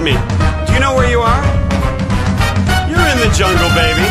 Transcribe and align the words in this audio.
with 0.00 0.04
me. 0.04 0.12
Do 0.66 0.72
you 0.72 0.80
know 0.80 0.94
where 0.94 1.10
you 1.10 1.20
are? 1.20 1.44
You're 2.88 3.06
in 3.12 3.18
the 3.18 3.30
jungle, 3.34 3.68
baby. 3.74 4.06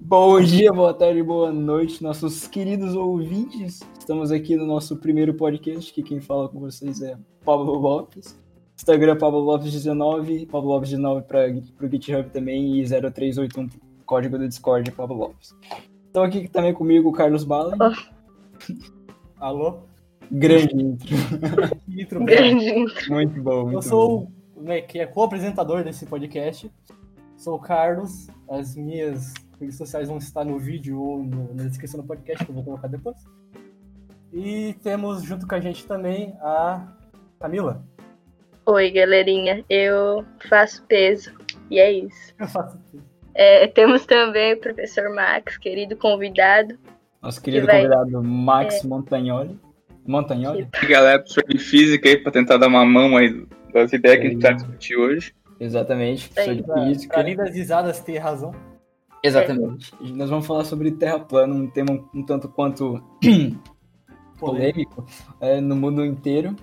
Bom 0.00 0.40
dia, 0.42 0.72
boa 0.72 0.92
tarde, 0.92 1.22
boa 1.22 1.50
noite, 1.50 2.02
nossos 2.02 2.46
queridos 2.46 2.94
ouvintes. 2.94 3.80
Estamos 3.98 4.30
aqui 4.30 4.56
no 4.56 4.66
nosso 4.66 4.96
primeiro 4.96 5.34
podcast, 5.34 5.92
que 5.92 6.02
quem 6.02 6.20
fala 6.20 6.48
com 6.48 6.60
vocês 6.60 7.00
é 7.00 7.16
Pablo 7.44 7.72
Lopes. 7.78 8.38
Instagram 8.76 9.16
Pablo 9.16 9.40
Lopes 9.40 9.72
19, 9.72 10.46
Pablo 10.46 10.70
Lopes 10.70 10.90
19 10.90 11.22
para 11.22 11.46
o 11.48 11.90
GitHub 11.90 12.28
também 12.30 12.80
e 12.80 12.84
0381 12.84 13.68
código 14.04 14.36
do 14.36 14.46
Discord 14.46 14.90
Pablo 14.92 15.16
Lopes. 15.16 15.54
Estão 16.12 16.24
aqui 16.24 16.46
também 16.46 16.74
comigo 16.74 17.08
o 17.08 17.12
Carlos 17.12 17.42
Bala. 17.42 17.74
Alô? 19.40 19.84
Grande 20.30 20.76
intro. 20.76 21.08
Intro, 21.88 22.20
Grande 22.26 22.68
intro. 22.68 23.12
Muito 23.14 23.42
bom, 23.42 23.62
muito 23.62 23.76
Eu 23.78 23.82
sou 23.82 24.30
o 24.54 24.62
né, 24.62 24.82
que 24.82 24.98
é 24.98 25.06
co-apresentador 25.06 25.82
desse 25.82 26.04
podcast. 26.04 26.70
Sou 27.38 27.54
o 27.54 27.58
Carlos. 27.58 28.26
As 28.46 28.76
minhas 28.76 29.32
redes 29.58 29.78
sociais 29.78 30.08
vão 30.08 30.18
estar 30.18 30.44
no 30.44 30.58
vídeo 30.58 31.00
ou 31.00 31.22
no- 31.22 31.54
na 31.54 31.64
descrição 31.64 31.98
do 31.98 32.06
podcast, 32.06 32.44
que 32.44 32.50
eu 32.50 32.54
vou 32.56 32.64
colocar 32.64 32.88
depois. 32.88 33.16
E 34.34 34.74
temos 34.82 35.22
junto 35.22 35.46
com 35.48 35.54
a 35.54 35.60
gente 35.60 35.86
também 35.86 36.34
a 36.42 36.88
Camila. 37.40 37.82
Oi, 38.66 38.90
galerinha. 38.90 39.64
Eu 39.66 40.26
faço 40.46 40.84
peso. 40.84 41.32
E 41.70 41.78
é 41.78 41.90
isso. 41.90 42.34
Eu 42.38 42.48
faço 42.48 42.78
tudo. 42.90 43.02
É, 43.34 43.66
temos 43.66 44.04
também 44.06 44.54
o 44.54 44.60
professor 44.60 45.08
Max, 45.14 45.56
querido 45.56 45.96
convidado. 45.96 46.78
Nosso 47.22 47.40
querido 47.42 47.66
Que 47.66 47.72
vai- 47.72 47.82
convidado 47.82 48.22
Max 48.22 48.82
Montagnoli. 48.84 49.58
Montagnoli? 50.06 50.68
E 50.82 50.86
galera, 50.86 51.18
professor 51.20 51.44
de 51.48 51.58
física 51.58 52.08
aí, 52.08 52.16
pra 52.18 52.32
tentar 52.32 52.56
dar 52.58 52.66
uma 52.68 52.84
mão 52.84 53.16
aí 53.16 53.46
das 53.72 53.92
ideias 53.92 54.20
que 54.20 54.26
a 54.26 54.30
gente 54.30 54.42
vai 54.42 54.54
discutir 54.54 54.96
hoje. 54.96 55.32
Exatamente, 55.60 56.28
professor 56.28 56.54
de 56.56 56.62
física. 56.94 57.20
além 57.20 57.36
das 57.36 57.54
risadas 57.54 58.00
ter 58.00 58.18
razão. 58.18 58.52
Exatamente. 59.22 59.92
E 60.00 60.12
Nós 60.12 60.28
vamos 60.28 60.44
falar 60.46 60.64
sobre 60.64 60.90
terra 60.90 61.20
plana, 61.20 61.54
um 61.54 61.70
tema 61.70 62.04
um 62.12 62.24
tanto 62.26 62.48
quanto 62.48 63.00
polêmico 64.38 65.06
é, 65.40 65.60
no 65.60 65.76
mundo 65.76 66.04
inteiro. 66.04 66.54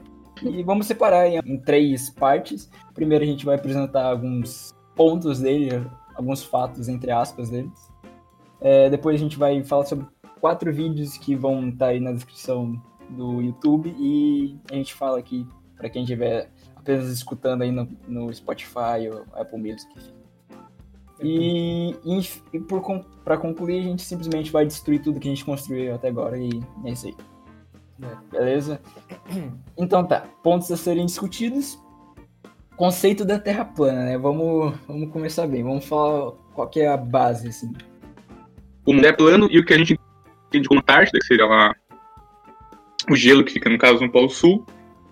E 0.44 0.64
vamos 0.64 0.86
separar 0.86 1.28
em, 1.28 1.40
em 1.46 1.58
três 1.58 2.10
partes. 2.10 2.70
Primeiro 2.94 3.24
a 3.24 3.28
gente 3.28 3.46
vai 3.46 3.56
apresentar 3.56 4.04
alguns 4.06 4.74
pontos 4.96 5.40
dele, 5.40 5.86
alguns 6.20 6.44
fatos, 6.44 6.88
entre 6.88 7.12
aspas, 7.12 7.50
deles. 7.50 7.92
É, 8.62 8.90
depois 8.90 9.16
a 9.16 9.24
gente 9.24 9.38
vai 9.38 9.64
falar 9.64 9.86
sobre 9.86 10.06
quatro 10.40 10.72
vídeos 10.72 11.18
que 11.18 11.36
vão 11.36 11.70
estar 11.70 11.88
aí 11.88 12.00
na 12.00 12.12
descrição 12.12 12.82
do 13.10 13.42
YouTube. 13.42 13.96
E 13.98 14.58
a 14.70 14.76
gente 14.76 14.94
fala 14.94 15.18
aqui 15.18 15.48
para 15.76 15.90
quem 15.90 16.04
estiver 16.04 16.52
apenas 16.76 17.10
escutando 17.10 17.62
aí 17.62 17.72
no, 17.72 17.88
no 18.08 18.34
Spotify 18.34 19.10
ou 19.12 19.26
Apple 19.34 19.58
Music. 19.58 19.90
E, 21.22 21.96
e, 22.06 22.20
e 22.54 22.60
pra 23.24 23.38
concluir, 23.38 23.80
a 23.80 23.84
gente 23.84 24.04
simplesmente 24.04 24.52
vai 24.52 24.66
destruir 24.66 25.02
tudo 25.02 25.20
que 25.20 25.28
a 25.28 25.32
gente 25.32 25.44
construiu 25.44 25.94
até 25.94 26.08
agora 26.08 26.38
e 26.38 26.50
é 26.86 26.92
isso 26.92 27.08
aí. 27.08 27.16
É. 28.02 28.38
Beleza? 28.38 28.80
Então 29.78 30.06
tá, 30.06 30.26
pontos 30.42 30.72
a 30.72 30.78
serem 30.78 31.06
discutidos. 31.06 31.80
Conceito 32.80 33.26
da 33.26 33.38
Terra 33.38 33.66
plana, 33.66 34.06
né? 34.06 34.18
Vamos, 34.18 34.74
vamos 34.88 35.12
começar 35.12 35.46
bem. 35.46 35.62
Vamos 35.62 35.84
falar 35.86 36.32
qual 36.54 36.70
que 36.70 36.80
é 36.80 36.88
a 36.88 36.96
base, 36.96 37.50
assim. 37.50 37.74
O 38.86 38.94
mundo 38.94 39.06
é 39.06 39.12
plano 39.12 39.50
e 39.52 39.60
o 39.60 39.66
que 39.66 39.74
a 39.74 39.78
gente 39.78 40.00
entende 40.48 40.66
como 40.66 40.80
Antártida, 40.80 41.20
que 41.20 41.26
seria 41.26 41.46
lá 41.46 41.76
o 43.12 43.18
gelo 43.18 43.44
que 43.44 43.52
fica, 43.52 43.70
no 43.70 43.78
caso, 43.78 44.00
no 44.00 44.10
Polo 44.10 44.30
Sul, 44.30 44.66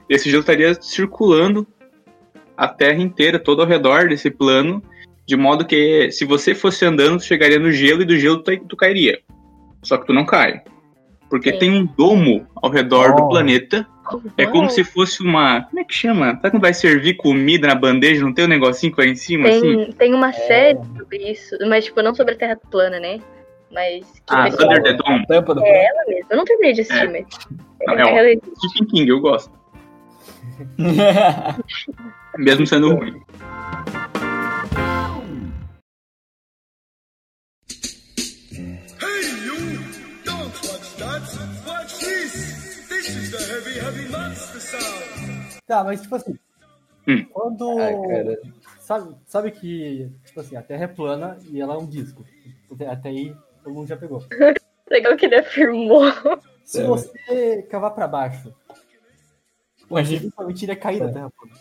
esse 0.08 0.30
gelo 0.30 0.40
estaria 0.40 0.82
circulando 0.82 1.68
a 2.56 2.70
Terra 2.70 3.02
inteira, 3.02 3.38
todo 3.38 3.62
ao 3.62 3.68
redor 3.68 4.08
desse 4.08 4.32
plano, 4.32 4.82
de 5.26 5.36
modo 5.36 5.66
que 5.66 6.10
se 6.10 6.24
você 6.24 6.56
fosse 6.56 6.86
andando, 6.86 7.18
tu 7.18 7.26
chegaria 7.26 7.60
no 7.60 7.70
gelo 7.70 8.02
e 8.02 8.06
do 8.06 8.18
gelo 8.18 8.42
tu, 8.42 8.58
tu 8.66 8.78
cairia. 8.78 9.20
Só 9.84 9.98
que 9.98 10.08
tu 10.08 10.14
não 10.14 10.26
cai. 10.26 10.62
Porque 11.30 11.52
Sim. 11.52 11.60
tem 11.60 11.72
um 11.72 11.86
domo 11.86 12.48
ao 12.56 12.72
redor 12.72 13.14
do 13.14 13.24
Oh. 13.24 13.28
planeta. 13.28 13.86
É 14.38 14.46
como 14.46 14.70
se 14.70 14.84
fosse 14.84 15.22
uma. 15.22 15.64
Como 15.64 15.80
é 15.80 15.84
que 15.84 15.94
chama? 15.94 16.32
Sabe 16.36 16.52
quando 16.52 16.62
vai 16.62 16.74
servir 16.74 17.16
comida 17.16 17.68
na 17.68 17.76
bandeja? 17.76 18.24
Não 18.24 18.34
tem 18.34 18.46
um 18.46 18.50
negocinho 18.50 18.92
que 18.92 18.98
vai 18.98 19.08
em 19.08 19.16
cima 19.16 19.50
assim? 19.50 19.62
Tem, 19.78 19.92
tem 19.94 20.14
uma 20.14 20.32
série 20.34 20.80
sobre 20.98 21.32
isso, 21.32 21.56
mas 21.68 21.86
tipo, 21.86 22.02
não 22.02 22.14
sobre 22.16 22.34
a 22.34 22.38
Terra 22.38 22.58
plana, 22.70 23.00
né? 23.00 23.20
Mas 23.72 24.06
que 24.06 24.22
Ah, 24.30 24.48
o 24.48 24.52
pessoal- 24.52 24.70
Under 24.70 24.84
the 24.84 24.94
Dome. 24.94 25.26
É 25.66 25.86
ela 25.86 26.06
mesmo. 26.08 26.28
Eu 26.30 26.38
não 26.38 26.46
terminei 26.46 26.74
de 26.74 26.82
assistir, 26.82 27.06
É. 27.06 27.12
mas. 27.12 27.26
Não, 27.98 28.08
é 28.08 28.18
ela 28.18 28.30
existe. 28.30 28.70
Stephen 28.70 28.88
King, 28.88 29.10
eu 29.10 29.20
gosto. 29.20 29.52
Mesmo 32.38 32.66
sendo 32.66 32.96
ruim. 32.96 33.22
Tá, 45.66 45.84
mas 45.84 46.02
tipo 46.02 46.16
assim. 46.16 46.38
Hum. 47.08 47.26
Quando. 47.32 47.76
Cara. 47.78 48.40
Sabe, 48.80 49.16
sabe 49.26 49.52
que, 49.52 50.10
tipo 50.26 50.40
assim, 50.40 50.56
a 50.56 50.62
Terra 50.62 50.86
é 50.86 50.88
plana 50.88 51.38
e 51.52 51.60
ela 51.60 51.74
é 51.74 51.78
um 51.78 51.86
disco. 51.86 52.26
Até, 52.72 52.88
até 52.88 53.10
aí 53.10 53.36
todo 53.64 53.74
mundo 53.74 53.88
já 53.88 53.98
pegou. 53.98 54.24
Legal 54.90 55.16
que 55.18 55.26
ele 55.26 55.36
afirmou. 55.36 56.04
Se 56.64 56.82
É. 56.82 56.86
você 56.86 57.68
cavar 57.70 57.92
pra 57.92 58.08
baixo, 58.08 58.54
gente 60.04 60.20
principalmente 60.20 60.64
iria 60.64 60.76
cair 60.76 61.02
É. 61.02 61.06
da 61.08 61.12
Terra 61.14 61.30
plana. 61.32 61.56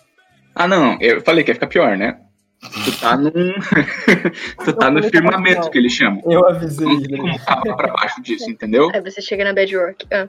Ah, 0.54 0.66
não, 0.68 0.96
eu 1.00 1.20
falei 1.20 1.42
que 1.44 1.50
ia 1.50 1.54
ficar 1.54 1.66
pior, 1.66 1.96
né? 1.98 2.20
Tu 2.60 3.00
tá 3.00 3.16
num. 3.16 3.30
tu 4.64 4.72
tá 4.72 4.90
no 4.90 5.02
firmamento 5.02 5.68
que 5.70 5.78
eles 5.78 5.92
chamam. 5.92 6.22
Eu 6.24 6.48
avisei, 6.48 6.86
Não 6.86 7.02
tem 7.02 7.10
né? 7.10 7.18
como 7.18 7.44
cavar 7.44 7.76
pra 7.76 7.92
baixo 7.92 8.22
disso, 8.22 8.48
entendeu? 8.50 8.88
Aí 8.94 9.00
você 9.00 9.20
chega 9.20 9.44
na 9.44 9.52
Bedrock. 9.52 10.06
Ah, 10.12 10.28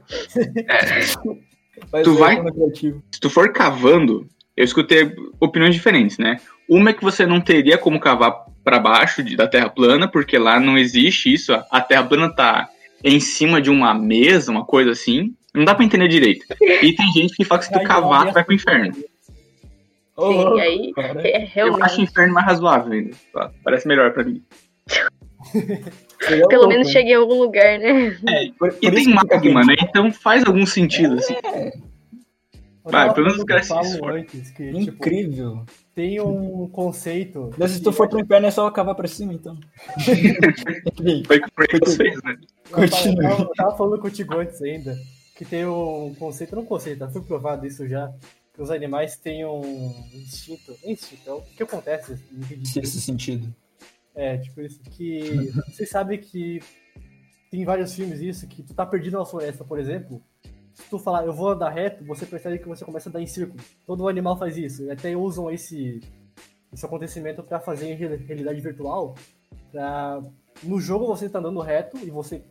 É, 0.68 1.38
Mas 1.92 2.04
Tu 2.04 2.14
vai? 2.16 2.38
se 3.12 3.20
tu 3.20 3.30
for 3.30 3.52
cavando, 3.52 4.28
eu 4.56 4.64
escutei 4.64 5.12
opiniões 5.40 5.76
diferentes, 5.76 6.18
né? 6.18 6.38
Uma 6.70 6.90
é 6.90 6.94
que 6.94 7.04
você 7.04 7.26
não 7.26 7.40
teria 7.40 7.78
como 7.78 8.00
cavar 8.00 8.46
pra 8.64 8.80
baixo 8.80 9.24
de- 9.24 9.36
da 9.36 9.48
Terra 9.48 9.70
plana, 9.70 10.08
porque 10.10 10.38
lá 10.38 10.60
não 10.60 10.78
existe 10.78 11.34
isso. 11.34 11.54
a- 11.54 11.82
Terra 11.82 12.04
plana 12.04 12.34
tá 12.34 12.68
em 13.04 13.20
cima 13.20 13.62
de 13.62 13.70
uma 13.70 13.94
mesa, 13.94 14.52
uma 14.52 14.66
coisa 14.66 14.92
assim. 14.92 15.34
Não 15.54 15.64
dá 15.64 15.74
pra 15.74 15.86
entender 15.86 16.08
direito. 16.08 16.46
E 16.62 16.94
tem 16.94 17.12
gente 17.14 17.36
que 17.36 17.46
fala 17.46 17.60
que 17.60 17.66
se 17.68 17.72
tu 17.74 17.82
cavar, 17.84 18.28
tu 18.28 18.34
vai 18.34 18.44
pro 18.44 18.54
inferno. 18.54 18.94
Sim, 18.94 19.04
louco, 20.16 20.58
aí 20.58 20.92
é 20.98 21.44
Eu 21.44 21.44
acho 21.44 21.52
o 21.52 21.52
realmente. 21.78 22.02
inferno 22.02 22.34
mais 22.34 22.46
razoável 22.48 22.92
ainda. 22.92 23.16
Parece 23.64 23.88
melhor 23.88 24.12
pra 24.14 24.24
mim. 24.24 24.42
Pelo 26.20 26.40
louco, 26.50 26.68
menos 26.68 26.88
né? 26.88 26.94
cheguei 26.94 27.14
em 27.14 27.16
algum 27.18 27.40
lugar, 27.40 27.80
né? 27.80 28.12
Por- 28.58 28.70
E 28.70 28.72
por 28.72 28.80
tem 28.80 28.90
isso 29.00 29.12
que 29.12 29.20
fica 29.20 29.36
magma, 29.36 29.64
né? 29.66 29.76
Então 29.82 30.12
faz 30.12 30.44
algum 30.46 30.66
sentido, 30.66 31.16
assim. 31.16 31.36
Eu 32.86 32.92
Vai, 32.92 33.14
pelo 33.14 33.26
menos 33.28 33.40
os 33.40 33.46
caras 33.46 33.68
se 33.68 33.74
antes, 33.74 34.50
que, 34.52 34.72
tipo, 34.72 34.80
Incrível. 34.92 35.66
tem 35.94 36.22
um 36.22 36.70
conceito. 36.70 37.50
Mas 37.58 37.72
se 37.72 37.82
tu 37.84 37.92
for 37.92 38.08
pro 38.08 38.20
inferno 38.20 38.48
é 38.48 38.52
só 38.52 38.72
cavar 38.72 38.96
pra 38.96 39.08
cima, 39.10 39.34
então. 39.34 39.58
Foi 41.28 41.38
o 41.38 41.82
que 41.82 41.90
fez, 41.98 42.24
né? 42.24 42.38
Eu 42.72 42.72
tava, 42.72 42.88
Continua. 42.88 43.24
eu 43.24 43.30
tava- 43.30 43.42
eu 43.44 43.50
tava 43.56 43.78
falando 43.78 44.02
contigo 44.02 44.38
antes 44.38 44.62
ainda, 44.62 44.96
que 45.36 45.44
tem 45.44 45.66
um 45.66 46.16
conceito, 46.18 46.56
não 46.56 46.64
conceito, 46.66 47.00
já 47.00 47.10
foi 47.10 47.22
provado 47.22 47.66
isso 47.68 47.86
já, 47.88 48.10
que 48.54 48.62
os 48.62 48.72
animais 48.72 49.18
têm 49.18 49.46
um 49.46 49.94
instinto, 50.14 50.74
é 50.84 50.92
instinto, 50.92 51.30
é 51.30 51.34
o 51.34 51.42
que 51.42 51.64
acontece 51.64 52.18
nesse 52.76 53.02
sentido. 53.02 53.54
É, 54.18 54.36
tipo 54.40 54.60
isso, 54.62 54.82
que 54.82 55.52
vocês 55.68 55.88
sabem 55.90 56.20
que 56.20 56.60
tem 57.52 57.64
vários 57.64 57.94
filmes 57.94 58.20
isso, 58.20 58.48
que 58.48 58.64
tu 58.64 58.74
tá 58.74 58.84
perdido 58.84 59.16
na 59.16 59.26
floresta, 59.26 59.64
por 59.64 59.80
exemplo, 59.80 60.20
se 60.74 60.90
tu 60.90 60.98
falar, 60.98 61.24
eu 61.24 61.32
vou 61.32 61.50
andar 61.50 61.70
reto, 61.70 62.04
você 62.04 62.26
percebe 62.26 62.58
que 62.58 62.68
você 62.68 62.84
começa 62.84 63.08
a 63.08 63.12
andar 63.12 63.22
em 63.22 63.28
círculo. 63.28 63.64
Todo 63.86 64.08
animal 64.08 64.36
faz 64.36 64.58
isso, 64.58 64.84
e 64.84 64.92
até 64.92 65.16
usam 65.16 65.52
esse, 65.52 66.02
esse 66.74 66.84
acontecimento 66.84 67.44
pra 67.44 67.60
fazer 67.60 67.92
em 67.92 67.96
real- 67.96 68.18
realidade 68.18 68.60
virtual, 68.60 69.14
pra... 69.72 70.20
No 70.64 70.82
jogo 70.82 71.06
você 71.06 71.30
tá 71.30 71.38
andando 71.38 71.62
reto, 71.62 72.00
e 72.00 72.10
você, 72.10 72.42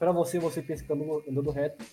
pra 0.00 0.10
você, 0.10 0.40
você 0.40 0.60
pensa 0.60 0.82
que 0.82 0.88
tá 0.88 0.94
andando, 0.94 1.22
andando 1.30 1.50
reto, 1.52 1.84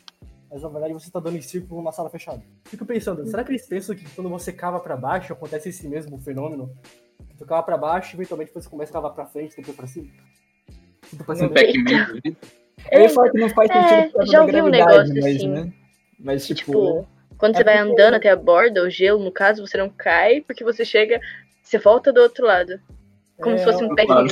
mas 0.50 0.64
na 0.64 0.70
verdade 0.70 0.94
você 0.94 1.12
tá 1.12 1.20
dando 1.20 1.38
em 1.38 1.42
círculo 1.42 1.80
numa 1.82 1.92
sala 1.92 2.10
fechada. 2.10 2.42
Fico 2.66 2.84
pensando, 2.84 3.24
será 3.28 3.44
que 3.44 3.52
eles 3.52 3.68
pensam 3.68 3.96
que 3.96 4.10
quando 4.16 4.32
você 4.32 4.52
cava 4.52 4.80
pra 4.80 4.98
baixo, 4.98 5.32
acontece 5.32 5.70
esse 5.70 5.88
mesmo 5.88 6.18
fenômeno? 6.18 6.76
Tu 7.40 7.46
cava 7.46 7.64
pra 7.64 7.78
baixo 7.78 8.14
e 8.14 8.18
eventualmente 8.18 8.52
você 8.54 8.70
começa 8.70 8.92
a 8.92 8.94
cavar 8.94 9.14
pra 9.14 9.26
frente, 9.26 9.56
depois 9.56 9.76
pra 9.76 9.88
cima. 9.88 10.10
Tudo 11.10 11.24
pra 11.24 11.34
Um 11.34 11.38
cima. 11.38 11.50
Pac-Man. 11.50 12.22
Eu 12.92 13.02
ia 13.02 13.10
falar 13.10 13.32
que 13.32 13.38
não 13.40 13.50
faz 13.50 13.70
É, 13.72 13.74
sentido 13.74 14.14
causa 14.14 14.32
já 14.32 14.42
ouvi 14.42 14.62
um 14.62 14.70
gravidade, 14.72 15.10
negócio 15.10 15.14
mas, 15.24 15.36
assim. 15.38 15.48
né? 15.50 15.74
Mas, 16.20 16.46
tipo, 16.48 16.56
Tipo, 16.58 17.08
quando 17.38 17.56
é 17.56 17.58
você 17.60 17.64
vai 17.64 17.78
andando 17.78 18.14
até 18.16 18.30
a 18.30 18.36
borda, 18.36 18.84
o 18.84 18.90
gelo, 18.90 19.24
no 19.24 19.32
caso, 19.32 19.66
você 19.66 19.78
não 19.78 19.90
cai 19.90 20.42
porque 20.42 20.64
você 20.64 20.84
chega, 20.84 21.20
você 21.64 21.78
volta 21.78 22.12
do 22.14 22.20
outro 22.22 22.46
lado. 22.46 22.80
Como 23.42 23.58
se 23.58 23.64
É, 23.64 23.66
fosse 23.72 23.84
um 23.86 23.96
Pac-Man. 23.96 24.28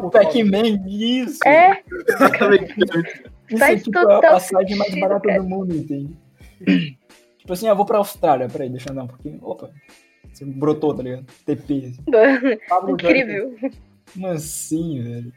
Botar- 0.00 0.20
Pac-Man, 0.24 0.82
isso! 0.88 1.46
É, 1.46 1.82
Isso 3.48 3.58
faz 3.58 3.80
é 3.80 3.84
tipo 3.84 3.98
a 3.98 4.02
total 4.02 4.20
passagem 4.32 4.76
mais 4.76 4.98
barata 4.98 5.28
cara. 5.28 5.42
do 5.42 5.48
mundo, 5.48 5.74
entende? 5.76 6.16
tipo 7.38 7.52
assim, 7.52 7.68
ah, 7.68 7.74
vou 7.74 7.84
pra 7.84 7.98
Austrália, 7.98 8.48
peraí, 8.48 8.68
deixa 8.70 8.88
eu 8.88 8.92
andar 8.92 9.04
um 9.04 9.08
pouquinho. 9.08 9.38
Opa, 9.42 9.70
você 10.32 10.44
brotou, 10.44 10.94
tá 10.94 11.02
ligado? 11.02 11.26
TP. 11.44 11.92
assim. 12.12 12.92
Incrível. 12.92 13.56
Como 14.12 14.26
assim, 14.28 15.02
velho? 15.02 15.32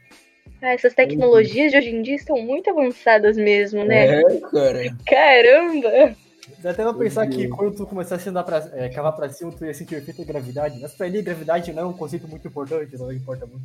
Ah, 0.62 0.74
essas 0.74 0.94
tecnologias 0.94 1.72
de 1.72 1.78
hoje 1.78 1.88
em 1.90 2.02
dia 2.02 2.14
estão 2.14 2.40
muito 2.40 2.70
avançadas 2.70 3.36
mesmo, 3.36 3.84
né? 3.84 4.20
É, 4.20 4.40
cara. 4.40 4.96
Caramba! 5.04 6.16
Dá 6.58 6.70
até 6.70 6.82
pra 6.84 6.94
pensar 6.94 7.26
que 7.26 7.48
quando 7.48 7.74
tu 7.76 7.86
começasse 7.86 8.28
a 8.28 8.30
andar 8.30 8.44
pra, 8.44 8.70
é, 8.74 8.88
cavar 8.88 9.12
pra 9.16 9.28
cima, 9.28 9.50
tu 9.50 9.64
ia 9.64 9.74
sentir 9.74 9.96
o 9.96 9.98
efeito 9.98 10.18
da 10.18 10.24
gravidade. 10.32 10.78
Mas 10.80 10.92
pra 10.94 11.06
ele, 11.08 11.20
gravidade 11.22 11.72
não 11.72 11.82
é 11.82 11.86
um 11.86 11.92
conceito 11.92 12.28
muito 12.28 12.46
importante, 12.46 12.96
não 12.96 13.12
importa 13.12 13.44
muito. 13.46 13.64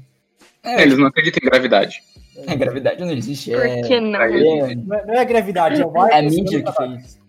É, 0.64 0.82
Eles 0.82 0.98
não 0.98 1.06
acreditam 1.08 1.40
em 1.44 1.50
gravidade. 1.50 2.02
a 2.48 2.56
gravidade 2.56 3.00
não 3.02 3.12
existe. 3.12 3.52
Por 3.52 3.66
É, 3.66 3.82
que 3.82 4.00
não? 4.00 4.20
é, 4.22 4.76
Não 4.76 4.96
é, 4.96 5.06
não 5.06 5.14
é 5.14 5.20
a 5.20 5.24
gravidade, 5.24 5.82
é 5.82 5.86
o 5.86 6.08
é 6.08 6.18
a 6.18 6.22
mídia 6.24 6.64
que 6.64 6.72
pra- 6.74 6.88
fez. 6.88 7.20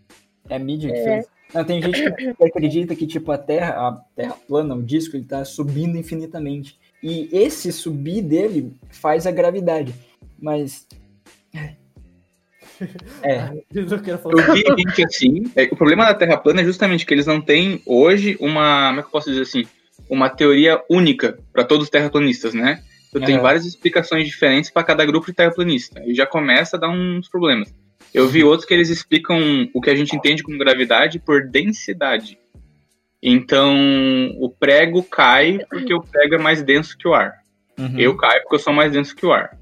É 0.49 0.57
a 0.57 0.59
mídia 0.59 0.91
que 0.93 0.99
É. 0.99 1.05
fez. 1.05 1.27
Não, 1.55 1.65
tem 1.65 1.81
gente 1.83 2.13
que 2.15 2.35
acredita 2.45 2.95
que, 2.95 3.07
tipo, 3.07 3.33
a 3.33 3.39
Terra, 3.39 3.89
a 3.89 3.93
Terra 4.15 4.37
plana, 4.47 4.75
o 4.75 4.83
disco, 4.83 5.17
ele 5.17 5.25
tá 5.25 5.45
subindo 5.45 5.97
infinitamente. 5.97 6.79
E 7.03 7.29
esse 7.33 7.73
subir 7.73 8.23
dele 8.23 8.73
faz 8.91 9.27
a 9.27 9.31
gravidade. 9.31 9.95
Mas. 10.39 10.87
É, 13.23 13.51
Eu 13.75 13.87
não 13.87 13.99
quero 13.99 14.19
Eu 14.19 14.19
falar. 14.19 14.53
vi 14.55 14.63
gente 14.79 15.05
assim. 15.05 15.53
é, 15.57 15.65
o 15.65 15.77
problema 15.77 16.05
da 16.05 16.15
Terra 16.15 16.37
plana 16.37 16.61
é 16.61 16.65
justamente 16.65 17.05
que 17.05 17.13
eles 17.15 17.27
não 17.27 17.41
têm 17.41 17.83
hoje 17.87 18.37
uma. 18.41 18.89
Como 18.89 19.01
é 19.01 19.03
que 19.03 19.09
eu 19.09 19.13
posso 19.13 19.31
dizer 19.31 19.43
assim? 19.43 19.65
Uma 20.09 20.31
teoria 20.31 20.83
única 20.89 21.39
para 21.53 21.65
todos 21.65 21.85
os 21.85 21.91
terraplanistas, 21.91 22.55
né? 22.55 22.83
Eu 23.13 23.21
tenho 23.21 23.39
Aham. 23.39 23.43
várias 23.43 23.65
explicações 23.65 24.27
diferentes 24.27 24.71
para 24.71 24.85
cada 24.85 25.05
grupo 25.05 25.27
de 25.27 25.33
terraplanista. 25.33 26.03
E 26.05 26.15
já 26.15 26.27
começa 26.27 26.77
a 26.77 26.81
dar 26.81 26.91
uns 26.91 27.29
problemas. 27.29 27.73
Eu 28.13 28.29
vi 28.29 28.43
outros 28.43 28.67
que 28.67 28.75
eles 28.75 28.89
explicam 28.89 29.69
o 29.75 29.81
que 29.81 29.91
a 29.91 29.97
gente 29.97 30.15
entende 30.15 30.43
como 30.43 30.59
gravidade 30.59 31.19
por 31.19 31.47
densidade. 31.47 32.39
Então, 33.23 33.75
o 34.39 34.49
prego 34.49 35.03
cai 35.03 35.59
porque 35.69 35.93
o 35.93 36.03
prego 36.03 36.37
é 36.37 36.39
mais 36.39 36.63
denso 36.63 36.97
que 36.97 37.09
o 37.09 37.15
ar. 37.15 37.35
uhum. 37.79 37.99
Eu 37.99 38.17
caio 38.17 38.43
porque 38.43 38.57
eu 38.57 38.61
sou 38.61 38.73
mais 38.73 38.93
denso 38.93 39.15
que 39.15 39.27
o 39.27 39.33
ar. 39.33 39.59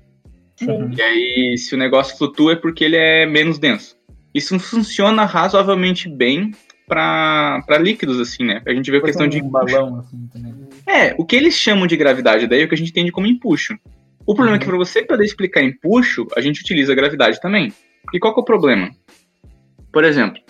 Sim. 0.56 0.90
E 0.96 1.02
aí, 1.02 1.58
se 1.58 1.74
o 1.74 1.78
negócio 1.78 2.16
flutua 2.16 2.52
é 2.52 2.56
porque 2.56 2.84
ele 2.84 2.96
é 2.96 3.26
menos 3.26 3.58
denso. 3.58 3.96
Isso 4.34 4.58
funciona 4.58 5.24
razoavelmente 5.24 6.08
bem 6.08 6.52
para 6.86 7.78
líquidos, 7.80 8.20
assim, 8.20 8.44
né? 8.44 8.62
A 8.66 8.72
gente 8.72 8.90
vê 8.90 8.98
a 8.98 9.02
questão 9.02 9.26
de 9.26 9.42
um 9.42 9.48
balão, 9.48 9.98
assim, 9.98 10.28
também. 10.32 10.54
É, 10.86 11.14
o 11.18 11.24
que 11.24 11.34
eles 11.34 11.54
chamam 11.54 11.86
de 11.86 11.96
gravidade 11.96 12.46
daí 12.46 12.62
é 12.62 12.64
o 12.64 12.68
que 12.68 12.74
a 12.74 12.78
gente 12.78 12.90
entende 12.90 13.10
como 13.10 13.26
empuxo. 13.26 13.76
O 14.24 14.34
problema 14.34 14.56
é 14.56 14.60
que 14.60 14.66
para 14.66 14.76
você 14.76 15.02
poder 15.02 15.24
explicar 15.24 15.62
empuxo, 15.62 16.26
a 16.36 16.40
gente 16.40 16.60
utiliza 16.60 16.92
a 16.92 16.96
gravidade 16.96 17.40
também. 17.40 17.72
E 18.12 18.18
qual 18.18 18.32
que 18.34 18.40
é 18.40 18.42
o 18.42 18.44
problema? 18.44 18.90
Por 19.92 20.04
exemplo, 20.04 20.40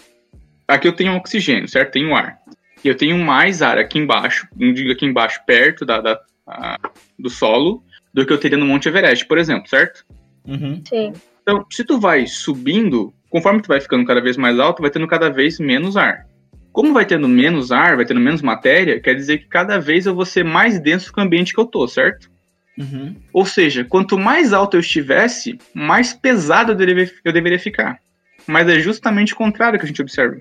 aqui 0.67 0.89
eu 0.89 0.93
tenho 0.93 1.15
oxigênio, 1.17 1.69
certo? 1.69 1.93
Tenho 1.93 2.15
ar. 2.15 2.39
E 2.85 2.89
eu 2.89 2.97
tenho 2.97 3.19
mais 3.19 3.63
ar 3.63 3.79
aqui 3.79 3.99
embaixo, 3.99 4.47
não 4.57 4.73
digo 4.73 4.93
aqui 4.93 5.07
embaixo, 5.07 5.41
perto 5.47 5.85
da, 5.85 6.01
da- 6.01 6.21
a- 6.47 6.79
do 7.19 7.31
solo, 7.31 7.83
do 8.13 8.25
que 8.25 8.33
eu 8.33 8.39
teria 8.39 8.59
no 8.59 8.67
Monte 8.67 8.89
Everest, 8.89 9.27
por 9.27 9.39
exemplo, 9.39 9.69
certo? 9.69 10.05
Uhum. 10.47 10.83
Sim. 10.89 11.13
Então, 11.43 11.65
se 11.71 11.85
tu 11.85 11.99
vai 11.99 12.27
subindo, 12.27 13.13
conforme 13.31 13.61
tu 13.63 13.69
vai 13.69 13.81
ficando 13.81 14.05
cada 14.05 14.21
vez 14.21 14.37
mais 14.37 14.59
alto, 14.59 14.83
vai 14.83 14.91
tendo 14.91 15.07
cada 15.07 15.29
vez 15.31 15.59
menos 15.59 15.97
ar. 15.97 16.27
Como 16.73 16.93
vai 16.93 17.07
tendo 17.07 17.27
menos 17.29 17.73
ar, 17.73 17.97
vai 17.97 18.05
tendo 18.05 18.21
menos 18.21 18.43
matéria, 18.43 19.01
quer 19.01 19.15
dizer 19.15 19.39
que 19.39 19.47
cada 19.47 19.79
vez 19.79 20.07
eu 20.07 20.15
vou 20.15 20.25
ser 20.27 20.45
mais 20.45 20.79
denso 20.79 21.13
que 21.13 21.19
o 21.19 21.23
ambiente 21.23 21.53
que 21.55 21.61
eu 21.61 21.67
tô, 21.67 21.89
certo? 21.89 22.29
Uhum. 22.79 23.17
Ou 23.33 23.47
seja, 23.47 23.85
quanto 23.85 24.19
mais 24.19 24.53
alto 24.53 24.77
eu 24.77 24.81
estivesse, 24.81 25.59
mais 25.73 26.13
pesado 26.13 26.73
eu 26.73 26.77
deveria, 26.77 27.11
eu 27.25 27.33
deveria 27.33 27.59
ficar. 27.59 27.99
Mas 28.47 28.69
é 28.69 28.79
justamente 28.79 29.33
o 29.33 29.37
contrário 29.37 29.79
que 29.79 29.85
a 29.85 29.89
gente 29.89 30.03
observa. 30.03 30.41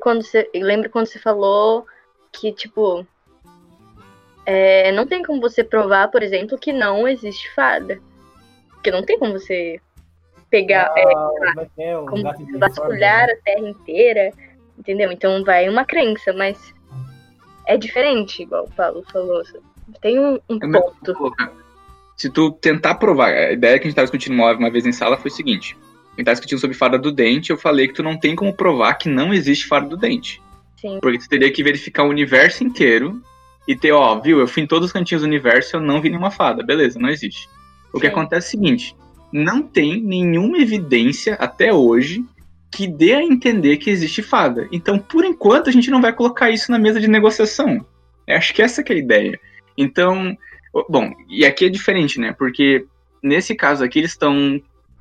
Quando 0.00 0.22
você. 0.22 0.48
Eu 0.54 0.64
lembro 0.64 0.88
quando 0.88 1.06
você 1.06 1.18
falou 1.18 1.84
que, 2.32 2.52
tipo. 2.52 3.04
é, 4.46 4.92
não 4.92 5.06
tem 5.06 5.22
como 5.22 5.40
você 5.40 5.64
provar, 5.64 6.08
por 6.08 6.22
exemplo, 6.22 6.56
que 6.56 6.72
não 6.72 7.08
existe 7.08 7.52
fada. 7.54 8.00
Porque 8.70 8.92
não 8.92 9.02
tem 9.02 9.18
como 9.18 9.32
você 9.32 9.80
pegar. 10.50 10.92
é, 10.96 11.02
Ah, 11.04 11.30
como 11.46 11.60
é 11.60 11.66
que 11.74 11.82
é? 11.82 12.22
Gato 12.22 12.46
de 12.46 12.58
vasculhar 12.58 13.28
a 13.30 13.36
terra 13.44 13.68
inteira, 13.68 14.30
entendeu? 14.78 15.10
Então 15.12 15.42
vai 15.44 15.68
uma 15.68 15.84
crença, 15.84 16.32
mas 16.32 16.74
é 17.66 17.76
diferente, 17.76 18.42
igual 18.42 18.64
o 18.64 18.70
Paulo 18.70 19.04
falou. 19.12 19.42
Tem 20.00 20.18
um, 20.18 20.38
um 20.48 20.56
É 20.56 20.80
ponto. 20.80 20.94
que 21.04 21.14
colocar. 21.14 21.52
Se 22.16 22.28
tu 22.30 22.50
tentar 22.50 22.96
provar, 22.96 23.28
a 23.32 23.52
ideia 23.52 23.74
que 23.78 23.82
a 23.82 23.84
gente 23.84 23.92
estava 23.92 24.06
discutindo 24.06 24.34
uma, 24.34 24.52
uma 24.56 24.70
vez 24.70 24.84
em 24.84 24.92
sala 24.92 25.16
foi 25.16 25.30
o 25.30 25.34
seguinte: 25.34 25.76
a 25.80 26.10
gente 26.10 26.18
estava 26.20 26.34
discutindo 26.34 26.58
sobre 26.58 26.76
fada 26.76 26.98
do 26.98 27.12
dente, 27.12 27.50
eu 27.50 27.56
falei 27.58 27.86
que 27.88 27.94
tu 27.94 28.02
não 28.02 28.18
tem 28.18 28.34
como 28.34 28.52
provar 28.52 28.94
que 28.94 29.08
não 29.08 29.32
existe 29.32 29.66
fada 29.66 29.86
do 29.88 29.96
dente. 29.96 30.42
Sim. 30.80 30.98
Porque 31.00 31.18
tu 31.18 31.28
teria 31.28 31.50
que 31.52 31.62
verificar 31.62 32.04
o 32.04 32.08
universo 32.08 32.64
inteiro 32.64 33.20
e 33.66 33.76
ter, 33.76 33.92
ó, 33.92 34.18
viu, 34.20 34.40
eu 34.40 34.46
fui 34.48 34.62
em 34.62 34.66
todos 34.66 34.86
os 34.86 34.92
cantinhos 34.92 35.22
do 35.22 35.26
universo 35.26 35.74
e 35.74 35.76
eu 35.76 35.80
não 35.80 36.00
vi 36.00 36.08
nenhuma 36.08 36.30
fada. 36.30 36.62
Beleza, 36.62 36.98
não 36.98 37.08
existe. 37.08 37.48
O 37.92 38.00
que 38.00 38.06
Sim. 38.06 38.12
acontece 38.12 38.46
é 38.46 38.48
o 38.48 38.50
seguinte: 38.50 38.96
não 39.32 39.62
tem 39.62 40.02
nenhuma 40.02 40.58
evidência 40.58 41.34
até 41.34 41.72
hoje 41.72 42.24
que 42.70 42.86
dê 42.86 43.14
a 43.14 43.22
entender 43.22 43.78
que 43.78 43.90
existe 43.90 44.22
fada. 44.22 44.68
Então, 44.70 44.98
por 44.98 45.24
enquanto, 45.24 45.68
a 45.68 45.72
gente 45.72 45.90
não 45.90 46.00
vai 46.00 46.12
colocar 46.12 46.50
isso 46.50 46.70
na 46.70 46.78
mesa 46.78 47.00
de 47.00 47.08
negociação. 47.08 47.84
Eu 48.26 48.36
acho 48.36 48.52
que 48.52 48.62
essa 48.62 48.82
que 48.82 48.92
é 48.92 48.96
a 48.96 48.98
ideia. 48.98 49.40
Então, 49.76 50.36
bom, 50.88 51.10
e 51.28 51.44
aqui 51.44 51.64
é 51.64 51.68
diferente, 51.68 52.20
né? 52.20 52.32
Porque 52.32 52.86
nesse 53.22 53.54
caso 53.54 53.82
aqui 53.82 53.98
eles 53.98 54.10
estão 54.10 54.60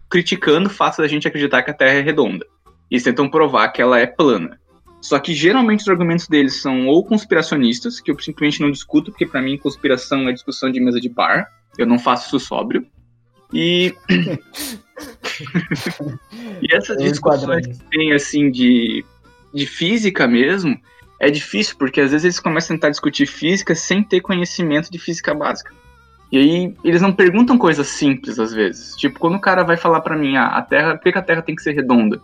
criticando 0.10 0.68
o 0.68 0.74
fato 0.74 1.02
da 1.02 1.08
gente 1.08 1.28
acreditar 1.28 1.62
que 1.62 1.72
a 1.72 1.74
Terra 1.74 2.00
é 2.00 2.02
redonda. 2.02 2.46
Eles 2.90 3.04
tentam 3.04 3.30
provar 3.30 3.68
que 3.70 3.82
ela 3.82 4.00
é 4.00 4.08
plana. 4.08 4.60
Só 5.02 5.20
que 5.20 5.34
geralmente 5.34 5.82
os 5.82 5.90
argumentos 5.90 6.28
deles 6.28 6.62
são 6.62 6.88
ou 6.88 7.04
conspiracionistas, 7.04 8.00
que 8.00 8.10
eu 8.10 8.20
simplesmente 8.20 8.62
não 8.62 8.72
discuto, 8.72 9.12
porque 9.12 9.26
pra 9.26 9.42
mim 9.42 9.58
conspiração 9.58 10.28
é 10.28 10.34
discussão 10.34 10.72
de 10.72 10.80
mesa 10.80 11.00
de 11.00 11.10
bar. 11.10 11.48
Eu 11.78 11.86
não 11.86 12.00
faço 12.00 12.28
isso 12.28 12.40
sóbrio. 12.40 12.86
E. 13.54 13.94
e 16.62 16.76
essas 16.76 16.98
Eu 16.98 17.12
discussões 17.12 17.68
que 17.68 17.78
tem, 17.90 18.14
assim, 18.14 18.52
de, 18.52 19.06
de 19.54 19.66
física 19.66 20.28
mesmo, 20.28 20.80
é 21.20 21.30
difícil, 21.30 21.76
porque 21.78 22.02
às 22.02 22.12
vezes 22.12 22.26
eles 22.26 22.40
começam 22.40 22.76
a 22.76 22.78
tentar 22.78 22.90
discutir 22.90 23.26
física 23.26 23.74
sem 23.76 24.04
ter 24.04 24.22
conhecimento 24.22 24.92
de 24.92 25.00
física 25.00 25.34
básica. 25.34 25.74
E 26.32 26.38
aí, 26.38 26.74
eles 26.84 27.02
não 27.02 27.14
perguntam 27.14 27.58
coisas 27.58 27.88
simples, 27.88 28.38
às 28.38 28.54
vezes. 28.54 28.96
Tipo, 28.96 29.20
quando 29.20 29.36
o 29.36 29.42
cara 29.42 29.64
vai 29.64 29.78
falar 29.78 30.02
pra 30.02 30.18
mim, 30.18 30.36
ah, 30.36 30.48
a 30.48 30.62
Terra, 30.62 30.96
por 30.96 31.04
que 31.04 31.14
que 31.14 31.18
a 31.18 31.24
Terra 31.24 31.42
tem 31.42 31.56
que 31.56 31.64
ser 31.64 31.74
redonda? 31.74 32.22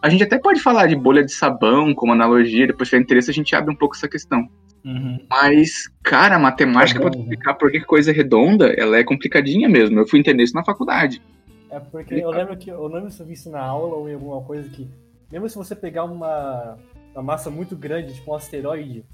A 0.00 0.08
gente 0.08 0.24
até 0.24 0.38
pode 0.38 0.58
falar 0.58 0.86
de 0.86 0.96
bolha 0.96 1.22
de 1.24 1.32
sabão 1.32 1.94
como 1.94 2.12
analogia, 2.12 2.66
depois 2.66 2.88
se 2.88 2.90
tiver 2.90 3.02
interesse 3.02 3.30
a 3.30 3.34
gente 3.34 3.54
abre 3.54 3.72
um 3.72 3.76
pouco 3.76 3.94
essa 3.94 4.08
questão. 4.08 4.48
Uhum. 4.84 5.20
Mas, 5.30 5.88
cara, 6.02 6.36
a 6.36 6.38
matemática 6.38 7.00
pra 7.00 7.08
Padrão, 7.08 7.24
né? 7.24 7.30
explicar 7.32 7.54
por 7.54 7.70
que 7.70 7.80
coisa 7.80 8.10
é 8.10 8.14
redonda, 8.14 8.72
ela 8.76 8.96
é 8.96 9.04
complicadinha 9.04 9.68
mesmo. 9.68 9.98
Eu 9.98 10.06
fui 10.06 10.18
entender 10.18 10.42
isso 10.42 10.54
na 10.54 10.64
faculdade. 10.64 11.22
É 11.70 11.78
porque 11.78 12.14
eu 12.14 12.30
lembro 12.30 12.56
que 12.56 12.70
eu 12.70 12.88
não 12.88 12.96
lembro 12.96 13.10
se 13.10 13.20
eu 13.20 13.26
vi 13.26 13.32
isso 13.32 13.50
na 13.50 13.62
aula 13.62 13.96
ou 13.96 14.08
em 14.08 14.14
alguma 14.14 14.42
coisa 14.42 14.68
que. 14.68 14.88
Mesmo 15.30 15.48
se 15.48 15.56
você 15.56 15.74
pegar 15.74 16.04
uma, 16.04 16.76
uma 17.14 17.22
massa 17.22 17.50
muito 17.50 17.74
grande, 17.74 18.14
tipo 18.14 18.30
um 18.30 18.34
asteroide, 18.34 19.04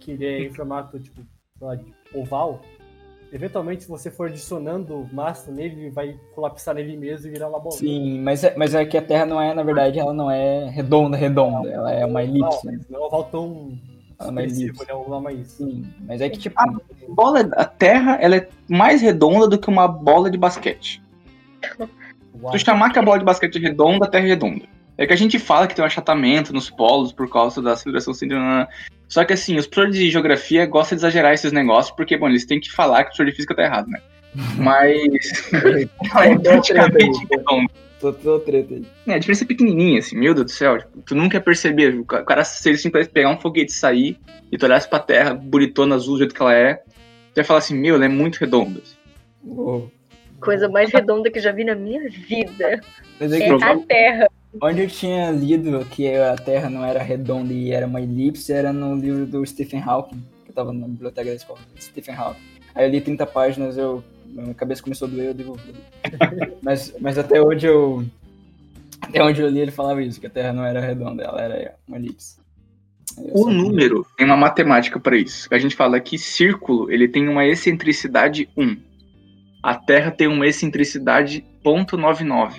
que 0.00 0.12
ele 0.12 0.24
é 0.24 0.40
em 0.44 0.50
formato 0.50 0.98
tipo, 0.98 1.20
sei 1.58 1.66
lá, 1.66 1.74
de 1.74 1.84
oval, 2.14 2.62
eventualmente 3.30 3.82
se 3.82 3.88
você 3.90 4.10
for 4.10 4.28
adicionando 4.28 5.06
massa 5.12 5.52
nele, 5.52 5.82
ele 5.82 5.90
vai 5.90 6.18
colapsar 6.34 6.74
nele 6.74 6.96
mesmo 6.96 7.26
e 7.26 7.30
virar 7.30 7.48
uma 7.48 7.58
bola. 7.58 7.76
Sim, 7.76 8.20
mas 8.20 8.44
é, 8.44 8.56
mas 8.56 8.74
é 8.74 8.86
que 8.86 8.96
a 8.96 9.02
Terra 9.02 9.26
não 9.26 9.38
é, 9.38 9.52
na 9.52 9.62
verdade, 9.62 9.98
ela 9.98 10.14
não 10.14 10.30
é 10.30 10.70
redonda, 10.70 11.16
redonda. 11.18 11.68
Ela 11.68 11.92
é 11.92 12.06
uma 12.06 12.22
Não, 12.22 12.28
elipse. 12.28 12.66
né? 12.66 12.78
mas 12.78 12.88
não 12.88 12.98
é 12.98 13.02
um 13.02 13.06
oval 13.06 13.24
tão 13.24 13.78
é 13.92 13.95
expressivo, 14.20 14.84
né? 14.84 15.20
Mais. 15.20 15.48
Sim, 15.48 15.84
mas 16.06 16.20
é 16.20 16.28
que, 16.28 16.38
tipo, 16.38 16.58
A 16.58 16.66
bola, 17.08 17.48
a 17.52 17.64
Terra, 17.64 18.18
ela 18.20 18.36
é 18.36 18.48
mais 18.68 19.00
redonda 19.02 19.48
do 19.48 19.58
que 19.58 19.68
uma 19.68 19.86
bola 19.86 20.30
de 20.30 20.38
basquete. 20.38 21.02
Uau. 22.40 22.52
Se 22.52 22.58
tu 22.58 22.64
chamar 22.64 22.92
que 22.92 22.98
a 22.98 23.02
bola 23.02 23.18
de 23.18 23.24
basquete 23.24 23.56
é 23.56 23.60
redonda, 23.60 24.06
a 24.06 24.08
Terra 24.08 24.24
é 24.24 24.28
redonda. 24.28 24.64
É 24.98 25.06
que 25.06 25.12
a 25.12 25.16
gente 25.16 25.38
fala 25.38 25.66
que 25.66 25.74
tem 25.74 25.82
um 25.82 25.86
achatamento 25.86 26.52
nos 26.52 26.70
polos 26.70 27.12
por 27.12 27.28
causa 27.28 27.60
da 27.60 27.72
aceleração 27.72 28.14
centrífuga. 28.14 28.68
Só 29.08 29.24
que 29.24 29.32
assim, 29.34 29.56
os 29.56 29.66
professores 29.66 29.98
de 29.98 30.10
geografia 30.10 30.66
gostam 30.66 30.96
de 30.96 31.00
exagerar 31.00 31.32
esses 31.32 31.52
negócios, 31.52 31.94
porque, 31.94 32.16
bom, 32.16 32.28
eles 32.28 32.46
têm 32.46 32.58
que 32.58 32.72
falar 32.72 32.96
que 32.96 33.02
o 33.02 33.04
professor 33.08 33.26
de 33.26 33.32
física 33.32 33.54
tá 33.54 33.62
errado, 33.62 33.88
né? 33.88 34.00
Mas. 34.56 35.52
é 35.52 36.38
praticamente 36.38 37.26
redondo. 37.30 37.70
Tô, 38.00 38.12
tô 38.12 38.38
treta 38.40 38.74
aí. 38.74 38.84
É, 39.06 39.14
a 39.14 39.18
diferença 39.18 39.44
é 39.44 39.46
pequenininha, 39.46 39.98
assim, 39.98 40.16
meu 40.16 40.34
Deus 40.34 40.46
do 40.46 40.50
céu. 40.52 40.78
tipo, 40.78 41.02
tu 41.02 41.14
nunca 41.14 41.36
ia 41.36 41.40
perceber. 41.40 41.94
O 41.98 42.04
ca- 42.04 42.22
cara, 42.24 42.44
se 42.44 42.68
ele 42.68 42.78
simplesmente 42.78 43.12
pegar 43.12 43.30
um 43.30 43.40
foguete 43.40 43.72
e 43.72 43.74
sair, 43.74 44.18
e 44.50 44.56
tu 44.58 44.64
olhasse 44.66 44.88
pra 44.88 44.98
terra, 44.98 45.34
bonitona, 45.34 45.94
azul, 45.94 46.14
do 46.14 46.18
jeito 46.18 46.34
que 46.34 46.40
ela 46.42 46.54
é, 46.54 46.74
tu 47.34 47.38
ia 47.38 47.44
falar 47.44 47.58
assim, 47.58 47.76
meu, 47.78 47.94
ela 47.96 48.04
é 48.04 48.08
muito 48.08 48.36
redonda. 48.36 48.80
assim. 48.82 48.96
Coisa 50.40 50.68
mais 50.68 50.90
redonda 50.92 51.30
que 51.30 51.38
eu 51.38 51.42
já 51.42 51.52
vi 51.52 51.64
na 51.64 51.74
minha 51.74 52.08
vida. 52.08 52.80
Mas 53.18 53.32
é 53.32 53.38
É 53.48 53.50
a 53.52 53.76
Terra. 53.78 54.28
onde 54.60 54.82
eu 54.82 54.88
tinha 54.88 55.30
lido 55.30 55.84
que 55.90 56.14
a 56.14 56.36
Terra 56.36 56.68
não 56.68 56.84
era 56.84 57.02
redonda 57.02 57.52
e 57.52 57.72
era 57.72 57.86
uma 57.86 58.00
elipse, 58.00 58.52
era 58.52 58.72
no 58.72 58.94
livro 58.96 59.26
do 59.26 59.44
Stephen 59.46 59.80
Hawking, 59.82 60.22
que 60.44 60.50
eu 60.50 60.54
tava 60.54 60.72
na 60.72 60.86
biblioteca 60.86 61.30
da 61.30 61.36
escola. 61.36 61.58
Stephen 61.80 62.14
Hawking. 62.14 62.40
Aí 62.74 62.86
eu 62.86 62.90
li 62.90 63.00
30 63.00 63.24
páginas, 63.26 63.78
eu, 63.78 64.04
minha 64.42 64.54
cabeça 64.54 64.82
começou 64.82 65.06
a 65.08 65.10
doer, 65.10 65.26
eu 65.28 65.34
devolvi. 65.34 65.74
mas, 66.62 66.94
mas 67.00 67.18
até 67.18 67.40
onde 67.40 67.66
eu. 67.66 68.04
Até 69.00 69.22
onde 69.22 69.40
eu 69.40 69.48
li, 69.48 69.60
ele 69.60 69.70
falava 69.70 70.02
isso, 70.02 70.20
que 70.20 70.26
a 70.26 70.30
Terra 70.30 70.52
não 70.52 70.64
era 70.64 70.80
redonda, 70.80 71.22
ela 71.22 71.40
era 71.40 71.74
uma 71.86 71.96
elipse. 71.98 72.38
O 73.18 73.50
número 73.50 74.04
tem 74.16 74.26
uma 74.26 74.36
matemática 74.36 74.98
para 74.98 75.16
isso. 75.16 75.48
A 75.52 75.58
gente 75.58 75.76
fala 75.76 76.00
que 76.00 76.18
círculo 76.18 76.90
ele 76.90 77.06
tem 77.08 77.28
uma 77.28 77.46
excentricidade 77.46 78.48
1. 78.56 78.76
A 79.62 79.74
Terra 79.74 80.10
tem 80.10 80.26
uma 80.26 80.46
excentricidade 80.46 81.44
0.99. 81.64 82.54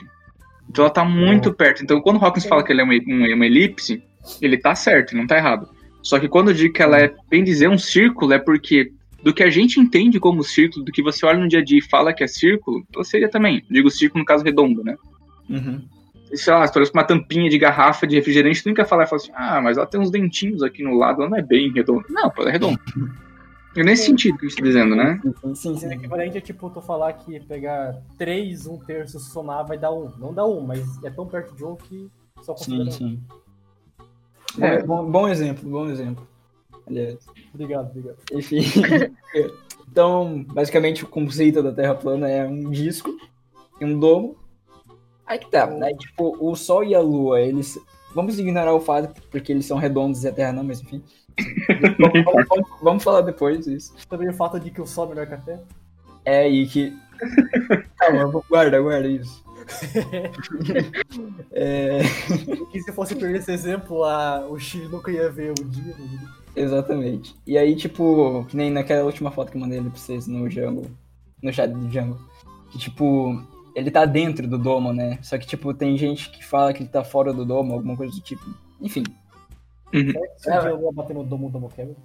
Então 0.69 0.85
ela 0.85 0.93
tá 0.93 1.03
muito 1.03 1.53
perto. 1.53 1.83
Então 1.83 2.01
quando 2.01 2.17
o 2.17 2.25
Hawkins 2.25 2.45
fala 2.45 2.63
que 2.63 2.71
ele 2.71 2.81
é 2.81 2.83
uma, 2.83 2.93
uma- 2.93 3.35
uma 3.35 3.45
elipse, 3.45 4.01
ele 4.41 4.57
tá 4.57 4.73
certo, 4.73 5.15
não 5.15 5.27
tá 5.27 5.37
errado. 5.37 5.69
Só 6.01 6.19
que 6.19 6.29
quando 6.29 6.49
eu 6.49 6.53
digo 6.53 6.73
que 6.73 6.81
ela 6.81 6.99
é, 6.99 7.13
bem 7.29 7.43
dizer, 7.43 7.69
um 7.69 7.77
círculo, 7.77 8.33
é 8.33 8.39
porque 8.39 8.91
do 9.27 9.33
que 9.33 9.43
a 9.43 9.49
gente 9.49 9.77
entende 9.77 10.21
como 10.21 10.41
círculo, 10.41 10.85
do 10.85 10.91
que 10.91 11.03
você 11.03 11.25
olha 11.25 11.37
no 11.37 11.49
dia 11.49 11.59
a 11.59 11.63
dia 11.63 11.79
e 11.79 11.81
fala 11.81 12.13
que 12.13 12.23
é 12.23 12.27
círculo, 12.27 12.81
ela 12.95 13.03
seria 13.03 13.29
também. 13.29 13.61
Digo 13.69 13.91
círculo 13.91 14.21
no 14.21 14.25
caso 14.25 14.41
redondo, 14.41 14.81
né? 14.85 14.95
Uhum. 15.49 15.81
sei 16.33 16.53
lá, 16.53 16.65
se 16.65 16.79
olha 16.79 16.89
pra 16.89 17.01
uma 17.01 17.03
tampinha 17.03 17.49
de 17.49 17.57
garrafa 17.57 18.07
de 18.07 18.15
refrigerante, 18.15 18.63
tu 18.63 18.69
nunca 18.69 18.85
falar 18.85 19.03
e 19.03 19.07
fala 19.07 19.21
assim, 19.21 19.31
ah, 19.35 19.59
mas 19.61 19.75
ela 19.75 19.85
tem 19.85 19.99
uns 19.99 20.09
dentinhos 20.09 20.63
aqui 20.63 20.81
no 20.81 20.93
lado, 20.93 21.21
ela 21.21 21.29
não 21.29 21.37
é 21.37 21.41
bem 21.41 21.73
redonda. 21.73 22.05
Não, 22.09 22.31
ela 22.37 22.47
é 22.47 22.51
redonda. 22.53 22.79
É 23.75 23.83
nesse 23.83 24.05
sentido 24.05 24.37
que 24.37 24.45
eu 24.45 24.47
estou 24.47 24.65
dizendo, 24.65 24.95
né? 24.95 25.19
Sim, 25.21 25.53
sim, 25.55 25.71
O 25.73 25.77
sim. 25.77 25.93
equivalente 25.93 26.37
é 26.37 26.41
tipo 26.41 26.69
tu 26.69 26.79
falar 26.81 27.11
que 27.11 27.37
pegar 27.41 27.97
3, 28.17 28.65
1 28.65 28.77
terço, 28.85 29.19
somar 29.19 29.67
vai 29.67 29.77
dar 29.77 29.91
1. 29.91 30.13
Não 30.17 30.33
dá 30.33 30.45
1, 30.45 30.61
mas 30.61 31.03
é 31.03 31.09
tão 31.09 31.27
perto 31.27 31.53
de 31.53 31.65
1 31.65 31.75
que 31.75 32.09
só 32.41 32.55
Sim, 32.55 32.77
considera 32.77 32.89
1. 32.89 32.91
sim. 32.93 33.19
É. 34.59 34.81
Bom, 34.83 35.11
bom 35.11 35.27
exemplo, 35.27 35.69
bom 35.69 35.89
exemplo. 35.89 36.25
Aliás. 36.87 37.17
Obrigado, 37.53 37.89
obrigado. 37.89 38.17
Enfim. 38.31 38.61
então, 39.91 40.43
basicamente, 40.47 41.03
o 41.03 41.07
conceito 41.07 41.61
da 41.61 41.71
Terra 41.71 41.95
plana 41.95 42.29
é 42.29 42.45
um 42.45 42.69
disco 42.69 43.09
e 43.79 43.85
um 43.85 43.99
domo. 43.99 44.35
Aí 45.25 45.37
que 45.39 45.49
tá, 45.51 45.67
né? 45.67 45.93
Tipo, 45.93 46.37
o 46.39 46.55
Sol 46.55 46.83
e 46.83 46.95
a 46.95 47.01
Lua, 47.01 47.41
eles. 47.41 47.77
Vamos 48.15 48.39
ignorar 48.39 48.73
o 48.73 48.79
fato 48.79 49.21
porque 49.29 49.51
eles 49.51 49.65
são 49.65 49.77
redondos 49.77 50.23
e 50.23 50.27
a 50.27 50.31
Terra 50.31 50.53
não, 50.53 50.63
mas 50.63 50.81
enfim. 50.81 51.03
vamos, 51.99 52.23
vamos- 52.25 52.47
vamos- 52.47 52.69
vamos 52.81 53.03
falar 53.03 53.21
depois 53.21 53.65
disso. 53.65 53.93
Também 54.09 54.29
o 54.29 54.33
fato 54.33 54.59
de 54.59 54.71
que 54.71 54.81
o 54.81 54.87
Sol 54.87 55.05
é 55.05 55.09
melhor 55.09 55.27
que 55.27 55.33
a 55.33 55.37
Terra. 55.37 55.63
É, 56.23 56.47
e 56.49 56.65
que. 56.67 56.97
Calma, 57.97 58.41
guarda, 58.49 58.79
guarda 58.79 59.07
isso. 59.07 59.43
é, 61.51 61.99
Que 62.71 62.81
se 62.81 62.91
fosse 62.93 63.15
perder 63.15 63.39
esse 63.39 63.51
exemplo, 63.51 64.03
a, 64.03 64.47
o 64.47 64.57
Chile 64.57 64.87
nunca 64.87 65.11
ia 65.11 65.29
ver 65.29 65.51
o 65.51 65.63
dia. 65.65 65.93
né? 65.97 66.27
Exatamente. 66.59 67.35
E 67.45 67.57
aí, 67.57 67.75
tipo, 67.75 68.45
que 68.49 68.55
nem 68.57 68.71
naquela 68.71 69.05
última 69.05 69.31
foto 69.31 69.51
que 69.51 69.57
eu 69.57 69.61
mandei 69.61 69.79
ali 69.79 69.89
pra 69.89 69.99
vocês 69.99 70.27
no 70.27 70.49
Jungle. 70.49 70.85
No 71.41 71.53
chat 71.53 71.71
do 71.71 71.91
Jungle. 71.91 72.17
Que, 72.71 72.77
tipo, 72.77 73.41
ele 73.75 73.91
tá 73.91 74.05
dentro 74.05 74.47
do 74.47 74.57
domo, 74.57 74.91
né? 74.91 75.19
Só 75.21 75.37
que, 75.37 75.45
tipo, 75.47 75.73
tem 75.73 75.97
gente 75.97 76.29
que 76.31 76.43
fala 76.43 76.73
que 76.73 76.83
ele 76.83 76.89
tá 76.89 77.03
fora 77.03 77.31
do 77.33 77.45
domo, 77.45 77.73
alguma 77.73 77.95
coisa 77.95 78.13
do 78.13 78.21
tipo. 78.21 78.43
Enfim. 78.81 79.03
Se 80.37 80.49
um 80.49 80.59
dia 80.61 80.69
eu 80.69 80.79
vou 80.79 80.91
bater 80.91 81.13
no 81.15 81.23
domo, 81.23 81.47
o 81.47 81.51
domo 81.51 81.69
quebra. 81.69 81.95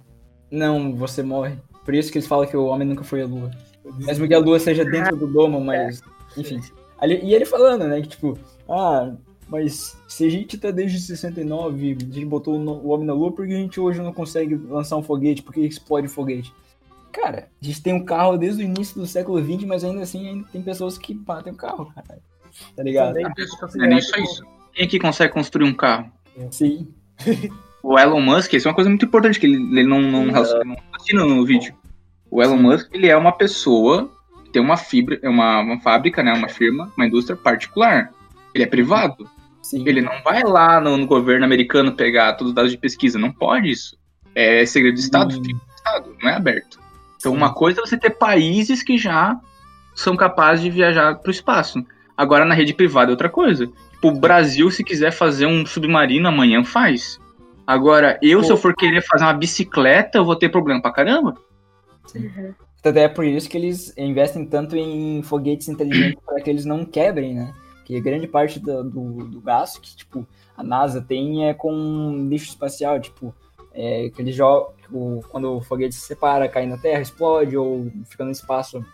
Não, 0.49 0.95
você 0.95 1.23
morre. 1.23 1.57
Por 1.83 1.93
isso 1.93 2.11
que 2.11 2.17
eles 2.17 2.27
falam 2.27 2.45
que 2.47 2.55
o 2.55 2.65
homem 2.65 2.87
nunca 2.87 3.03
foi 3.03 3.21
à 3.21 3.25
lua. 3.25 3.51
Mesmo 3.97 4.27
que 4.27 4.33
a 4.33 4.39
lua 4.39 4.59
seja 4.59 4.85
dentro 4.85 5.17
do 5.17 5.27
domo, 5.27 5.59
mas. 5.59 6.01
Enfim. 6.37 6.61
Ali- 6.97 7.19
e 7.23 7.33
ele 7.33 7.45
falando, 7.45 7.85
né? 7.87 8.01
Que 8.01 8.07
tipo, 8.07 8.37
ah, 8.69 9.13
mas 9.53 9.95
se 10.07 10.25
a 10.25 10.29
gente 10.31 10.57
tá 10.57 10.71
desde 10.71 10.99
69, 10.99 11.95
a 12.01 12.13
gente 12.13 12.25
botou 12.25 12.55
o 12.57 12.87
homem 12.89 13.05
na 13.05 13.13
lua, 13.13 13.31
por 13.31 13.45
que 13.45 13.53
a 13.53 13.57
gente 13.57 13.79
hoje 13.79 14.01
não 14.01 14.11
consegue 14.11 14.55
lançar 14.55 14.97
um 14.97 15.03
foguete? 15.03 15.43
Por 15.43 15.53
que 15.53 15.59
explode 15.61 16.07
o 16.07 16.09
foguete? 16.09 16.51
Cara, 17.11 17.47
a 17.61 17.65
gente 17.65 17.83
tem 17.83 17.93
um 17.93 18.03
carro 18.03 18.35
desde 18.35 18.63
o 18.63 18.65
início 18.65 18.99
do 18.99 19.05
século 19.05 19.39
XX, 19.39 19.65
mas 19.65 19.83
ainda 19.83 20.01
assim 20.01 20.27
ainda 20.27 20.47
tem 20.51 20.59
pessoas 20.63 20.97
que 20.97 21.13
batem 21.13 21.53
o 21.53 21.55
carro, 21.55 21.85
cara. 21.93 22.19
Tá 22.75 22.81
ligado? 22.81 23.13
Também 23.13 23.31
que 23.31 23.41
é 23.43 23.47
considerar 23.59 23.87
nem 23.89 23.99
que 23.99 24.05
só 24.05 24.17
o- 24.19 24.23
isso. 24.23 24.43
Quem 24.73 24.85
aqui 24.87 24.99
consegue 24.99 25.31
construir 25.33 25.65
um 25.65 25.73
carro? 25.75 26.11
Sim. 26.49 26.87
O 27.83 27.99
Elon 27.99 28.21
Musk, 28.21 28.53
isso 28.53 28.67
é 28.67 28.71
uma 28.71 28.75
coisa 28.75 28.89
muito 28.89 29.05
importante 29.05 29.39
que 29.39 29.45
ele, 29.45 29.57
ele 29.57 29.87
não, 29.87 30.01
não, 30.01 30.25
não 30.25 30.41
assina 30.93 31.23
no 31.23 31.45
vídeo. 31.45 31.75
O 32.31 32.41
Elon 32.41 32.57
Musk, 32.57 32.89
ele 32.91 33.07
é 33.07 33.15
uma 33.15 33.31
pessoa 33.33 34.09
que 34.45 34.49
tem 34.51 34.61
uma 34.61 34.77
fibra, 34.77 35.19
é 35.21 35.29
uma, 35.29 35.59
uma 35.59 35.79
fábrica, 35.79 36.23
né, 36.23 36.33
uma 36.33 36.49
firma, 36.49 36.91
uma 36.97 37.05
indústria 37.05 37.35
particular. 37.35 38.11
Ele 38.55 38.63
é 38.63 38.67
privado. 38.67 39.29
Sim. 39.63 39.87
Ele 39.87 40.01
não 40.01 40.21
vai 40.23 40.43
lá 40.43 40.79
no, 40.79 40.97
no 40.97 41.07
governo 41.07 41.45
americano 41.45 41.93
pegar 41.93 42.33
todos 42.33 42.49
os 42.49 42.55
dados 42.55 42.71
de 42.71 42.77
pesquisa. 42.77 43.17
Não 43.17 43.31
pode 43.31 43.71
isso. 43.71 43.97
É 44.35 44.65
segredo 44.65 44.95
de 44.95 44.99
Estado, 44.99 45.35
Hum. 45.39 45.43
fica 45.43 45.55
no 45.55 45.75
Estado, 45.75 46.15
não 46.21 46.29
é 46.29 46.35
aberto. 46.35 46.79
Então, 47.17 47.33
uma 47.33 47.53
coisa 47.53 47.79
é 47.79 47.85
você 47.85 47.97
ter 47.97 48.11
países 48.11 48.83
que 48.83 48.97
já 48.97 49.39
são 49.95 50.17
capazes 50.17 50.63
de 50.63 50.69
viajar 50.69 51.15
para 51.15 51.29
o 51.29 51.31
espaço. 51.31 51.83
Agora, 52.17 52.43
na 52.43 52.53
rede 52.53 52.73
privada 52.73 53.09
é 53.09 53.13
outra 53.13 53.29
coisa. 53.29 53.65
Tipo, 53.93 54.09
o 54.09 54.19
Brasil, 54.19 54.69
se 54.69 54.83
quiser 54.83 55.11
fazer 55.11 55.45
um 55.45 55.65
submarino 55.65 56.27
amanhã, 56.27 56.63
faz. 56.63 57.17
Agora, 57.65 58.19
eu, 58.21 58.43
se 58.43 58.51
eu 58.51 58.57
for 58.57 58.75
querer 58.75 59.01
fazer 59.01 59.23
uma 59.23 59.33
bicicleta, 59.33 60.17
eu 60.17 60.25
vou 60.25 60.35
ter 60.35 60.49
problema 60.49 60.81
pra 60.81 60.91
caramba. 60.91 61.37
Até 62.83 63.03
é 63.03 63.07
por 63.07 63.23
isso 63.23 63.49
que 63.49 63.57
eles 63.57 63.97
investem 63.97 64.45
tanto 64.45 64.75
em 64.75 65.23
foguetes 65.23 65.69
inteligentes 65.69 66.19
para 66.25 66.41
que 66.41 66.49
eles 66.49 66.65
não 66.65 66.83
quebrem, 66.83 67.33
né? 67.33 67.53
Porque 67.83 67.99
grande 67.99 68.27
parte 68.27 68.59
do, 68.61 68.81
do, 68.81 69.11
do 69.27 69.41
gasto 69.41 69.81
que, 69.81 69.93
tipo, 69.93 70.25
a 70.55 70.63
NASA 70.63 71.01
tem 71.01 71.49
é 71.49 71.53
com 71.53 72.27
lixo 72.29 72.47
espacial, 72.47 72.97
tipo, 72.97 73.35
é, 73.73 74.09
que 74.09 74.21
eles 74.21 74.33
jogam, 74.33 74.73
tipo, 74.81 75.25
quando 75.29 75.57
o 75.57 75.61
foguete 75.61 75.93
se 75.93 76.01
separa, 76.07 76.47
cai 76.47 76.65
na 76.65 76.77
Terra, 76.77 77.01
explode 77.01 77.57
ou 77.57 77.91
fica 78.05 78.23
no 78.23 78.31
espaço, 78.31 78.85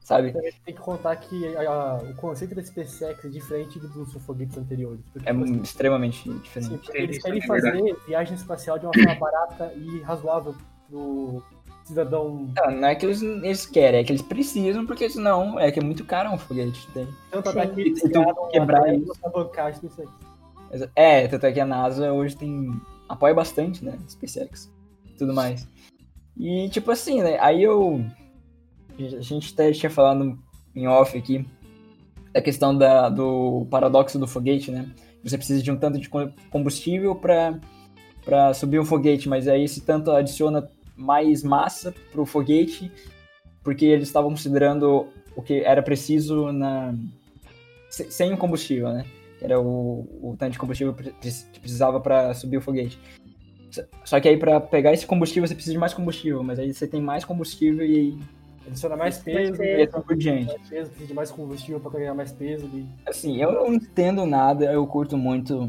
sabe? 0.00 0.30
Também 0.32 0.52
tem 0.64 0.74
que 0.74 0.80
contar 0.80 1.16
que 1.16 1.56
a- 1.56 1.68
a- 1.68 1.94
o 2.02 2.14
conceito 2.14 2.54
da 2.54 2.62
SpaceX 2.62 3.24
é 3.24 3.28
diferente 3.28 3.80
do 3.80 3.88
dos 3.88 4.12
foguetes 4.24 4.56
anteriores. 4.56 5.00
Porque, 5.12 5.28
É 5.28 5.32
tipo 5.32 5.42
assim, 5.44 5.60
extremamente 5.60 6.30
diferente. 6.34 6.90
eles 6.94 7.16
isso 7.16 7.26
querem 7.26 7.42
é 7.42 7.46
fazer 7.48 7.96
viagem 8.06 8.36
espacial 8.36 8.78
de 8.78 8.86
uma 8.86 8.94
forma 8.94 9.14
barata 9.16 9.72
e 9.74 10.00
razoável 10.02 10.54
pro 10.88 11.42
cidadão. 11.84 12.48
Não, 12.56 12.70
não 12.70 12.88
é 12.88 12.94
que 12.94 13.06
eles, 13.06 13.22
eles 13.22 13.66
querem, 13.66 14.00
é 14.00 14.04
que 14.04 14.10
eles 14.12 14.22
precisam, 14.22 14.86
porque 14.86 15.08
senão 15.08 15.58
é 15.60 15.70
que 15.70 15.78
é 15.78 15.82
muito 15.82 16.04
caro 16.04 16.30
um 16.30 16.38
foguete, 16.38 16.86
entende? 16.90 17.12
Tanto 17.30 17.48
até 17.50 17.66
que 17.66 17.80
eles 17.80 18.02
quebrar 18.50 18.94
isso. 18.94 19.12
bancar 19.32 19.66
a. 19.66 20.74
Exa- 20.74 20.90
É, 20.96 21.28
tanto 21.28 21.46
é 21.46 21.52
que 21.52 21.60
a 21.60 21.66
NASA 21.66 22.12
hoje 22.12 22.36
tem. 22.36 22.70
apoia 23.08 23.34
bastante, 23.34 23.84
né? 23.84 23.98
SpaceX 24.08 24.70
e 25.06 25.16
tudo 25.18 25.32
mais. 25.34 25.68
E 26.36 26.68
tipo 26.70 26.90
assim, 26.90 27.22
né? 27.22 27.38
Aí 27.40 27.62
eu. 27.62 28.04
A 28.98 29.20
gente 29.20 29.52
até 29.52 29.72
tinha 29.72 29.90
falado 29.90 30.38
em 30.74 30.86
off 30.86 31.16
aqui 31.16 31.44
da 32.32 32.40
questão 32.42 32.76
da, 32.76 33.08
do 33.08 33.66
paradoxo 33.70 34.18
do 34.18 34.26
foguete, 34.26 34.70
né? 34.70 34.88
Você 35.22 35.36
precisa 35.36 35.62
de 35.62 35.70
um 35.70 35.76
tanto 35.76 35.98
de 35.98 36.08
co- 36.08 36.30
combustível 36.50 37.14
para 37.14 37.58
para 38.24 38.54
subir 38.54 38.80
um 38.80 38.84
foguete, 38.86 39.28
mas 39.28 39.46
aí 39.46 39.64
esse 39.64 39.82
tanto 39.82 40.10
adiciona 40.10 40.66
mais 40.96 41.42
massa 41.42 41.94
pro 42.12 42.24
foguete, 42.26 42.90
porque 43.62 43.84
eles 43.84 44.08
estavam 44.08 44.30
considerando 44.30 45.08
o 45.36 45.42
que 45.42 45.60
era 45.60 45.82
preciso 45.82 46.52
na 46.52 46.94
se- 47.88 48.10
sem 48.10 48.32
o 48.32 48.36
combustível, 48.36 48.88
né? 48.92 49.04
que 49.38 49.44
era 49.44 49.60
o, 49.60 50.06
o 50.22 50.36
tanto 50.38 50.52
de 50.52 50.58
combustível 50.58 50.94
que 50.94 51.60
precisava 51.60 52.00
para 52.00 52.32
subir 52.34 52.58
o 52.58 52.60
foguete. 52.60 52.98
Só 54.04 54.20
que 54.20 54.28
aí 54.28 54.36
para 54.36 54.60
pegar 54.60 54.92
esse 54.92 55.06
combustível 55.06 55.46
você 55.46 55.54
precisa 55.54 55.72
de 55.72 55.78
mais 55.78 55.92
combustível, 55.92 56.42
mas 56.44 56.58
aí 56.58 56.72
você 56.72 56.86
tem 56.86 57.00
mais 57.02 57.24
combustível 57.24 57.84
e 57.84 58.16
Adiciona 58.66 58.96
mais 58.96 59.18
peso, 59.18 59.62
e 59.62 59.82
assim 59.82 60.00
por 60.00 60.16
diante. 60.16 60.46
mais 60.46 60.68
peso, 60.68 60.88
precisa 60.88 61.08
de 61.08 61.14
mais 61.14 61.30
combustível 61.30 61.80
pra 61.80 61.90
ganhar 61.90 62.14
mais 62.14 62.32
peso. 62.32 62.66
E... 62.72 62.86
Assim, 63.06 63.36
eu 63.42 63.52
não 63.52 63.74
entendo 63.74 64.24
nada, 64.24 64.72
eu 64.72 64.86
curto 64.86 65.18
muito 65.18 65.68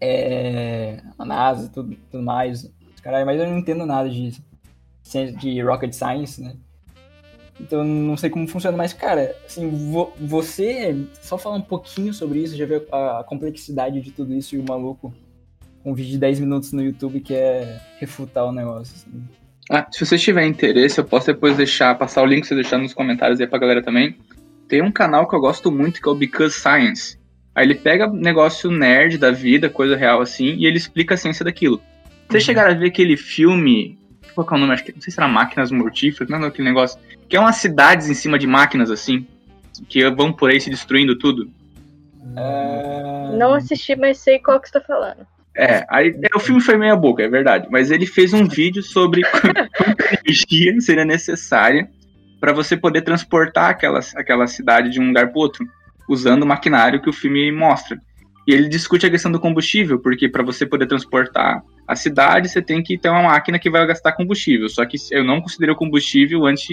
é, 0.00 1.00
a 1.16 1.24
NASA 1.24 1.66
e 1.66 1.68
tudo, 1.68 1.96
tudo 2.10 2.22
mais, 2.22 2.68
caralho, 3.04 3.24
mas 3.26 3.38
eu 3.40 3.46
não 3.46 3.58
entendo 3.58 3.86
nada 3.86 4.08
ciência- 4.10 5.36
de 5.38 5.60
rocket 5.62 5.92
science, 5.92 6.42
né? 6.42 6.54
Então 7.60 7.84
não 7.84 8.16
sei 8.16 8.30
como 8.30 8.48
funciona, 8.48 8.76
mas 8.76 8.92
cara, 8.92 9.36
assim, 9.46 9.68
vo- 9.70 10.12
você 10.18 10.96
só 11.22 11.38
falar 11.38 11.56
um 11.56 11.60
pouquinho 11.62 12.12
sobre 12.12 12.40
isso, 12.40 12.56
já 12.56 12.66
vê 12.66 12.84
a, 12.90 13.20
a 13.20 13.24
complexidade 13.24 14.00
de 14.00 14.10
tudo 14.10 14.34
isso 14.34 14.56
e 14.56 14.58
o 14.58 14.64
maluco 14.68 15.14
um 15.84 15.94
vídeo 15.94 16.12
de 16.12 16.18
10 16.18 16.40
minutos 16.40 16.72
no 16.72 16.82
YouTube 16.82 17.20
que 17.20 17.34
é 17.34 17.78
refutar 18.00 18.44
o 18.46 18.52
negócio. 18.52 18.94
assim. 18.96 19.22
Ah, 19.70 19.86
se 19.90 20.04
vocês 20.04 20.20
tiverem 20.20 20.50
interesse, 20.50 20.98
eu 20.98 21.04
posso 21.04 21.26
depois 21.26 21.56
deixar, 21.56 21.94
passar 21.96 22.22
o 22.22 22.26
link 22.26 22.40
pra 22.40 22.48
você 22.48 22.54
deixar 22.56 22.78
nos 22.78 22.92
comentários 22.94 23.40
aí 23.40 23.46
pra 23.46 23.58
galera 23.58 23.82
também. 23.82 24.16
Tem 24.66 24.82
um 24.82 24.90
canal 24.90 25.28
que 25.28 25.36
eu 25.36 25.40
gosto 25.40 25.70
muito, 25.70 26.00
que 26.02 26.08
é 26.08 26.12
o 26.12 26.14
Because 26.14 26.58
Science. 26.58 27.18
Aí 27.54 27.66
ele 27.66 27.74
pega 27.76 28.08
negócio 28.08 28.70
nerd 28.70 29.16
da 29.18 29.30
vida, 29.30 29.68
coisa 29.70 29.94
real 29.94 30.20
assim, 30.20 30.54
e 30.56 30.66
ele 30.66 30.76
explica 30.78 31.14
a 31.14 31.16
ciência 31.16 31.44
daquilo. 31.44 31.80
Vocês 32.34 32.42
chegaram 32.42 32.72
a 32.72 32.74
ver 32.74 32.88
aquele 32.88 33.16
filme. 33.16 33.96
Qual 34.34 34.44
que 34.44 34.52
é 34.52 34.56
o 34.56 34.58
nome? 34.58 34.72
Acho 34.72 34.84
que, 34.84 34.92
não 34.92 35.00
sei 35.00 35.12
se 35.12 35.20
era 35.20 35.28
Máquinas 35.28 35.70
Mortíferas, 35.70 36.28
não 36.28 36.42
é 36.42 36.48
aquele 36.48 36.66
negócio. 36.66 36.98
Que 37.28 37.36
é 37.36 37.40
umas 37.40 37.56
cidades 37.56 38.10
em 38.10 38.14
cima 38.14 38.36
de 38.36 38.44
máquinas 38.44 38.90
assim. 38.90 39.24
que 39.88 40.04
vão 40.10 40.32
por 40.32 40.50
aí 40.50 40.60
se 40.60 40.68
destruindo 40.68 41.16
tudo. 41.16 41.48
É... 42.36 43.36
Não 43.36 43.54
assisti, 43.54 43.94
mas 43.94 44.18
sei 44.18 44.40
qual 44.40 44.58
que 44.58 44.68
você 44.68 44.72
tá 44.72 44.80
falando. 44.80 45.24
É, 45.56 45.86
aí 45.88 46.08
é, 46.08 46.36
o 46.36 46.40
filme 46.40 46.60
foi 46.60 46.76
meia 46.76 46.96
boca, 46.96 47.22
é 47.22 47.28
verdade. 47.28 47.68
Mas 47.70 47.92
ele 47.92 48.04
fez 48.04 48.32
um 48.32 48.48
vídeo 48.48 48.82
sobre 48.82 49.22
quanta 49.30 49.68
energia 50.26 50.80
seria 50.80 51.04
necessária 51.04 51.88
para 52.40 52.52
você 52.52 52.76
poder 52.76 53.02
transportar 53.02 53.70
aquela, 53.70 54.00
aquela 54.16 54.48
cidade 54.48 54.90
de 54.90 55.00
um 55.00 55.06
lugar 55.06 55.28
para 55.28 55.40
outro, 55.40 55.64
usando 56.08 56.42
o 56.42 56.46
maquinário 56.46 57.00
que 57.00 57.08
o 57.08 57.12
filme 57.12 57.52
mostra. 57.52 57.96
E 58.44 58.52
ele 58.52 58.68
discute 58.68 59.06
a 59.06 59.10
questão 59.10 59.30
do 59.30 59.38
combustível, 59.38 60.00
porque 60.00 60.28
para 60.28 60.42
você 60.42 60.66
poder 60.66 60.88
transportar 60.88 61.62
a 61.86 61.94
cidade, 61.94 62.48
você 62.48 62.62
tem 62.62 62.82
que 62.82 62.96
ter 62.96 63.08
uma 63.08 63.22
máquina 63.22 63.58
que 63.58 63.70
vai 63.70 63.86
gastar 63.86 64.12
combustível. 64.12 64.68
Só 64.68 64.84
que 64.84 64.96
eu 65.10 65.24
não 65.24 65.40
considero 65.40 65.72
o 65.72 65.76
combustível 65.76 66.46
antes 66.46 66.66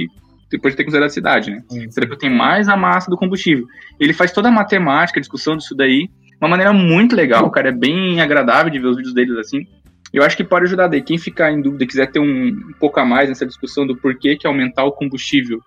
depois 0.50 0.74
de 0.74 0.78
ter 0.78 0.84
considerado 0.84 1.08
a 1.08 1.14
cidade, 1.14 1.52
né? 1.52 1.64
Será 1.90 2.06
que 2.06 2.14
eu 2.14 2.18
tenho 2.18 2.36
mais 2.36 2.68
a 2.68 2.76
massa 2.76 3.10
do 3.10 3.18
combustível? 3.18 3.66
Ele 4.00 4.14
faz 4.14 4.32
toda 4.32 4.50
a 4.50 4.52
matemática, 4.52 5.20
a 5.20 5.22
discussão 5.22 5.56
disso 5.56 5.76
daí, 5.76 6.10
uma 6.40 6.50
maneira 6.50 6.74
muito 6.74 7.16
legal, 7.16 7.50
cara. 7.52 7.70
É 7.70 7.72
bem 7.72 8.20
agradável 8.20 8.72
de 8.72 8.80
ver 8.80 8.88
os 8.88 8.98
vídeos 8.98 9.14
deles 9.14 9.38
assim. 9.38 9.66
Eu 10.14 10.24
acho 10.24 10.36
que 10.36 10.44
pode 10.44 10.66
ajudar 10.66 10.88
daí. 10.88 11.02
Quem 11.02 11.18
ficar 11.18 11.52
em 11.52 11.62
dúvida, 11.62 11.86
quiser 11.86 12.12
ter 12.12 12.20
um, 12.20 12.48
um 12.48 12.74
pouco 12.80 13.00
a 13.00 13.06
mais 13.06 13.30
nessa 13.30 13.46
discussão 13.46 13.88
do 13.88 13.96
porquê 13.96 14.36
que 14.36 14.46
aumentar 14.46 14.84
o 14.84 14.92
combustível 14.92 15.62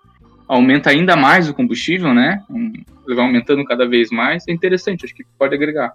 aumenta 0.47 0.91
ainda 0.91 1.15
mais 1.15 1.49
o 1.49 1.53
combustível, 1.53 2.13
né? 2.13 2.43
Um, 2.49 2.71
vai 3.07 3.25
aumentando 3.25 3.63
cada 3.65 3.87
vez 3.87 4.11
mais. 4.11 4.47
É 4.47 4.51
interessante, 4.51 5.05
acho 5.05 5.15
que 5.15 5.23
pode 5.37 5.55
agregar. 5.55 5.93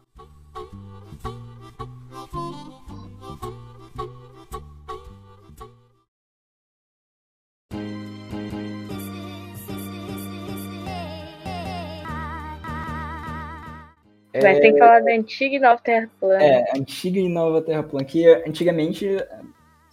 Mas 14.42 14.60
tem 14.60 14.72
que 14.72 14.78
falar 14.78 15.00
da 15.00 15.12
antiga 15.12 15.56
e 15.56 15.58
nova 15.58 15.80
Terra 15.82 16.10
plana. 16.18 16.42
É, 16.42 16.64
antiga 16.76 17.18
e 17.18 17.28
nova 17.28 17.62
Terra 17.62 17.82
plana. 17.82 18.04
Que 18.04 18.26
antigamente 18.46 19.04
eles 19.04 19.26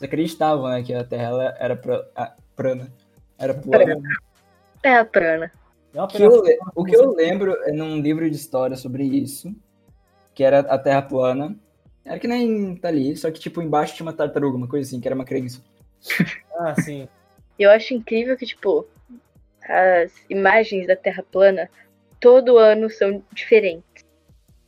acreditavam, 0.01 0.69
né, 0.69 0.83
que 0.83 0.93
a 0.93 1.03
Terra 1.03 1.23
ela 1.23 1.57
era 1.59 1.75
pra, 1.75 2.05
ah, 2.15 2.33
plana. 2.55 2.91
Era 3.37 3.53
plana. 3.53 4.01
Terra 4.81 5.05
plana. 5.05 5.51
É 5.93 6.01
O 6.01 6.07
que 6.07 6.21
eu, 6.21 6.43
o 6.75 6.83
que 6.83 6.95
eu 6.95 7.13
lembro 7.13 7.55
é 7.63 7.71
num 7.71 7.99
livro 7.99 8.29
de 8.29 8.35
história 8.35 8.75
sobre 8.75 9.03
isso, 9.03 9.55
que 10.35 10.43
era 10.43 10.59
a 10.59 10.77
Terra 10.77 11.01
plana. 11.01 11.55
Era 12.05 12.19
que 12.19 12.27
nem 12.27 12.75
tá 12.75 12.87
ali, 12.87 13.17
só 13.17 13.31
que 13.31 13.39
tipo 13.39 13.61
embaixo 13.61 13.95
tinha 13.95 14.05
uma 14.05 14.13
tartaruga, 14.13 14.57
uma 14.57 14.67
coisa 14.67 14.87
assim, 14.87 14.99
que 14.99 15.07
era 15.07 15.15
uma 15.15 15.25
crença. 15.25 15.61
Ah, 16.59 16.75
sim. 16.81 17.07
Eu 17.57 17.71
acho 17.71 17.95
incrível 17.95 18.37
que, 18.37 18.45
tipo, 18.45 18.87
as 19.67 20.13
imagens 20.29 20.85
da 20.85 20.95
Terra 20.95 21.23
plana 21.31 21.69
todo 22.19 22.57
ano 22.57 22.89
são 22.89 23.23
diferentes. 23.33 24.05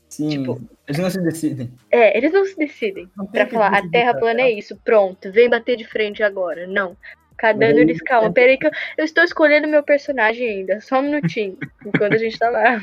Sim, 0.09 0.29
Tipo- 0.29 0.59
eles 0.87 0.99
não 0.99 1.09
se 1.09 1.21
decidem. 1.21 1.71
É, 1.91 2.17
eles 2.17 2.33
não 2.33 2.43
se 2.43 2.57
decidem 2.57 3.07
Não 3.15 3.27
pra 3.27 3.45
falar 3.47 3.67
a 3.67 3.75
vídeo 3.75 3.91
Terra 3.91 4.15
plana 4.15 4.41
é 4.41 4.51
isso, 4.51 4.75
pronto, 4.83 5.31
vem 5.31 5.47
bater 5.49 5.77
de 5.77 5.85
frente 5.85 6.23
agora. 6.23 6.65
Não. 6.67 6.97
Cada 7.37 7.67
ano 7.67 7.79
eles, 7.79 8.01
calma, 8.01 8.33
peraí 8.33 8.57
que 8.57 8.67
eu, 8.67 8.71
eu 8.97 9.05
estou 9.05 9.23
escolhendo 9.23 9.65
meu 9.67 9.81
personagem 9.81 10.45
ainda, 10.49 10.81
só 10.81 10.99
um 10.99 11.03
minutinho, 11.03 11.57
enquanto 11.85 12.13
a 12.13 12.17
gente 12.17 12.37
tá 12.37 12.49
lá. 12.49 12.81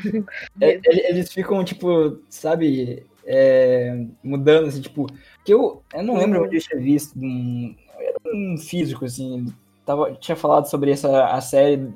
É, 0.59 0.79
ele- 0.83 1.05
Eles 1.09 1.31
ficam, 1.31 1.63
tipo, 1.63 2.19
sabe, 2.29 3.03
é, 3.25 4.03
mudando, 4.23 4.67
assim, 4.67 4.81
tipo. 4.81 5.05
Que 5.45 5.53
eu, 5.53 5.83
eu 5.93 6.01
não 6.03 6.17
lembro 6.17 6.43
onde 6.43 6.55
eu 6.57 6.61
tinha 6.61 6.81
visto. 6.81 7.13
Um, 7.19 7.75
um 8.33 8.57
físico, 8.57 9.05
assim. 9.05 9.45
Tava, 9.85 10.11
tinha 10.15 10.35
falado 10.35 10.65
sobre 10.69 10.91
essa 10.91 11.25
a 11.27 11.39
série 11.39 11.87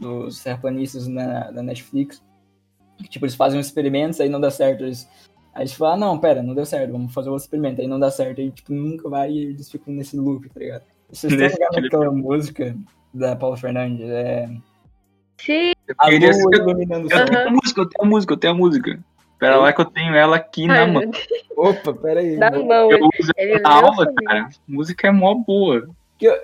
dos 0.00 0.42
terraplanistas 0.42 1.06
na, 1.06 1.50
na 1.52 1.62
Netflix. 1.62 2.22
Tipo, 3.08 3.24
eles 3.26 3.34
fazem 3.34 3.58
uns 3.60 3.66
experimentos, 3.66 4.20
aí 4.20 4.28
não 4.28 4.40
dá 4.40 4.50
certo. 4.50 4.84
Eles, 4.84 5.08
aí 5.54 5.62
eles 5.62 5.72
falam, 5.72 5.94
ah, 5.94 5.96
não, 5.96 6.18
pera, 6.18 6.42
não 6.42 6.54
deu 6.54 6.64
certo, 6.66 6.92
vamos 6.92 7.12
fazer 7.12 7.28
outro 7.30 7.44
experimento. 7.44 7.80
Aí 7.80 7.86
não 7.86 7.98
dá 7.98 8.10
certo, 8.10 8.40
aí, 8.40 8.50
tipo, 8.50 8.72
nunca 8.72 9.08
vai 9.08 9.30
e 9.30 9.44
eles 9.44 9.70
ficam 9.70 9.92
nesse 9.94 10.16
loop, 10.16 10.48
tá 10.48 10.60
ligado? 10.60 10.82
Vocês 11.10 11.32
estão 11.32 11.68
tipo. 11.70 11.80
naquela 11.82 12.10
música 12.10 12.76
da 13.14 13.36
Paula 13.36 13.56
Fernandes? 13.56 14.08
É. 14.08 14.48
Sim, 15.38 15.72
A 15.98 16.06
queria 16.06 16.30
lua 16.30 16.34
ser- 16.56 16.62
iluminando 16.62 17.06
o 17.08 17.12
Eu 17.12 17.16
sol. 17.18 17.26
tenho 17.26 17.46
a 17.46 17.50
música, 17.50 17.80
eu 17.82 17.86
tenho 17.88 18.04
a 18.04 18.08
música, 18.10 18.32
eu 18.32 18.36
tenho 18.38 18.52
a 18.54 18.56
música. 18.56 19.04
Pera 19.38 19.56
lá 19.58 19.70
que 19.70 19.80
eu 19.82 19.84
tenho 19.84 20.14
ela 20.14 20.36
aqui 20.36 20.66
na 20.66 20.86
mão. 20.86 21.02
Opa, 21.56 21.92
peraí. 21.92 22.36
na 22.38 22.50
mão. 22.50 22.90
Eu 22.90 23.00
uso 23.20 23.30
ele 23.36 23.58
na 23.60 23.68
aula, 23.70 24.10
cara. 24.24 24.44
A 24.44 24.50
música 24.66 25.08
é 25.08 25.10
mó 25.12 25.34
boa. 25.34 25.88
eu, 26.18 26.34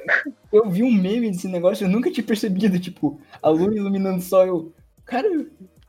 eu 0.52 0.68
vi 0.70 0.82
um 0.82 0.92
meme 0.92 1.30
desse 1.30 1.48
negócio, 1.48 1.86
eu 1.86 1.88
nunca 1.88 2.10
tinha 2.10 2.22
percebido, 2.24 2.78
tipo, 2.78 3.18
a 3.42 3.48
lua 3.48 3.74
iluminando 3.74 4.18
o 4.18 4.22
sol, 4.22 4.44
eu, 4.44 4.72
cara, 5.06 5.26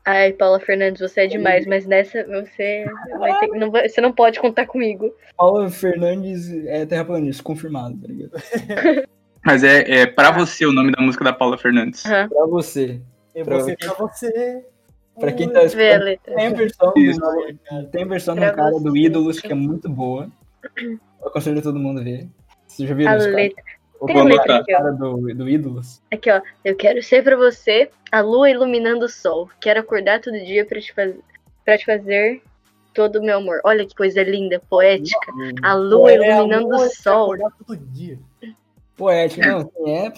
Ai, 0.06 0.32
Paula 0.34 0.60
Fernandes, 0.60 1.00
você 1.00 1.22
é 1.22 1.26
demais, 1.26 1.66
mas 1.66 1.86
nessa 1.86 2.24
você 2.24 2.84
vai 3.18 3.38
ter, 3.40 3.46
não 3.48 3.70
vai- 3.70 3.88
você 3.88 4.00
não 4.02 4.12
pode 4.12 4.38
contar 4.38 4.66
comigo. 4.66 5.10
Paula 5.36 5.70
Fernandes 5.70 6.50
é 6.66 6.84
terraplanista, 6.84 7.42
confirmado, 7.42 7.96
tá 7.98 8.08
ligado? 8.08 8.32
Mas 9.46 9.62
é, 9.62 10.00
é 10.00 10.06
pra 10.06 10.30
você 10.30 10.64
o 10.64 10.72
nome 10.72 10.90
da 10.90 11.02
música 11.02 11.22
da 11.22 11.30
Paula 11.32 11.58
Fernandes. 11.58 12.02
Aham, 12.06 12.28
Pra 12.30 12.46
você, 12.46 12.98
Eu 13.34 13.44
Pra- 13.44 13.60
ser 13.60 13.76
pra 13.76 13.92
você. 13.92 14.64
pra 15.20 15.32
quem 15.32 15.50
tá 15.50 15.64
escutando, 15.64 16.18
tem 16.24 16.46
a 16.46 16.50
versão, 16.50 16.92
Isso. 16.96 17.20
do, 17.20 17.82
tem 17.92 18.08
versão 18.08 18.34
Pra 18.36 18.50
do 18.50 18.56
cara 18.56 18.70
do 18.70 18.80
você. 18.80 18.98
Ídolos, 18.98 19.40
que 19.40 19.52
é 19.52 19.54
muito 19.54 19.86
boa, 19.90 20.30
eu 20.80 20.98
aconselho 21.28 21.60
todo 21.60 21.78
mundo 21.78 22.00
a 22.00 22.04
ver. 22.04 22.26
Vocês 22.66 22.88
já 22.88 22.94
viram 22.94 23.12
A 23.12 23.16
letra. 23.16 23.62
O 24.04 24.06
Tem 24.06 24.16
a 24.16 24.20
Vou 24.20 24.28
letra 24.28 24.56
aqui, 24.58 24.74
ó. 24.74 24.76
cara 24.76 24.92
do, 24.92 25.34
do 25.34 25.48
Ídolos? 25.48 26.02
Aqui, 26.12 26.30
ó. 26.30 26.40
Eu 26.64 26.76
quero 26.76 27.02
ser 27.02 27.24
pra 27.24 27.36
você 27.36 27.90
a 28.12 28.20
lua 28.20 28.50
iluminando 28.50 29.06
o 29.06 29.08
sol. 29.08 29.48
Quero 29.60 29.80
acordar 29.80 30.20
todo 30.20 30.38
dia 30.44 30.64
pra 30.64 30.80
te, 30.80 30.92
faz... 30.92 31.14
pra 31.64 31.78
te 31.78 31.86
fazer 31.86 32.42
todo 32.92 33.16
o 33.18 33.22
meu 33.22 33.38
amor. 33.38 33.60
Olha 33.64 33.86
que 33.86 33.94
coisa 33.94 34.22
linda, 34.22 34.60
poética. 34.68 35.32
A 35.62 35.74
lua 35.74 36.12
É, 36.12 36.14
a 36.16 36.36
iluminando 36.36 36.68
lua 36.68 36.86
o 36.86 36.88
que 36.90 36.96
sol. 36.96 37.32
acordar 37.32 37.50
todo 37.66 37.76
dia. 37.76 38.18
Poético, 38.96 39.44
não, 39.46 39.58
assim, 39.58 39.90
é, 39.90 40.12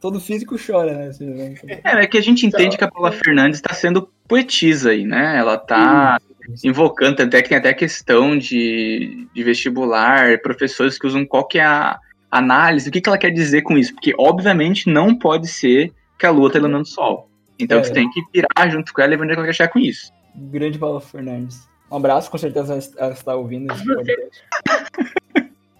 todo 0.00 0.18
físico 0.18 0.56
chora, 0.58 0.92
né? 0.94 1.12
Vocês 1.12 1.36
veem. 1.36 1.54
É, 1.84 2.02
é 2.02 2.06
que 2.06 2.18
a 2.18 2.22
gente 2.22 2.44
entende 2.46 2.76
que 2.76 2.82
a 2.84 2.90
Paula 2.90 3.12
Fernandes 3.12 3.60
tá 3.60 3.72
sendo 3.74 4.10
poetisa 4.26 4.90
aí, 4.90 5.04
né? 5.04 5.36
Ela 5.38 5.56
tá 5.58 6.18
invocando, 6.64 7.22
até 7.22 7.42
que 7.42 7.50
tem 7.50 7.58
até 7.58 7.72
questão 7.72 8.36
de, 8.36 9.28
de 9.32 9.44
vestibular, 9.44 10.40
professores 10.40 10.98
que 10.98 11.06
usam 11.06 11.24
qual 11.24 11.46
que 11.46 11.58
é 11.58 11.64
a 11.64 12.00
análise, 12.30 12.88
o 12.88 12.92
que, 12.92 13.00
que 13.00 13.08
ela 13.08 13.18
quer 13.18 13.30
dizer 13.30 13.62
com 13.62 13.76
isso? 13.76 13.92
Porque, 13.94 14.14
obviamente, 14.18 14.88
não 14.88 15.14
pode 15.18 15.48
ser 15.48 15.92
que 16.18 16.26
a 16.26 16.30
lua 16.30 16.50
tá 16.50 16.58
iluminando 16.58 16.84
o 16.84 16.88
sol. 16.88 17.28
Então 17.58 17.78
É. 17.78 17.84
você 17.84 17.92
tem 17.92 18.08
que 18.10 18.20
pirar 18.30 18.70
junto 18.70 18.92
com 18.92 19.00
ela 19.02 19.12
e 19.14 19.16
ver 19.16 19.22
onde 19.24 19.32
é 19.32 19.34
que 19.34 19.40
ela 19.40 19.48
quer 19.48 19.54
chegar 19.54 19.72
com 19.72 19.78
isso. 19.78 20.12
Grande 20.34 20.78
Paula 20.78 21.00
Fernandes. 21.00 21.68
Um 21.90 21.96
abraço, 21.96 22.30
com 22.30 22.38
certeza 22.38 22.78
ela 22.98 23.12
está 23.12 23.34
ouvindo 23.34 23.72
esse 23.72 23.84
podcast. 23.84 24.44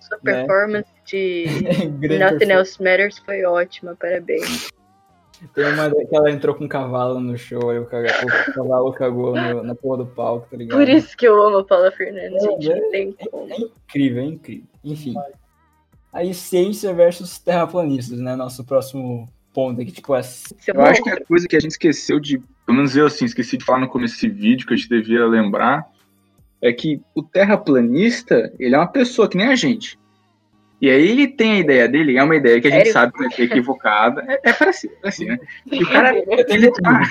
Sua 0.01 0.19
Né? 0.25 0.45
performance 0.45 0.89
de 1.07 1.45
Nothing 1.87 1.99
performance. 2.09 2.51
Else 2.51 2.83
Matters 2.83 3.19
foi 3.19 3.45
ótima, 3.45 3.97
parabéns. 3.99 4.69
Tem 5.55 5.65
uma 5.73 5.89
que 5.91 6.15
ela 6.15 6.31
entrou 6.31 6.55
com 6.55 6.65
um 6.65 6.69
cavalo 6.69 7.19
no 7.19 7.39
show, 7.39 7.71
aí 7.71 7.79
o, 7.79 7.87
cavalo 7.87 8.93
cagou 8.93 9.35
no- 9.35 9.63
na 9.63 9.75
porra 9.75 9.99
do 9.99 10.07
palco, 10.07 10.47
tá 10.51 10.57
ligado? 10.57 10.77
Por 10.79 10.87
isso 10.87 11.17
que 11.17 11.27
eu 11.27 11.41
amo 11.43 11.59
a 11.59 11.65
Paula 11.65 11.91
Fernandes, 11.93 12.45
É, 12.45 12.61
gente. 12.61 12.69
Não 12.81 12.91
tem 12.91 13.13
como. 13.31 13.51
É 13.51 13.57
incrível, 13.57 14.23
é 14.23 14.27
incrível. 14.27 14.67
Enfim. 14.85 15.15
Aí 16.13 16.35
ciência 16.35 16.93
versus 16.93 17.39
terraplanistas, 17.39 18.19
né? 18.19 18.35
Nosso 18.35 18.65
próximo 18.65 19.29
ponto 19.53 19.81
aqui, 19.81 19.93
tipo, 19.93 20.15
é 20.15 20.23
Seu 20.23 20.75
Eu 20.75 20.83
acho 20.83 21.03
que 21.03 21.11
a 21.11 21.25
coisa 21.25 21.47
que 21.47 21.57
a 21.57 21.61
gente 21.61 21.73
esqueceu 21.73 22.19
de, 22.19 22.39
pelo 22.67 22.77
menos 22.77 22.97
eu 22.97 23.07
assim, 23.07 23.25
esqueci 23.25 23.57
de 23.57 23.65
falar 23.65 23.81
no 23.81 23.89
começo 23.89 24.15
desse 24.15 24.29
vídeo, 24.29 24.67
que 24.67 24.75
a 24.75 24.77
gente 24.77 24.89
devia 24.89 25.27
lembrar, 25.27 25.87
é 26.61 26.73
que 26.73 27.01
o 27.15 27.23
terraplanista, 27.23 28.53
ele 28.59 28.75
é 28.75 28.79
uma 28.79 28.87
pessoa 28.87 29.29
que 29.29 29.37
nem 29.37 29.49
a 29.49 29.55
gente. 29.55 29.99
E 30.81 30.89
aí 30.89 31.09
ele 31.09 31.29
tem 31.29 31.53
a 31.53 31.59
ideia 31.59 31.89
dele, 31.89 32.17
é 32.17 32.23
uma 32.23 32.37
ideia 32.37 32.61
que 32.61 32.69
a 32.69 32.71
gente 32.71 32.91
Sério? 32.91 32.93
sabe 32.93 33.13
que 33.13 33.19
vai 33.19 33.31
ser 33.31 33.43
equivocada. 33.43 34.25
É, 34.27 34.51
é 34.51 34.53
para 34.53 34.73
si, 34.73 34.91
é 35.03 35.09
assim, 35.09 35.27
né? 35.27 35.39
E 35.71 35.83
o 35.83 35.89
cara, 35.89 36.17
ele 36.49 36.71
tá, 36.71 37.03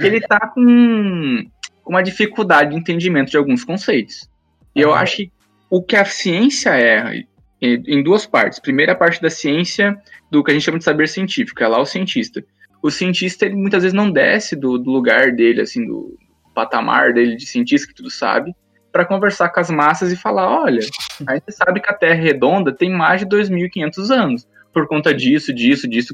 ele 0.00 0.20
tá 0.20 0.48
com 0.48 1.46
uma 1.86 2.02
dificuldade 2.02 2.70
de 2.70 2.76
entendimento 2.76 3.30
de 3.30 3.36
alguns 3.36 3.64
conceitos. 3.64 4.28
E 4.74 4.80
eu 4.80 4.92
acho 4.92 5.16
que 5.16 5.32
o 5.70 5.82
que 5.82 5.96
a 5.96 6.04
ciência 6.04 6.70
é, 6.70 7.24
em 7.60 8.02
duas 8.02 8.26
partes. 8.26 8.58
Primeira 8.58 8.94
parte 8.94 9.20
da 9.20 9.30
ciência, 9.30 9.96
do 10.30 10.42
que 10.42 10.50
a 10.50 10.54
gente 10.54 10.64
chama 10.64 10.78
de 10.78 10.84
saber 10.84 11.08
científico, 11.08 11.62
é 11.62 11.68
lá 11.68 11.80
o 11.80 11.86
cientista. 11.86 12.44
O 12.82 12.90
cientista, 12.90 13.46
ele 13.46 13.56
muitas 13.56 13.82
vezes 13.82 13.94
não 13.94 14.10
desce 14.10 14.54
do, 14.54 14.76
do 14.76 14.90
lugar 14.90 15.32
dele, 15.32 15.62
assim, 15.62 15.86
do 15.86 16.18
patamar 16.54 17.12
dele 17.12 17.36
de 17.36 17.46
cientista 17.46 17.88
que 17.88 17.94
tudo 17.94 18.10
sabe, 18.10 18.54
para 18.92 19.04
conversar 19.04 19.48
com 19.48 19.58
as 19.58 19.70
massas 19.70 20.12
e 20.12 20.16
falar, 20.16 20.48
olha, 20.48 20.80
aí 21.26 21.40
você 21.40 21.50
sabe 21.50 21.80
que 21.80 21.90
a 21.90 21.94
Terra 21.94 22.14
é 22.14 22.22
redonda 22.22 22.72
tem 22.72 22.90
mais 22.90 23.20
de 23.20 23.26
2.500 23.26 24.10
anos, 24.10 24.48
por 24.72 24.86
conta 24.86 25.12
disso, 25.12 25.52
disso, 25.52 25.88
disso, 25.88 26.12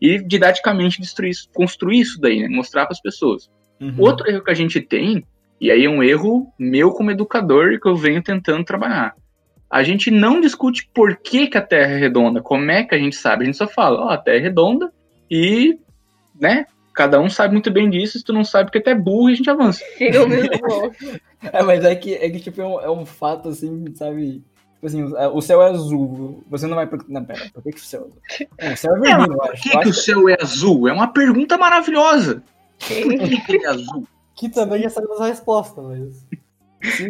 e 0.00 0.18
didaticamente 0.18 1.00
destruir, 1.00 1.34
construir 1.52 2.00
isso 2.00 2.20
daí, 2.20 2.40
né? 2.40 2.48
mostrar 2.48 2.86
para 2.86 2.92
as 2.92 3.02
pessoas. 3.02 3.50
Uhum. 3.80 3.96
Outro 3.98 4.30
erro 4.30 4.42
que 4.42 4.50
a 4.50 4.54
gente 4.54 4.80
tem, 4.80 5.22
e 5.60 5.70
aí 5.70 5.84
é 5.84 5.90
um 5.90 6.02
erro 6.02 6.50
meu 6.58 6.92
como 6.92 7.10
educador 7.10 7.78
que 7.78 7.86
eu 7.86 7.96
venho 7.96 8.22
tentando 8.22 8.64
trabalhar. 8.64 9.14
A 9.72 9.82
gente 9.82 10.10
não 10.10 10.40
discute 10.40 10.88
por 10.94 11.16
que, 11.16 11.46
que 11.46 11.56
a 11.56 11.62
Terra 11.62 11.92
é 11.92 11.98
redonda, 11.98 12.42
como 12.42 12.70
é 12.70 12.84
que 12.84 12.94
a 12.94 12.98
gente 12.98 13.16
sabe. 13.16 13.42
A 13.42 13.46
gente 13.46 13.56
só 13.56 13.66
fala, 13.66 14.06
ó, 14.06 14.08
a 14.10 14.18
Terra 14.18 14.36
é 14.36 14.40
redonda 14.40 14.92
e, 15.30 15.78
né, 16.38 16.66
Cada 16.94 17.18
um 17.20 17.28
sabe 17.28 17.54
muito 17.54 17.70
bem 17.70 17.88
disso, 17.88 18.18
se 18.18 18.24
tu 18.24 18.32
não 18.32 18.44
sabe, 18.44 18.66
porque 18.66 18.80
tu 18.80 18.90
é 18.90 18.94
burro 18.94 19.30
e 19.30 19.32
a 19.32 19.36
gente 19.36 19.50
avança. 19.50 19.82
O 20.22 20.28
mesmo. 20.28 21.20
É, 21.52 21.62
mas 21.62 21.84
é 21.84 21.94
que, 21.94 22.14
é 22.14 22.30
que 22.30 22.38
tipo, 22.38 22.60
é 22.60 22.66
um, 22.66 22.80
é 22.80 22.90
um 22.90 23.06
fato, 23.06 23.48
assim, 23.48 23.86
sabe? 23.94 24.42
Tipo 24.74 24.86
assim, 24.86 25.02
o 25.02 25.40
céu 25.40 25.62
é 25.62 25.70
azul. 25.70 26.44
Você 26.50 26.66
não 26.66 26.76
vai 26.76 26.86
perguntar. 26.86 27.12
Não, 27.12 27.24
pera, 27.24 27.50
por 27.52 27.62
que, 27.62 27.72
que 27.72 27.80
o 27.80 27.84
céu 27.84 28.00
é 28.02 28.04
azul? 28.04 28.48
Não, 28.60 28.72
o 28.72 28.76
céu 28.76 28.96
é 28.96 29.00
vermelho, 29.00 29.32
eu 29.32 29.38
Por 29.38 29.50
acho. 29.50 29.62
que, 29.62 29.76
Eu 29.76 29.80
que 29.80 29.88
o 29.88 29.94
céu 29.94 30.28
é 30.28 30.36
azul? 30.40 30.88
É 30.88 30.92
uma 30.92 31.12
pergunta 31.12 31.56
maravilhosa. 31.56 32.42
Por 32.82 33.16
que, 33.16 33.40
que 33.40 33.52
ele 33.52 33.64
é 33.64 33.68
azul? 33.68 34.06
Que 34.34 34.48
também 34.48 34.82
já 34.82 34.90
sabemos 34.90 35.20
a 35.20 35.26
resposta, 35.26 35.80
mas. 35.80 36.26
Sim. 36.90 37.08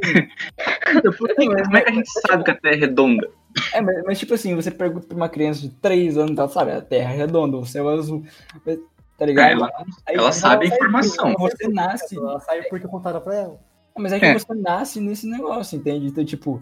Por 1.19 1.29
que- 1.35 1.47
como 1.47 1.77
é 1.77 1.81
que 1.83 1.91
a 1.91 1.93
gente 1.95 2.11
sabe 2.27 2.45
que 2.45 2.51
a 2.51 2.55
Terra 2.55 2.75
é 2.75 2.79
redonda? 2.79 3.31
É, 3.75 3.81
mas, 3.81 4.03
mas, 4.05 4.19
tipo 4.19 4.33
assim, 4.35 4.55
você 4.55 4.71
pergunta 4.71 5.07
pra 5.07 5.17
uma 5.17 5.29
criança 5.29 5.61
de 5.61 5.69
3 5.69 6.17
anos, 6.17 6.39
ela 6.39 6.49
sabe, 6.49 6.73
a 6.73 6.81
terra 6.81 7.13
é 7.13 7.17
redonda, 7.19 7.57
o 7.59 7.67
céu 7.67 7.91
é 7.91 7.95
azul. 7.95 8.25
Mas, 8.65 8.79
Tá 9.19 9.27
ligado? 9.27 9.53
Ela, 9.53 9.71
Aí, 10.07 10.17
ela 10.17 10.33
sabe 10.33 10.65
a 10.65 10.69
informação. 10.75 11.35
porque 11.35 11.57
Você 11.57 11.69
nasce. 11.69 12.17
Ela 12.17 12.41
sabe 12.41 12.69
porque 12.69 12.89
contaram 12.89 13.21
pra 13.21 13.35
ela. 13.35 13.61
Mas 13.97 14.13
é 14.15 14.19
que 14.19 14.25
É. 14.25 14.33
você 14.39 14.55
nasce 14.55 15.01
nesse 15.01 15.29
negócio, 15.29 15.77
entende? 15.79 16.07
Então, 16.07 16.25
tipo, 16.25 16.61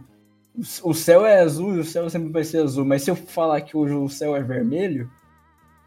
o 0.83 0.93
céu 0.93 1.25
é 1.25 1.41
azul 1.41 1.77
e 1.77 1.79
o 1.79 1.85
céu 1.85 2.11
sempre 2.11 2.31
vai 2.31 2.43
ser 2.45 2.63
azul. 2.65 2.85
Mas 2.85 3.03
se 3.03 3.11
eu 3.11 3.15
falar 3.17 3.61
que 3.63 3.77
hoje 3.77 3.95
o 3.95 4.09
céu 4.09 4.35
é 4.37 4.43
vermelho, 4.43 5.09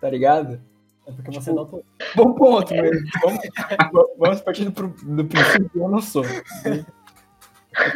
tá 0.01 0.09
ligado? 0.09 0.59
É 1.05 1.11
porque 1.11 1.31
você 1.31 1.51
Tipo, 1.51 1.55
não 1.57 1.65
tô. 1.65 1.83
Bom 2.15 2.33
ponto, 2.33 2.73
mas 2.73 2.89
vamos, 3.21 3.39
vamos 4.17 4.41
partir 4.41 4.63
do, 4.69 4.87
do 4.87 5.25
princípio 5.25 5.69
que 5.69 5.77
eu 5.77 5.89
não 5.89 6.01
sou. 6.01 6.23
Tá 6.23 6.31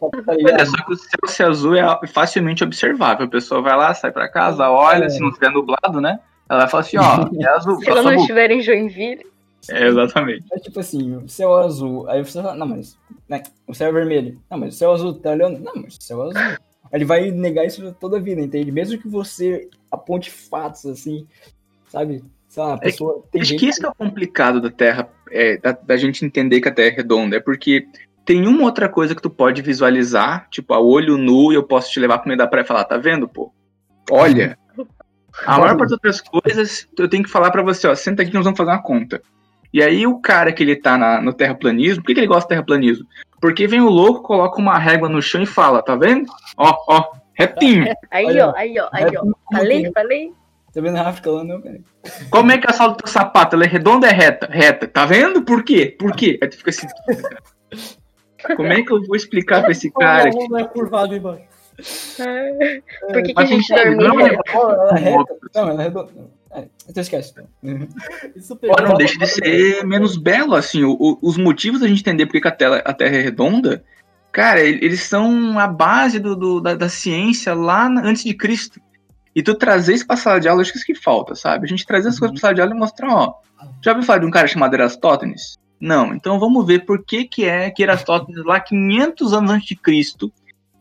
Olha, 0.02 0.36
ligado? 0.38 0.66
só 0.66 0.78
que 0.86 0.94
o 0.94 0.96
céu 0.96 1.28
ser 1.28 1.44
azul 1.46 1.76
é 1.76 2.08
facilmente 2.08 2.64
observável. 2.64 3.26
A 3.26 3.30
pessoa 3.30 3.62
vai 3.62 3.76
lá, 3.76 3.94
sai 3.94 4.12
pra 4.12 4.28
casa, 4.30 4.70
olha, 4.70 5.06
É. 5.06 5.10
se 5.10 5.20
não 5.20 5.30
estiver 5.30 5.52
nublado, 5.52 6.00
né? 6.02 6.20
Ela 6.50 6.62
vai 6.62 6.70
falar 6.70 6.82
assim, 6.82 6.98
ó, 6.98 7.02
é 7.40 7.50
azul. 7.50 7.80
Se 7.82 7.90
ela 7.90 8.02
não 8.04 8.14
estiver 8.16 8.52
em 8.52 8.62
Joinville, 8.62 9.26
É, 9.70 9.88
exatamente. 9.88 10.46
É 10.52 10.60
tipo 10.60 10.80
assim, 10.80 11.16
o 11.18 11.28
céu 11.28 11.60
é 11.62 11.66
azul. 11.66 12.10
Aí 12.10 12.24
você 12.24 12.42
fala, 12.42 12.56
não, 12.56 12.68
mas 12.68 12.98
né, 13.28 13.44
o 13.68 13.74
céu 13.74 13.90
é 13.90 13.92
vermelho. 13.92 14.40
Não, 14.50 14.58
mas 14.58 14.76
o 14.76 14.78
céu 14.78 14.92
é 14.92 14.94
azul, 14.94 15.14
tá 15.16 15.32
olhando? 15.32 15.60
Não, 15.60 15.74
mas 15.76 15.96
o 15.98 16.02
céu 16.02 16.24
é 16.24 16.30
azul. 16.30 16.42
Aí 16.42 16.60
Ele 16.94 17.06
vai 17.06 17.32
negar 17.32 17.66
isso 17.66 17.94
toda 18.00 18.16
a 18.18 18.20
vida, 18.22 18.40
entende? 18.40 18.72
Mesmo 18.72 18.98
que 18.98 19.10
você 19.10 19.68
aponte 19.92 20.32
fatos, 20.32 20.86
assim, 20.86 21.28
sabe? 21.90 22.24
Sei 22.48 22.64
lá, 22.64 22.76
a 22.76 22.78
que- 22.78 22.86
pessoa 22.86 23.24
tem 23.30 23.42
Acho 23.42 23.50
gente 23.52 23.60
que 23.60 23.66
isso 23.68 23.80
que 23.82 23.86
é 23.86 23.90
o 23.90 23.94
complicado 23.96 24.62
da 24.62 24.70
Terra, 24.72 25.10
é, 25.30 25.58
da, 25.58 25.74
da 25.74 25.98
gente 25.98 26.24
entender 26.24 26.62
que 26.62 26.70
a 26.70 26.74
Terra 26.74 26.88
é 26.88 26.96
redonda, 26.96 27.36
é 27.36 27.40
porque 27.42 27.86
tem 28.28 28.46
uma 28.46 28.64
outra 28.64 28.90
coisa 28.90 29.16
que 29.16 29.22
tu 29.22 29.30
pode 29.30 29.62
visualizar, 29.62 30.48
tipo, 30.52 30.74
a 30.74 30.80
olho 30.82 31.18
nu, 31.18 31.54
e 31.54 31.56
eu 31.56 31.64
posso 31.64 31.90
te 31.90 31.98
levar 31.98 32.20
pro 32.20 32.28
meio 32.28 32.38
da 32.38 32.46
praia 32.46 32.66
e 32.66 32.68
falar, 32.68 32.84
tá 32.84 32.98
vendo, 32.98 33.26
pô? 33.26 33.54
Olha. 34.12 34.58
A 35.46 35.58
maior 35.58 35.78
parte 35.78 35.84
das 35.84 35.92
outras 35.94 36.22
coisas, 36.22 36.88
eu 37.00 37.08
tenho 37.08 37.24
que 37.24 37.30
falar 37.30 37.52
pra 37.52 37.64
você, 37.64 37.88
ó, 37.88 37.96
senta 37.96 38.22
aqui 38.22 38.32
que 38.32 38.38
nós 38.38 38.44
vamos 38.44 38.58
fazer 38.58 38.70
uma 38.72 38.82
conta. 38.84 39.22
E 39.74 39.82
aí 39.82 40.06
o 40.06 40.20
cara 40.20 40.52
que 40.52 40.62
ele 40.62 40.76
tá 40.76 40.98
na- 40.98 41.22
no 41.22 41.32
terraplanismo, 41.32 42.04
por 42.04 42.08
que, 42.08 42.16
que 42.16 42.20
ele 42.20 42.28
gosta 42.28 42.46
do 42.46 42.50
terraplanismo? 42.50 43.08
Porque 43.40 43.66
vem 43.66 43.80
o 43.80 43.90
louco, 43.90 44.24
coloca 44.24 44.60
uma 44.60 44.78
régua 44.78 45.08
no 45.08 45.22
chão 45.22 45.42
e 45.42 45.46
fala, 45.46 45.82
tá 45.82 45.96
vendo? 45.96 46.26
Ó, 46.58 46.76
ó, 46.90 47.12
retinho. 47.34 47.86
aí 48.12 48.26
Olha, 48.26 48.48
ó, 48.50 48.54
aí 48.58 48.78
ó, 48.78 48.90
aí 48.92 49.06
ó. 49.16 49.24
Falei, 49.54 49.92
falei. 49.94 50.34
Tá 50.74 50.82
vendo 50.82 50.98
a 50.98 51.08
África 51.08 51.32
lá, 51.32 51.44
não, 51.46 51.62
cara? 51.62 51.80
Como 52.30 52.52
é 52.52 52.58
que 52.58 52.70
a 52.70 52.74
sola 52.74 52.92
do 52.92 52.98
teu 52.98 53.08
sapato, 53.08 53.56
ela 53.56 53.64
é 53.64 53.68
redonda 53.68 54.06
ou 54.06 54.12
é 54.12 54.16
reta? 54.16 54.48
Reta, 54.52 54.88
tá 54.88 55.06
vendo? 55.06 55.42
Por 55.44 55.64
quê? 55.64 55.96
Por 55.98 56.14
quê? 56.14 56.38
Aí 56.42 56.50
tu 56.50 56.58
fica 56.58 56.72
assim... 56.72 56.88
Como 58.56 58.72
é 58.72 58.82
que 58.84 58.92
eu 58.92 59.04
vou 59.04 59.16
explicar 59.16 59.62
pra 59.62 59.72
esse 59.72 59.90
cara 59.92 60.30
o 60.30 60.32
que 60.32 60.38
aluno 60.38 60.58
é 60.60 60.64
curvado 60.66 61.16
embaixo. 61.16 61.44
Ah, 62.20 63.14
Por 63.14 63.22
que, 63.24 63.34
que 63.34 63.40
a 63.42 63.46
gente 63.46 63.72
entende, 63.72 63.96
não 63.96 64.20
é- 64.20 64.34
é. 64.34 64.40
Não, 65.56 65.70
ela 65.70 65.82
é 65.82 65.84
redonda. 65.86 66.12
É, 66.52 66.64
então 66.90 67.02
esquece. 67.02 67.34
Então. 67.62 67.88
Pô, 68.48 68.56
pegou. 68.56 68.82
não 68.82 68.96
deixa 68.96 69.18
de 69.20 69.28
ser 69.28 69.86
menos 69.86 70.18
belo, 70.18 70.56
assim. 70.56 70.84
o- 70.84 70.98
o- 71.00 71.20
os 71.22 71.38
motivos 71.38 71.82
da 71.82 71.88
gente 71.88 72.00
entender 72.02 72.26
por 72.26 72.40
que 72.42 72.48
a, 72.48 72.52
tela- 72.52 72.82
a 72.86 72.94
Terra 72.94 73.18
é 73.18 73.22
redonda, 73.22 73.84
cara, 74.32 74.62
ele- 74.62 74.84
eles 74.84 75.02
são 75.04 75.60
a 75.60 75.68
base 75.68 76.20
do, 76.20 76.36
do- 76.36 76.62
da, 76.62 76.74
da 76.74 76.90
ciência 76.90 77.54
lá 77.54 77.88
na- 77.90 78.02
antes 78.02 78.24
de 78.24 78.34
Cristo. 78.34 78.80
E 79.36 79.44
tu 79.44 79.54
trazer 79.54 79.94
isso 79.94 80.08
pra 80.08 80.16
sala 80.18 80.40
de 80.40 80.48
aula, 80.48 80.62
acho 80.62 80.72
que 80.72 80.78
isso 80.80 80.88
que 80.88 80.96
falta, 80.96 81.36
sabe? 81.36 81.66
A 81.66 81.68
gente 81.68 81.86
trazer 81.86 82.10
as 82.10 82.18
coisas 82.18 82.34
pra 82.34 82.42
sala 82.42 82.56
de 82.56 82.62
aula 82.62 82.74
e 82.74 82.78
mostrar, 82.80 83.14
ó. 83.14 83.34
Já 83.84 83.92
ouviu 83.92 84.04
falar 84.06 84.20
de 84.20 84.26
um 84.26 84.32
cara 84.32 84.48
chamado 84.48 84.74
Erastótenes? 84.74 85.58
Não, 85.80 86.14
então 86.14 86.40
vamos 86.40 86.66
ver 86.66 86.86
por 86.86 87.04
que 87.04 87.26
que 87.26 87.46
é 87.46 87.70
que 87.70 87.84
Erastótenes, 87.84 88.44
lá 88.44 88.60
500 88.60 89.34
anos 89.34 89.52
antes 89.52 89.68
de 89.68 89.76
Cristo, 89.76 90.32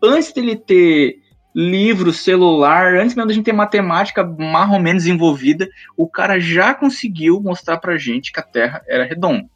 antes 0.02 0.32
dele 0.32 0.56
ter 0.56 1.20
livro, 1.54 2.12
celular, 2.12 2.96
antes 2.96 3.14
mesmo 3.14 3.28
da 3.28 3.34
gente 3.34 3.44
ter 3.44 3.52
matemática 3.52 4.22
mais 4.22 4.70
ou 4.70 4.78
menos 4.78 5.06
envolvida, 5.06 5.68
o 5.96 6.06
cara 6.06 6.38
já 6.38 6.74
conseguiu 6.74 7.40
mostrar 7.40 7.78
pra 7.78 7.96
gente 7.96 8.30
que 8.30 8.40
a 8.40 8.42
Terra 8.42 8.82
era 8.86 9.04
redonda. 9.04 9.46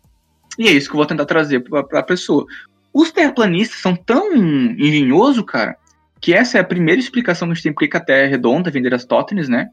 E 0.58 0.66
é 0.66 0.72
isso 0.72 0.88
que 0.88 0.94
eu 0.94 0.98
vou 0.98 1.06
tentar 1.06 1.26
trazer 1.26 1.60
pra, 1.60 1.84
pra 1.84 2.02
pessoa. 2.02 2.46
Os 2.92 3.12
terraplanistas 3.12 3.80
são 3.80 3.94
tão 3.94 4.34
engenhosos, 4.34 5.44
cara, 5.44 5.76
que 6.20 6.34
essa 6.34 6.58
é 6.58 6.60
a 6.60 6.64
primeira 6.64 7.00
explicação 7.00 7.48
que 7.48 7.52
a 7.52 7.54
gente 7.54 7.62
tem 7.62 7.72
por 7.72 7.80
que 7.80 7.88
que 7.88 7.96
a 7.96 8.00
Terra 8.00 8.26
é 8.26 8.26
redonda, 8.26 8.70
vem 8.70 8.82
de 8.82 8.88
Aristóteles, 8.88 9.48
né? 9.48 9.68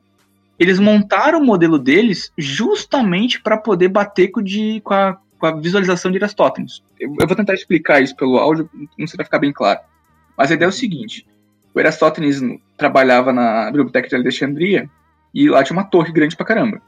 Eles 0.59 0.79
montaram 0.79 1.39
o 1.39 1.45
modelo 1.45 1.77
deles 1.79 2.31
justamente 2.37 3.41
para 3.41 3.57
poder 3.57 3.89
bater 3.89 4.29
com, 4.29 4.41
de, 4.41 4.81
com, 4.83 4.93
a, 4.93 5.17
com 5.37 5.45
a 5.45 5.51
visualização 5.51 6.11
de 6.11 6.17
Aristóteles. 6.17 6.81
Eu, 6.99 7.15
eu 7.19 7.27
vou 7.27 7.35
tentar 7.35 7.53
explicar 7.53 8.01
isso 8.01 8.15
pelo 8.15 8.37
áudio, 8.37 8.69
não 8.73 9.07
sei 9.07 9.07
se 9.07 9.17
vai 9.17 9.25
ficar 9.25 9.39
bem 9.39 9.53
claro. 9.53 9.79
Mas 10.37 10.51
a 10.51 10.53
ideia 10.55 10.67
é 10.67 10.69
o 10.69 10.73
seguinte: 10.73 11.25
o 11.73 11.79
Aristóteles 11.79 12.41
trabalhava 12.75 13.31
na 13.31 13.65
Biblioteca 13.67 14.07
de 14.07 14.15
Alexandria 14.15 14.89
e 15.33 15.49
lá 15.49 15.63
tinha 15.63 15.77
uma 15.77 15.85
torre 15.85 16.11
grande 16.11 16.35
pra 16.35 16.45
caramba. 16.45 16.81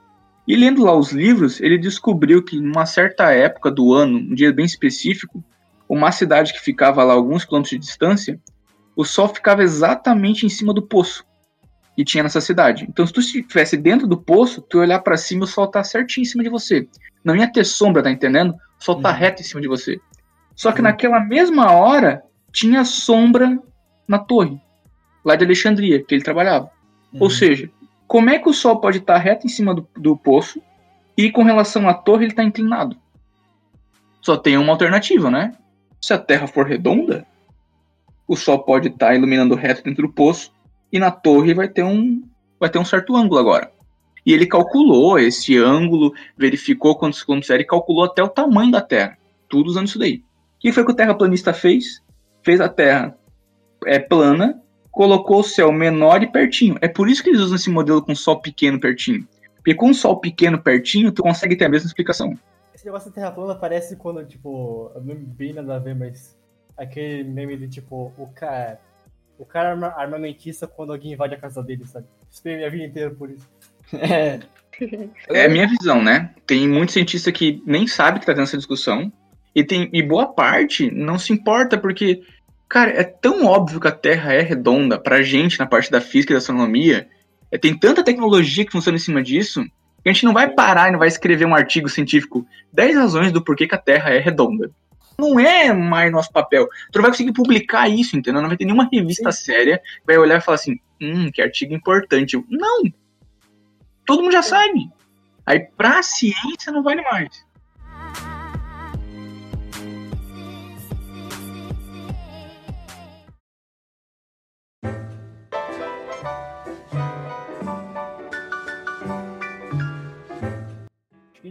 E 0.47 0.55
lendo 0.55 0.83
lá 0.83 0.95
os 0.95 1.11
livros, 1.11 1.61
ele 1.61 1.77
descobriu 1.77 2.43
que 2.43 2.59
numa 2.59 2.85
certa 2.85 3.31
época 3.31 3.69
do 3.69 3.93
ano, 3.93 4.17
um 4.17 4.33
dia 4.33 4.51
bem 4.51 4.65
específico, 4.65 5.43
uma 5.87 6.11
cidade 6.11 6.53
que 6.53 6.59
ficava 6.59 7.03
lá 7.03 7.13
alguns 7.13 7.45
quilômetros 7.45 7.71
de 7.71 7.77
distância, 7.77 8.39
o 8.95 9.05
sol 9.05 9.27
ficava 9.27 9.61
exatamente 9.61 10.45
em 10.45 10.49
cima 10.49 10.73
do 10.73 10.81
poço 10.81 11.23
que 11.99 12.05
tinha 12.05 12.23
nessa 12.23 12.39
cidade. 12.39 12.85
Então, 12.87 13.05
se 13.05 13.11
tu 13.11 13.19
estivesse 13.19 13.75
dentro 13.75 14.07
do 14.07 14.15
poço, 14.15 14.61
tu 14.61 14.77
ia 14.77 14.83
olhar 14.83 14.99
pra 14.99 15.17
cima, 15.17 15.43
o 15.43 15.47
sol 15.47 15.67
tá 15.67 15.83
certinho 15.83 16.23
em 16.23 16.25
cima 16.25 16.41
de 16.41 16.49
você. 16.49 16.87
Não 17.25 17.35
ia 17.35 17.45
ter 17.51 17.65
sombra, 17.65 18.01
tá 18.01 18.09
entendendo? 18.09 18.51
O 18.79 18.83
sol 18.85 19.01
tá 19.01 19.09
Uhum. 19.09 19.15
reto 19.17 19.41
em 19.41 19.45
cima 19.45 19.59
de 19.59 19.67
você. 19.67 19.99
Só 20.55 20.71
que 20.71 20.77
Uhum. 20.79 20.85
naquela 20.85 21.19
mesma 21.19 21.73
hora, 21.73 22.23
tinha 22.53 22.85
sombra 22.85 23.59
na 24.07 24.17
torre, 24.17 24.57
lá 25.25 25.35
de 25.35 25.43
Alexandria, 25.43 26.01
que 26.01 26.15
ele 26.15 26.23
trabalhava. 26.23 26.71
Ou 27.15 27.23
Uhum. 27.23 27.29
seja, 27.29 27.69
como 28.07 28.29
é 28.29 28.39
que 28.39 28.47
o 28.47 28.53
Sol 28.53 28.79
pode 28.79 28.99
estar 28.99 29.17
reto 29.17 29.45
em 29.45 29.49
cima 29.49 29.75
do, 29.75 29.85
do 29.97 30.15
poço 30.15 30.61
e 31.17 31.29
com 31.29 31.43
relação 31.43 31.89
à 31.89 31.93
torre 31.93 32.23
ele 32.23 32.31
está 32.31 32.45
inclinado? 32.45 32.95
Só 34.21 34.37
tem 34.37 34.57
uma 34.57 34.71
alternativa, 34.71 35.29
né? 35.29 35.51
Se 35.99 36.13
a 36.13 36.17
Terra 36.17 36.47
for 36.47 36.65
redonda, 36.65 37.27
o 38.25 38.37
Sol 38.37 38.59
pode 38.59 38.87
estar 38.87 39.13
iluminando 39.13 39.53
reto 39.53 39.83
dentro 39.83 40.07
do 40.07 40.13
poço 40.13 40.57
e 40.91 40.99
na 40.99 41.11
torre 41.11 41.53
vai 41.53 41.67
ter 41.67 41.83
um 41.83 42.23
vai 42.59 42.69
ter 42.69 42.79
um 42.79 42.85
certo 42.85 43.15
ângulo 43.15 43.39
agora. 43.39 43.71
E 44.25 44.33
ele 44.33 44.45
calculou 44.45 45.17
esse 45.17 45.57
ângulo, 45.57 46.13
verificou 46.37 46.95
quantos 46.95 47.23
quilômetros 47.23 47.49
era 47.49 47.61
e 47.61 47.65
calculou 47.65 48.03
até 48.03 48.21
o 48.21 48.27
tamanho 48.27 48.71
da 48.71 48.81
Terra. 48.81 49.17
Tudo 49.47 49.67
usando 49.67 49.87
isso 49.87 49.97
daí. 49.97 50.17
O 50.57 50.59
que 50.59 50.71
foi 50.73 50.83
que 50.83 50.91
o 50.91 50.95
terraplanista 50.95 51.53
fez? 51.53 52.03
Fez 52.43 52.59
a 52.59 52.67
Terra 52.67 53.17
é, 53.85 53.97
plana, 53.97 54.61
colocou 54.91 55.39
o 55.39 55.43
céu 55.43 55.71
menor 55.71 56.21
e 56.21 56.27
pertinho. 56.27 56.77
É 56.81 56.87
por 56.87 57.09
isso 57.09 57.23
que 57.23 57.29
eles 57.29 57.41
usam 57.41 57.55
esse 57.55 57.69
modelo 57.69 58.01
com 58.01 58.13
sol 58.13 58.41
pequeno 58.41 58.79
pertinho. 58.79 59.25
Porque 59.55 59.73
com 59.73 59.93
sol 59.93 60.19
pequeno 60.19 60.61
pertinho, 60.61 61.11
tu 61.11 61.23
consegue 61.23 61.55
ter 61.55 61.65
a 61.65 61.69
mesma 61.69 61.87
explicação. 61.87 62.37
Esse 62.73 62.85
negócio 62.85 63.09
da 63.09 63.15
Terra 63.15 63.31
plana 63.31 63.55
parece 63.55 63.95
quando, 63.95 64.25
tipo, 64.25 64.91
não 65.03 65.15
bem 65.15 65.53
nada 65.53 65.75
a 65.75 65.79
ver, 65.79 65.95
mas 65.95 66.37
aquele 66.77 67.23
meme 67.23 67.57
de 67.57 67.67
tipo, 67.67 68.13
o 68.17 68.27
cara. 68.27 68.79
O 69.39 69.45
cara 69.45 69.69
arma- 69.69 69.93
armamentista 69.95 70.67
quando 70.67 70.91
alguém 70.91 71.13
invade 71.13 71.33
a 71.33 71.39
casa 71.39 71.63
dele, 71.63 71.85
sabe? 71.85 72.05
Esperei 72.29 72.57
minha 72.57 72.69
vida 72.69 72.83
inteira 72.83 73.09
por 73.11 73.31
isso. 73.31 73.47
É. 73.91 74.39
É 75.29 75.45
a 75.45 75.49
minha 75.49 75.67
visão, 75.67 76.01
né? 76.01 76.29
Tem 76.45 76.67
muito 76.67 76.91
cientista 76.91 77.31
que 77.31 77.61
nem 77.65 77.87
sabe 77.87 78.19
que 78.19 78.25
tá 78.25 78.33
tendo 78.33 78.43
essa 78.43 78.55
discussão. 78.55 79.11
E, 79.53 79.63
tem, 79.63 79.89
e 79.91 80.01
boa 80.01 80.27
parte 80.27 80.89
não 80.91 81.17
se 81.17 81.33
importa, 81.33 81.77
porque, 81.77 82.21
cara, 82.69 82.91
é 82.91 83.03
tão 83.03 83.45
óbvio 83.45 83.79
que 83.79 83.87
a 83.87 83.91
Terra 83.91 84.31
é 84.31 84.41
redonda 84.41 84.97
pra 84.97 85.21
gente 85.21 85.59
na 85.59 85.65
parte 85.65 85.91
da 85.91 85.99
física 85.99 86.31
e 86.31 86.35
da 86.35 86.37
astronomia. 86.37 87.09
É, 87.51 87.57
tem 87.57 87.77
tanta 87.77 88.03
tecnologia 88.03 88.63
que 88.63 88.71
funciona 88.71 88.95
em 88.95 89.01
cima 89.01 89.21
disso, 89.23 89.63
que 90.03 90.09
a 90.09 90.13
gente 90.13 90.23
não 90.23 90.33
vai 90.33 90.49
parar 90.49 90.87
e 90.87 90.91
não 90.91 90.99
vai 90.99 91.07
escrever 91.07 91.45
um 91.45 91.55
artigo 91.55 91.89
científico 91.89 92.45
10 92.71 92.95
razões 92.95 93.31
do 93.31 93.43
porquê 93.43 93.67
que 93.67 93.75
a 93.75 93.79
Terra 93.79 94.11
é 94.11 94.19
redonda. 94.19 94.71
Não 95.19 95.37
é 95.37 95.73
mais 95.73 96.09
nosso 96.11 96.31
papel. 96.31 96.65
Tu 96.91 96.95
não 96.95 97.01
vai 97.01 97.11
conseguir 97.11 97.33
publicar 97.33 97.89
isso, 97.89 98.15
entendeu? 98.15 98.41
Não 98.41 98.47
vai 98.47 98.57
ter 98.57 98.63
nenhuma 98.63 98.87
revista 98.91 99.31
séria 99.33 99.79
que 99.79 100.07
vai 100.07 100.17
olhar 100.17 100.37
e 100.37 100.41
falar 100.41 100.55
assim, 100.55 100.79
hum, 101.01 101.29
que 101.29 101.41
artigo 101.41 101.73
importante. 101.73 102.41
Não! 102.49 102.83
Todo 104.05 104.23
mundo 104.23 104.31
já 104.31 104.41
sabe. 104.41 104.89
Aí 105.45 105.59
pra 105.75 106.01
ciência 106.01 106.71
não 106.71 106.81
vale 106.81 107.01
mais. 107.01 107.45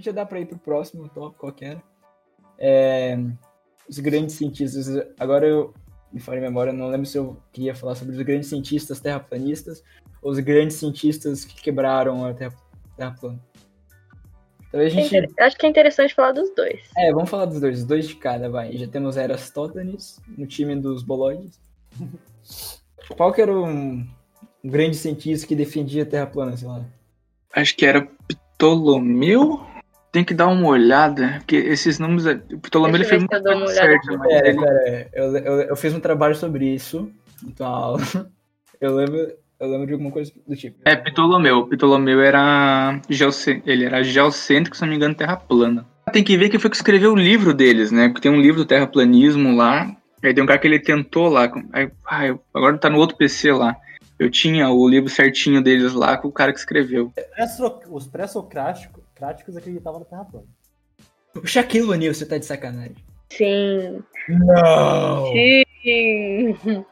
Já 0.01 0.13
dá 0.13 0.25
pra 0.25 0.41
ir 0.41 0.47
pro 0.47 0.59
próximo 0.59 1.07
tópico 1.11 1.41
qualquer. 1.41 1.83
É, 2.57 3.19
os 3.89 3.99
grandes 3.99 4.35
cientistas. 4.37 4.87
Agora 5.19 5.47
eu 5.47 5.73
me 6.13 6.21
falei 6.21 6.41
memória, 6.41 6.73
não 6.73 6.89
lembro 6.89 7.07
se 7.07 7.19
eu 7.19 7.37
queria 7.53 7.75
falar 7.75 7.95
sobre 7.95 8.15
os 8.15 8.23
grandes 8.23 8.49
cientistas 8.49 9.01
terraplanistas 9.01 9.83
ou 10.23 10.31
os 10.33 10.39
grandes 10.39 10.77
cientistas 10.77 11.45
que 11.45 11.61
quebraram 11.63 12.25
a 12.25 12.33
terra, 12.35 12.55
terra 12.97 13.15
plana. 13.19 13.41
Então 14.69 14.81
a 14.81 14.85
É 14.85 14.91
gente. 14.91 15.07
inter- 15.17 15.31
Acho 15.41 15.57
que 15.57 15.65
é 15.67 15.69
interessante 15.69 16.15
falar 16.15 16.33
dos 16.33 16.55
dois. 16.55 16.81
É, 16.97 17.13
vamos 17.13 17.31
falar 17.31 17.47
dos 17.47 17.61
dois, 17.61 17.79
os 17.81 17.85
dois 17.85 18.07
de 18.09 18.15
cada, 18.17 18.51
vai. 18.51 18.77
Já 18.77 18.87
temos 18.87 19.17
Eratóstenes 19.17 20.21
no 20.37 20.47
time 20.47 20.77
dos 20.77 21.03
boloides. 21.03 21.59
Qual 23.17 23.33
que 23.33 23.41
era 23.41 23.53
um, 23.53 24.07
um 24.63 24.69
grande 24.71 24.97
cientista 24.97 25.47
que 25.47 25.57
defendia 25.57 26.03
a 26.03 26.07
Terra 26.07 26.27
plana, 26.27 26.57
sei 26.57 26.69
lá? 26.69 26.85
Acho 27.55 27.75
que 27.75 27.87
era 27.87 28.07
Ptolomeu. 28.59 29.61
Tem 30.11 30.25
que 30.25 30.33
dar 30.35 30.49
uma 30.49 30.67
olhada, 30.69 31.35
porque 31.39 31.57
esses 31.57 31.99
números. 31.99 32.25
O 32.53 32.59
Ptolomeu 32.59 32.97
ele 32.97 33.05
fez 33.05 33.23
eu 33.23 33.29
muito 33.31 33.49
uma 33.57 33.67
certo, 33.69 34.19
mas 34.19 34.29
Pera, 34.29 34.49
ele- 34.49 34.59
pera, 34.61 35.09
eu, 35.13 35.37
eu, 35.37 35.61
eu 35.63 35.77
fiz 35.77 35.93
um 35.95 36.01
trabalho 36.01 36.35
sobre 36.35 36.67
isso, 36.67 37.11
então 37.45 37.67
a 37.67 37.71
aula. 37.71 37.99
Eu 38.81 38.95
lembro, 38.95 39.17
eu 39.59 39.69
lembro 39.69 39.87
de 39.89 39.93
alguma 39.95 40.13
coisa 40.13 40.31
do 40.47 40.55
tipo. 40.55 40.79
É, 40.85 40.95
Ptolomeu. 40.95 41.67
Ptolomeu 41.67 42.21
era, 42.21 43.01
geocê- 43.11 43.61
ele 43.67 43.85
era 43.87 44.05
geocêntrico, 44.05 44.77
se 44.77 44.83
não 44.83 44.89
me 44.89 44.95
engano, 44.95 45.17
terra 45.17 45.37
plana. 45.37 45.85
Tem 46.13 46.23
que 46.23 46.37
ver 46.37 46.49
que 46.49 46.61
foi 46.61 46.71
que 46.71 46.77
escreveu 46.77 47.13
o 47.13 47.17
livro 47.17 47.53
deles, 47.53 47.91
né? 47.91 48.07
Porque 48.07 48.21
tem 48.21 48.31
um 48.31 48.41
livro 48.41 48.61
do 48.61 48.65
terraplanismo 48.65 49.57
lá. 49.57 49.91
Aí 50.23 50.33
tem 50.33 50.45
um 50.45 50.47
cara 50.47 50.61
que 50.61 50.69
ele 50.69 50.79
tentou 50.79 51.29
lá. 51.29 51.51
Aí, 51.73 51.91
ah, 52.07 52.25
eu- 52.29 52.41
agora 52.55 52.79
tá 52.79 52.89
no 52.89 52.99
outro 52.99 53.17
PC 53.17 53.51
lá. 53.51 53.75
Eu 54.17 54.31
tinha 54.31 54.71
o 54.71 54.89
livro 54.89 55.09
certinho 55.11 55.61
deles 55.61 55.93
lá 55.93 56.17
com 56.17 56.29
o 56.29 56.33
cara 56.33 56.53
que 56.53 56.61
escreveu. 56.61 57.13
Os 57.91 58.07
pré-socráticos 58.07 58.98
cráticos 59.19 59.57
acreditavam 59.57 60.01
na 60.01 60.07
Terra 60.07 60.25
plana. 60.25 60.47
O 61.35 61.47
Shaquille 61.47 61.89
O'Neal, 61.89 62.15
você 62.15 62.25
tá 62.25 62.39
de 62.39 62.47
sacanagem. 62.47 62.97
Sim. 63.31 64.03
Não! 64.29 65.33
Sim. 65.33 65.65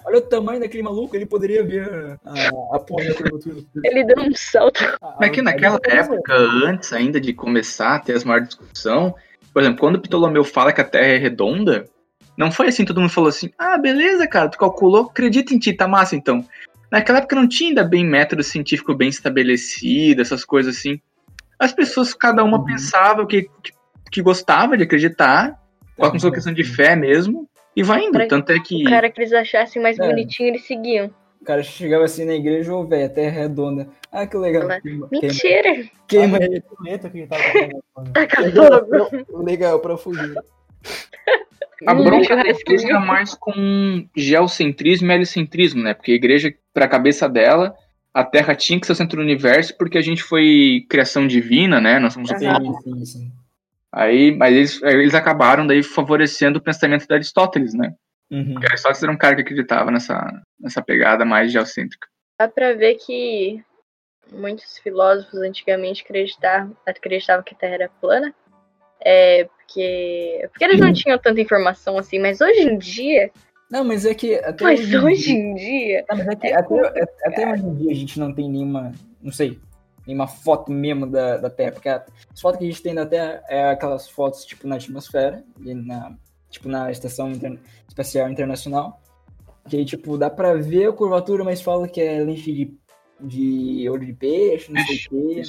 Olha 0.05 0.19
o 0.19 0.23
tamanho 0.23 0.61
daquele 0.61 0.83
maluco, 0.83 1.17
ele 1.17 1.27
poderia 1.27 1.65
ver 1.65 2.19
a, 2.25 2.49
a 2.73 2.79
porra 2.79 3.05
da 3.07 3.15
curvatura. 3.15 3.57
Ele 3.85 4.05
deu 4.05 4.19
um 4.19 4.35
salto. 4.35 4.85
Ah, 5.03 5.17
Mas 5.21 5.31
que 5.31 5.41
ah, 5.41 5.45
naquela 5.45 5.79
ah, 5.85 5.93
época, 5.93 6.35
antes 6.35 6.93
ainda 6.93 7.21
de 7.21 7.33
começar 7.33 7.97
a 7.97 7.99
ter 7.99 8.15
as 8.15 8.25
maiores 8.25 8.49
discussão, 8.49 9.15
por 9.53 9.63
exemplo, 9.63 9.81
quando 9.81 10.01
Ptolomeu 10.01 10.45
fala 10.45 10.73
que 10.73 10.81
a 10.81 10.85
Terra 10.85 11.07
é 11.07 11.17
redonda, 11.17 11.89
não 12.37 12.53
foi 12.53 12.69
assim, 12.69 12.85
todo 12.85 13.01
mundo 13.01 13.11
falou 13.11 13.29
assim, 13.29 13.51
ah, 13.59 13.79
beleza, 13.79 14.27
cara, 14.27 14.49
tu 14.49 14.59
calculou, 14.59 15.07
acredita 15.07 15.55
em 15.55 15.59
ti, 15.59 15.73
tá 15.73 15.89
massa 15.89 16.15
então. 16.15 16.45
Naquela 16.91 17.19
época 17.19 17.35
não 17.35 17.49
tinha 17.49 17.71
ainda 17.71 17.83
bem 17.83 18.05
método 18.05 18.43
científico 18.43 18.95
bem 18.95 19.09
estabelecido, 19.09 20.23
essas 20.23 20.45
coisas 20.45 20.77
assim. 20.77 21.01
As 21.59 21.73
pessoas, 21.73 22.13
cada 22.15 22.45
uma 22.45 22.59
Uhum. 22.59 22.65
pensava 22.65 23.23
o 23.23 23.27
que, 23.27 23.43
que, 23.63 23.73
que 24.13 24.23
gostava 24.23 24.77
de 24.77 24.85
acreditar, 24.85 25.59
qual 25.97 26.15
a 26.15 26.19
sua 26.19 26.33
questão 26.33 26.53
de 26.53 26.63
fé 26.65 26.95
mesmo, 26.95 27.49
e 27.75 27.83
vai 27.83 28.03
indo. 28.03 28.13
Pra- 28.13 28.27
Tanto 28.29 28.53
é 28.53 28.61
que 28.61 28.83
O 28.87 28.91
cara 28.91 29.11
que 29.11 29.21
eles 29.21 29.33
achassem 29.33 29.81
mais 29.83 29.99
É. 29.99 30.07
bonitinho, 30.07 30.49
eles 30.49 30.67
seguiam. 30.67 31.11
O 31.41 31.45
cara 31.45 31.63
chegava 31.63 32.05
assim 32.05 32.25
na 32.25 32.35
igreja, 32.35 32.75
ô 32.75 32.85
velho, 32.85 33.07
a 33.07 33.09
terra 33.09 33.37
é 33.37 33.41
redonda. 33.43 33.89
Ah, 34.11 34.27
que 34.27 34.37
legal. 34.37 34.69
Queima, 34.81 35.09
Mentira! 35.13 35.85
queima 36.09 36.39
ele. 36.39 36.63
Taca 38.13 38.51
fogo! 38.51 39.45
Legal, 39.45 39.79
pra 39.81 39.97
fugir. 39.97 40.35
A 41.87 41.93
Hum, 41.93 42.05
bronca 42.05 42.35
é 42.35 42.93
mais 43.01 43.35
com 43.35 44.07
geocentrismo 44.17 45.13
e 45.13 45.15
helicentrismo, 45.15 45.83
né? 45.83 45.93
Porque 45.95 46.13
a 46.13 46.15
igreja, 46.15 46.53
pra 46.73 46.89
cabeça 46.89 47.29
dela, 47.29 47.75
a 48.17 48.25
Terra 48.25 48.55
tinha 48.55 48.81
que 48.81 48.87
ser 48.87 48.93
o 48.93 48.97
centro 48.97 49.19
do 49.19 49.23
universo 49.23 49.77
porque 49.77 49.99
a 49.99 50.01
gente 50.01 50.23
foi 50.23 50.87
criação 50.89 51.27
divina, 51.27 51.83
né? 51.83 51.99
Nós 51.99 52.15
somos 52.15 52.31
o 52.31 52.35
povo. 52.35 52.81
Sim, 52.81 53.05
sim, 53.05 53.05
sim. 53.05 53.33
Aí, 53.93 54.35
mas 54.35 54.57
eles, 54.57 54.83
eles 54.83 55.15
acabaram 55.15 55.67
daí 55.67 55.83
favorecendo 55.83 56.59
o 56.59 56.63
pensamento 56.63 57.07
de 57.07 57.13
Aristóteles, 57.13 57.75
né? 57.75 57.95
Uhum. 58.31 58.55
Porque 58.55 58.69
Aristóteles 58.69 59.03
era 59.03 59.13
um 59.13 59.19
cara 59.19 59.37
que 59.37 59.43
acreditava 59.43 59.91
nessa, 59.91 60.43
nessa 60.59 60.83
pegada 60.83 61.27
mais 61.27 61.53
geocêntrica. 61.53 62.09
Dá 62.41 62.49
pra 62.49 62.73
ver 62.73 62.95
que 62.95 63.63
muitos 64.33 64.79
filósofos 64.79 65.39
antigamente 65.41 66.03
acreditavam, 66.03 66.75
acreditavam 66.87 67.45
que 67.45 67.55
a 67.55 67.59
Terra 67.59 67.75
era 67.75 67.91
plana. 68.01 68.35
É, 68.99 69.45
porque, 69.45 70.49
porque 70.51 70.65
eles 70.65 70.81
não 70.81 70.91
tinham 70.91 71.19
tanta 71.19 71.39
informação 71.39 71.99
assim, 71.99 72.19
mas 72.19 72.41
hoje 72.41 72.63
em 72.63 72.79
dia. 72.79 73.31
Não, 73.71 73.85
mas 73.85 74.05
é 74.07 74.15
que 74.15 74.35
até 74.37 74.63
Mas 74.65 74.81
hoje 74.81 74.95
em 74.95 74.99
hoje 75.05 75.23
dia- 75.25 75.35
em 75.35 75.55
dia. 75.55 76.05
Não, 76.09 76.17
mas 76.19 76.29
é 76.29 76.37
que 76.37 76.47
é 76.47 76.55
até, 76.55 76.63
complicado. 76.69 77.09
até 77.25 77.53
hoje 77.53 77.67
em 77.67 77.75
dia 77.75 77.91
a 77.91 77.95
gente 77.95 78.21
não 78.21 78.33
tem 78.33 78.49
nenhuma, 78.49 78.93
não 79.21 79.33
sei, 79.33 79.59
nenhuma 80.07 80.29
foto 80.29 80.71
mesmo 80.71 81.07
da, 81.07 81.37
da 81.37 81.51
Terra, 81.51 81.73
porque 81.73 81.89
as 81.89 82.41
fotos 82.41 82.59
que 82.59 82.65
a 82.65 82.69
gente 82.71 82.83
tem 82.83 82.95
da 82.95 83.05
Terra 83.05 83.43
é 83.49 83.71
aquelas 83.71 84.09
fotos 84.09 84.45
tipo 84.45 84.69
na 84.69 84.77
atmosfera, 84.77 85.43
e 85.61 85.75
na, 85.75 86.15
tipo 86.49 86.69
na 86.69 86.91
Estação 86.93 87.31
Inter- 87.33 87.59
Espacial 87.89 88.31
Internacional, 88.31 89.01
que 89.69 89.77
aí 89.77 89.85
tipo 89.85 90.17
dá 90.17 90.31
pra 90.31 90.55
ver 90.55 90.89
a 90.89 90.93
curvatura, 90.93 91.43
mas 91.43 91.61
fala 91.61 91.89
que 91.89 92.01
é 92.01 92.21
lente 92.23 92.53
de, 92.53 92.75
de 93.21 93.89
olho 93.91 94.07
de 94.07 94.13
peixe, 94.13 94.71
não 94.73 94.81
sei 94.85 94.97
o 94.97 95.09
quê. 95.11 95.43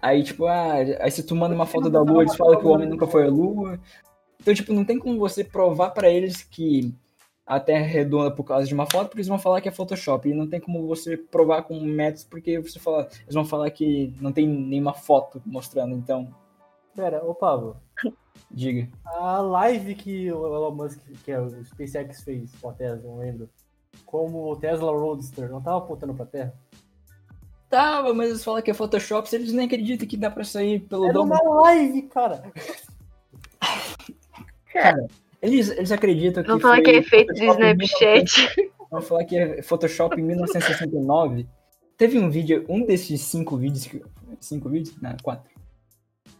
Aí 0.00 0.22
tipo, 0.22 0.46
ah, 0.46 0.76
aí 1.00 1.10
se 1.10 1.22
tu 1.22 1.36
manda 1.36 1.54
uma 1.54 1.66
foto 1.66 1.90
da 1.90 2.00
Lua, 2.00 2.22
eles 2.22 2.34
falam 2.34 2.58
que 2.58 2.64
o 2.64 2.70
homem 2.70 2.88
nunca 2.88 3.06
foi 3.06 3.24
à 3.24 3.28
Lua. 3.28 3.78
Então, 4.40 4.54
tipo, 4.54 4.72
não 4.72 4.84
tem 4.84 4.98
como 4.98 5.18
você 5.18 5.44
provar 5.44 5.90
pra 5.90 6.08
eles 6.08 6.42
que 6.42 6.94
a 7.46 7.58
Terra 7.60 7.84
é 7.84 7.88
redonda 7.88 8.30
por 8.30 8.44
causa 8.44 8.66
de 8.66 8.72
uma 8.72 8.86
foto, 8.86 9.08
porque 9.08 9.18
eles 9.18 9.28
vão 9.28 9.38
falar 9.38 9.60
que 9.60 9.68
é 9.68 9.72
Photoshop. 9.72 10.28
E 10.28 10.34
não 10.34 10.48
tem 10.48 10.60
como 10.60 10.86
você 10.86 11.16
provar 11.16 11.62
com 11.62 11.78
métodos, 11.80 12.24
porque 12.24 12.58
você 12.60 12.78
fala, 12.78 13.08
eles 13.22 13.34
vão 13.34 13.44
falar 13.44 13.70
que 13.70 14.14
não 14.20 14.32
tem 14.32 14.46
nenhuma 14.48 14.94
foto 14.94 15.42
mostrando. 15.44 15.94
Então, 15.94 16.34
Pera, 16.94 17.24
ô 17.24 17.34
Pablo, 17.34 17.76
diga. 18.50 18.88
a 19.04 19.38
live 19.40 19.94
que 19.94 20.30
o 20.32 20.46
Elon 20.46 20.70
Musk, 20.72 21.00
que 21.24 21.30
é 21.32 21.40
o 21.40 21.64
SpaceX 21.64 22.22
fez 22.22 22.52
com 22.60 22.70
a 22.70 22.72
Tesla, 22.72 23.02
não 23.08 23.18
lembro, 23.18 23.48
como 24.06 24.50
o 24.50 24.56
Tesla 24.56 24.90
Roadster, 24.92 25.50
não 25.50 25.60
tava 25.60 25.78
apontando 25.78 26.14
pra 26.14 26.26
Terra? 26.26 26.54
Tava, 27.68 28.12
mas 28.12 28.30
eles 28.30 28.44
falam 28.44 28.60
que 28.62 28.70
é 28.70 28.74
Photoshop, 28.74 29.28
se 29.28 29.36
eles 29.36 29.52
nem 29.52 29.66
acreditam 29.66 30.06
que 30.08 30.16
dá 30.16 30.30
pra 30.30 30.42
sair 30.42 30.80
pelo 30.80 31.04
Era 31.04 31.12
domo. 31.14 31.32
uma 31.32 31.60
live, 31.62 32.02
cara! 32.02 32.42
Eles, 35.42 35.70
eles 35.70 35.90
acreditam 35.92 36.42
que. 36.42 36.48
Vão 36.48 36.60
falar 36.60 36.80
que 36.82 36.90
é 36.90 36.96
efeito 36.96 37.32
de 37.32 37.44
Snapchat. 37.46 38.70
Vamos 38.90 39.08
falar 39.08 39.24
que 39.24 39.36
é 39.36 39.62
Photoshop 39.62 40.20
em 40.20 40.24
1969. 40.24 41.46
Teve 41.96 42.18
um 42.18 42.30
vídeo, 42.30 42.64
um 42.68 42.84
desses 42.84 43.20
cinco 43.22 43.56
vídeos. 43.56 43.86
que- 43.86 44.02
Cinco 44.40 44.68
vídeos? 44.68 44.96
Não, 45.00 45.14
quatro. 45.22 45.50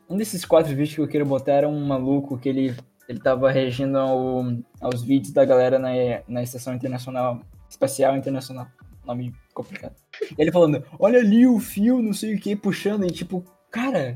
Um 0.08 0.16
desses 0.16 0.44
quatro 0.44 0.70
vídeos 0.70 0.94
que 0.94 1.00
eu 1.00 1.08
quero 1.08 1.24
botar 1.26 1.52
era 1.52 1.68
um 1.68 1.86
maluco 1.86 2.36
que 2.38 2.48
ele, 2.48 2.74
ele 3.08 3.20
tava 3.20 3.50
reagindo 3.50 3.96
ao, 3.98 4.44
aos 4.80 5.02
vídeos 5.02 5.32
da 5.32 5.44
galera 5.44 5.78
na, 5.78 5.90
na 6.26 6.42
Estação 6.42 6.74
Internacional, 6.74 7.40
Espacial 7.68 8.16
Internacional. 8.16 8.66
Nome 9.06 9.32
complicado. 9.54 9.94
E 10.36 10.40
ele 10.42 10.50
falando, 10.52 10.84
olha 10.98 11.18
ali 11.20 11.46
o 11.46 11.58
fio, 11.58 12.02
não 12.02 12.12
sei 12.12 12.34
o 12.34 12.40
que, 12.40 12.54
puxando, 12.56 13.04
e 13.06 13.10
tipo, 13.10 13.44
cara, 13.70 14.14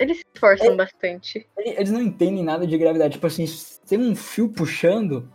Eles 0.00 0.18
se 0.18 0.24
esforçam 0.34 0.76
bastante. 0.76 1.46
ele- 1.58 1.76
eles 1.76 1.90
não 1.90 2.00
entendem 2.00 2.42
nada 2.44 2.66
de 2.66 2.76
gravidade. 2.78 3.14
Tipo 3.14 3.26
assim, 3.26 3.46
se 3.46 3.80
tem 3.82 3.98
um 3.98 4.14
fio 4.14 4.48
puxando, 4.48 5.28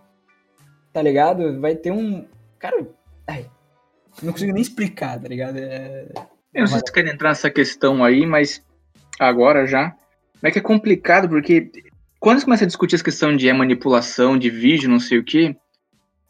tá 0.93 1.02
ligado? 1.02 1.60
Vai 1.60 1.76
ter 1.76 1.91
um. 1.91 2.26
Cara, 2.58 2.88
ai, 3.28 3.50
não 4.22 4.32
consigo 4.32 4.52
nem 4.54 4.62
explicar, 4.62 5.19
tá 5.22 5.28
ligado? 5.28 5.58
É... 5.58 6.08
Eu 6.54 6.62
não 6.62 6.67
sei 6.67 6.78
se 6.80 6.84
tu 6.86 6.91
quer 6.93 7.06
entrar 7.08 7.30
nessa 7.30 7.50
questão 7.50 8.04
aí, 8.04 8.26
mas 8.26 8.63
agora 9.19 9.65
já. 9.67 9.95
Mas 10.41 10.50
é 10.50 10.54
que 10.54 10.60
é 10.60 10.62
complicado, 10.62 11.30
porque 11.30 11.72
quando 12.19 12.39
você 12.39 12.45
começa 12.45 12.63
a 12.63 12.67
discutir 12.67 12.95
essa 12.95 13.04
questão 13.04 13.36
de 13.36 13.48
é 13.48 13.54
manipulação, 13.54 14.38
de 14.38 14.50
vídeo, 14.50 14.89
não 14.89 15.00
sei 15.00 15.19
o 15.19 15.24
quê, 15.24 15.56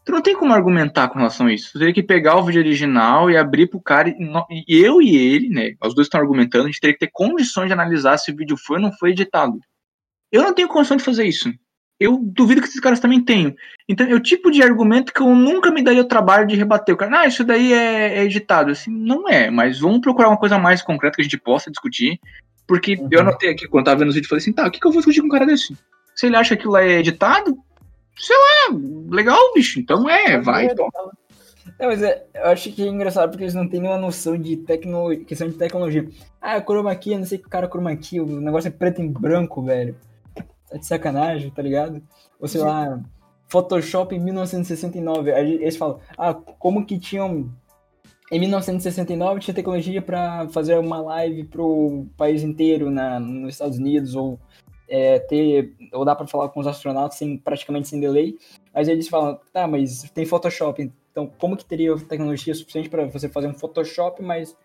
tu 0.04 0.12
não 0.12 0.22
tem 0.22 0.34
como 0.36 0.52
argumentar 0.52 1.08
com 1.08 1.18
relação 1.18 1.46
a 1.46 1.52
isso. 1.52 1.72
Tu 1.72 1.78
teria 1.78 1.94
que 1.94 2.02
pegar 2.02 2.36
o 2.36 2.44
vídeo 2.44 2.60
original 2.60 3.30
e 3.30 3.36
abrir 3.36 3.66
pro 3.68 3.80
cara. 3.80 4.08
E 4.08 4.64
e 4.68 4.78
eu 4.78 5.00
e 5.00 5.16
ele, 5.16 5.48
né? 5.48 5.72
Os 5.84 5.94
dois 5.94 6.06
estão 6.06 6.20
argumentando, 6.20 6.64
a 6.64 6.66
gente 6.66 6.80
teria 6.80 6.94
que 6.94 7.00
ter 7.00 7.10
condições 7.12 7.66
de 7.68 7.72
analisar 7.72 8.18
se 8.18 8.30
o 8.30 8.36
vídeo 8.36 8.56
foi 8.56 8.76
ou 8.76 8.82
não 8.82 8.92
foi 8.92 9.10
editado. 9.10 9.58
Eu 10.32 10.42
não 10.42 10.54
tenho 10.54 10.68
condição 10.68 10.96
de 10.96 11.02
fazer 11.04 11.24
isso. 11.24 11.52
Eu 11.98 12.18
duvido 12.22 12.62
que 12.62 12.68
esses 12.68 12.80
caras 12.80 12.98
também 12.98 13.22
tenham. 13.22 13.54
Então, 13.86 14.06
é 14.06 14.14
o 14.14 14.20
tipo 14.20 14.50
de 14.50 14.62
argumento 14.62 15.12
que 15.12 15.20
eu 15.20 15.34
nunca 15.34 15.70
me 15.70 15.82
daria 15.82 16.00
o 16.00 16.08
trabalho 16.08 16.46
de 16.46 16.56
rebater. 16.56 16.94
O 16.94 16.98
cara, 16.98 17.20
ah, 17.20 17.26
isso 17.26 17.44
daí 17.44 17.74
é, 17.74 18.18
é 18.18 18.24
editado. 18.24 18.70
Assim, 18.70 18.90
não 18.90 19.28
é, 19.28 19.50
mas 19.50 19.80
vamos 19.80 20.00
procurar 20.00 20.28
uma 20.28 20.38
coisa 20.38 20.58
mais 20.58 20.80
concreta 20.80 21.16
que 21.16 21.20
a 21.20 21.24
gente 21.24 21.36
possa 21.36 21.70
discutir. 21.70 22.18
Porque 22.66 22.94
Uhum. 22.94 23.08
eu 23.10 23.20
anotei 23.20 23.50
aqui, 23.50 23.68
quando 23.68 23.84
tava 23.84 23.98
vendo 23.98 24.08
os 24.08 24.14
vídeos, 24.14 24.28
falei 24.30 24.40
assim, 24.40 24.52
tá, 24.52 24.66
o 24.66 24.70
que, 24.70 24.80
que 24.80 24.86
eu 24.86 24.92
vou 24.92 25.00
discutir 25.00 25.20
com 25.20 25.26
um 25.26 25.30
cara 25.30 25.44
desse? 25.44 25.76
Se 26.14 26.26
ele 26.26 26.36
acha 26.36 26.56
que 26.56 26.62
aquilo 26.62 26.76
é 26.76 27.00
editado, 27.00 27.58
sei 28.20 28.36
lá, 28.36 28.78
legal, 29.10 29.52
bicho. 29.54 29.80
Então 29.80 30.08
é, 30.08 30.38
vai. 30.40 30.68
Não, 31.78 31.86
mas 31.88 32.02
é- 32.02 32.26
eu 32.34 32.46
acho 32.46 32.70
que 32.72 32.82
é 32.82 32.86
engraçado 32.88 33.30
porque 33.30 33.44
eles 33.44 33.54
não 33.54 33.68
têm 33.68 33.80
nenhuma 33.80 33.98
noção 33.98 34.36
de 34.36 34.56
tecno... 34.58 35.08
questão 35.24 35.48
de 35.48 35.54
tecnologia. 35.54 36.06
Ah, 36.40 36.60
chroma 36.60 36.94
key, 36.94 37.16
não 37.16 37.24
sei 37.24 37.38
que 37.38 37.48
cara 37.48 37.68
chroma 37.68 37.94
key, 37.96 38.20
o 38.20 38.40
negócio 38.40 38.68
é 38.68 38.70
preto 38.70 39.00
e 39.00 39.08
branco, 39.08 39.62
velho. 39.62 39.96
Tá 40.68 40.76
de 40.76 40.86
sacanagem, 40.86 41.50
tá 41.50 41.62
ligado? 41.62 42.02
Ou 42.38 42.46
sei 42.46 42.60
lá, 42.60 43.00
Photoshop 43.48 44.14
em 44.14 44.20
1969. 44.20 45.32
Aí 45.32 45.54
eles 45.54 45.76
falam, 45.76 46.00
ah, 46.16 46.34
como 46.34 46.84
que 46.86 46.98
tinham 46.98 47.50
Em 48.30 48.38
1969 48.38 49.40
tinha 49.40 49.54
tecnologia 49.54 50.00
para 50.02 50.48
fazer 50.50 50.78
uma 50.78 51.00
live 51.00 51.44
pro 51.44 52.06
país 52.16 52.42
inteiro 52.42 52.90
na, 52.90 53.18
nos 53.18 53.54
Estados 53.54 53.78
Unidos 53.78 54.14
ou 54.14 54.38
é, 54.90 55.20
ter 55.20 55.72
ou 55.92 56.04
dá 56.04 56.14
para 56.14 56.26
falar 56.26 56.48
com 56.48 56.60
os 56.60 56.66
astronautas 56.66 57.16
sem 57.16 57.38
praticamente 57.38 57.88
sem 57.88 58.00
delay. 58.00 58.36
Mas 58.74 58.88
eles 58.88 59.08
falam, 59.08 59.38
tá, 59.52 59.66
mas 59.66 60.02
tem 60.10 60.26
Photoshop, 60.26 60.92
então 61.10 61.30
como 61.38 61.56
que 61.56 61.64
teria 61.64 61.96
tecnologia 61.96 62.54
suficiente 62.54 62.90
para 62.90 63.06
você 63.06 63.28
fazer 63.28 63.46
um 63.46 63.54
Photoshop, 63.54 64.20
mas 64.22 64.56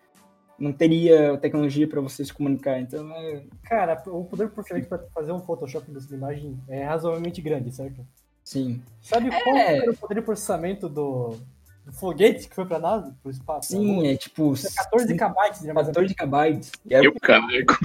não 0.58 0.72
teria 0.72 1.36
tecnologia 1.38 1.86
para 1.86 2.00
você 2.00 2.24
se 2.24 2.32
comunicar? 2.32 2.80
Então, 2.80 3.10
é, 3.12 3.44
Cara, 3.64 4.02
o 4.06 4.24
poder 4.24 4.50
processamento 4.50 4.88
para 4.88 4.98
fazer 5.14 5.32
um 5.32 5.40
Photoshop 5.40 5.90
dessa 5.90 6.14
imagem 6.14 6.58
é 6.68 6.82
razoavelmente 6.84 7.40
grande, 7.40 7.72
certo? 7.72 8.04
sim. 8.42 8.82
Sabe 9.00 9.30
qual 9.30 9.56
era 9.56 9.90
o 9.90 9.96
poder 9.96 10.14
de 10.16 10.22
processamento 10.22 10.88
do, 10.88 11.36
do 11.84 11.92
foguete 11.92 12.48
que 12.48 12.54
foi 12.54 12.64
pra 12.64 12.78
NASA? 12.78 13.14
Pro 13.22 13.30
espaço? 13.30 13.68
Sim, 13.68 14.06
é 14.06 14.16
tipo 14.16 14.54
14 14.54 15.14
KB 15.14 15.60
de 15.60 15.68
armazenamento. 15.68 16.14
14 16.14 16.14
KB. 16.14 16.60
Eu 16.88 17.14
carrego. 17.20 17.76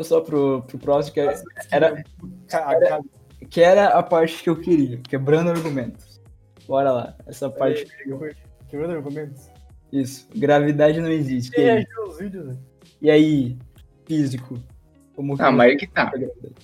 Passar 0.00 0.20
pro, 0.22 0.62
pro 0.62 0.78
próximo, 0.78 1.14
que 1.14 1.20
era, 1.20 1.42
era, 1.70 2.04
que 3.48 3.60
era 3.60 3.88
a 3.88 4.02
parte 4.02 4.42
que 4.42 4.48
eu 4.48 4.56
queria, 4.56 4.98
quebrando 4.98 5.50
argumentos. 5.50 6.20
Bora 6.66 6.90
lá, 6.90 7.16
essa 7.26 7.50
parte. 7.50 7.86
Quebrando 8.68 8.94
argumentos. 8.94 9.50
Isso, 9.92 10.28
gravidade 10.34 11.00
não 11.00 11.10
existe. 11.10 11.50
Quem 11.50 11.66
E 11.66 11.86
vídeos, 12.18 12.46
velho? 12.46 12.58
e 13.02 13.10
aí, 13.10 13.58
físico? 14.06 14.58
Como 15.14 15.36
que 15.36 15.42
Ah, 15.42 15.50
mas 15.50 15.70
aí 15.70 15.76
que 15.76 15.86
tá. 15.86 16.10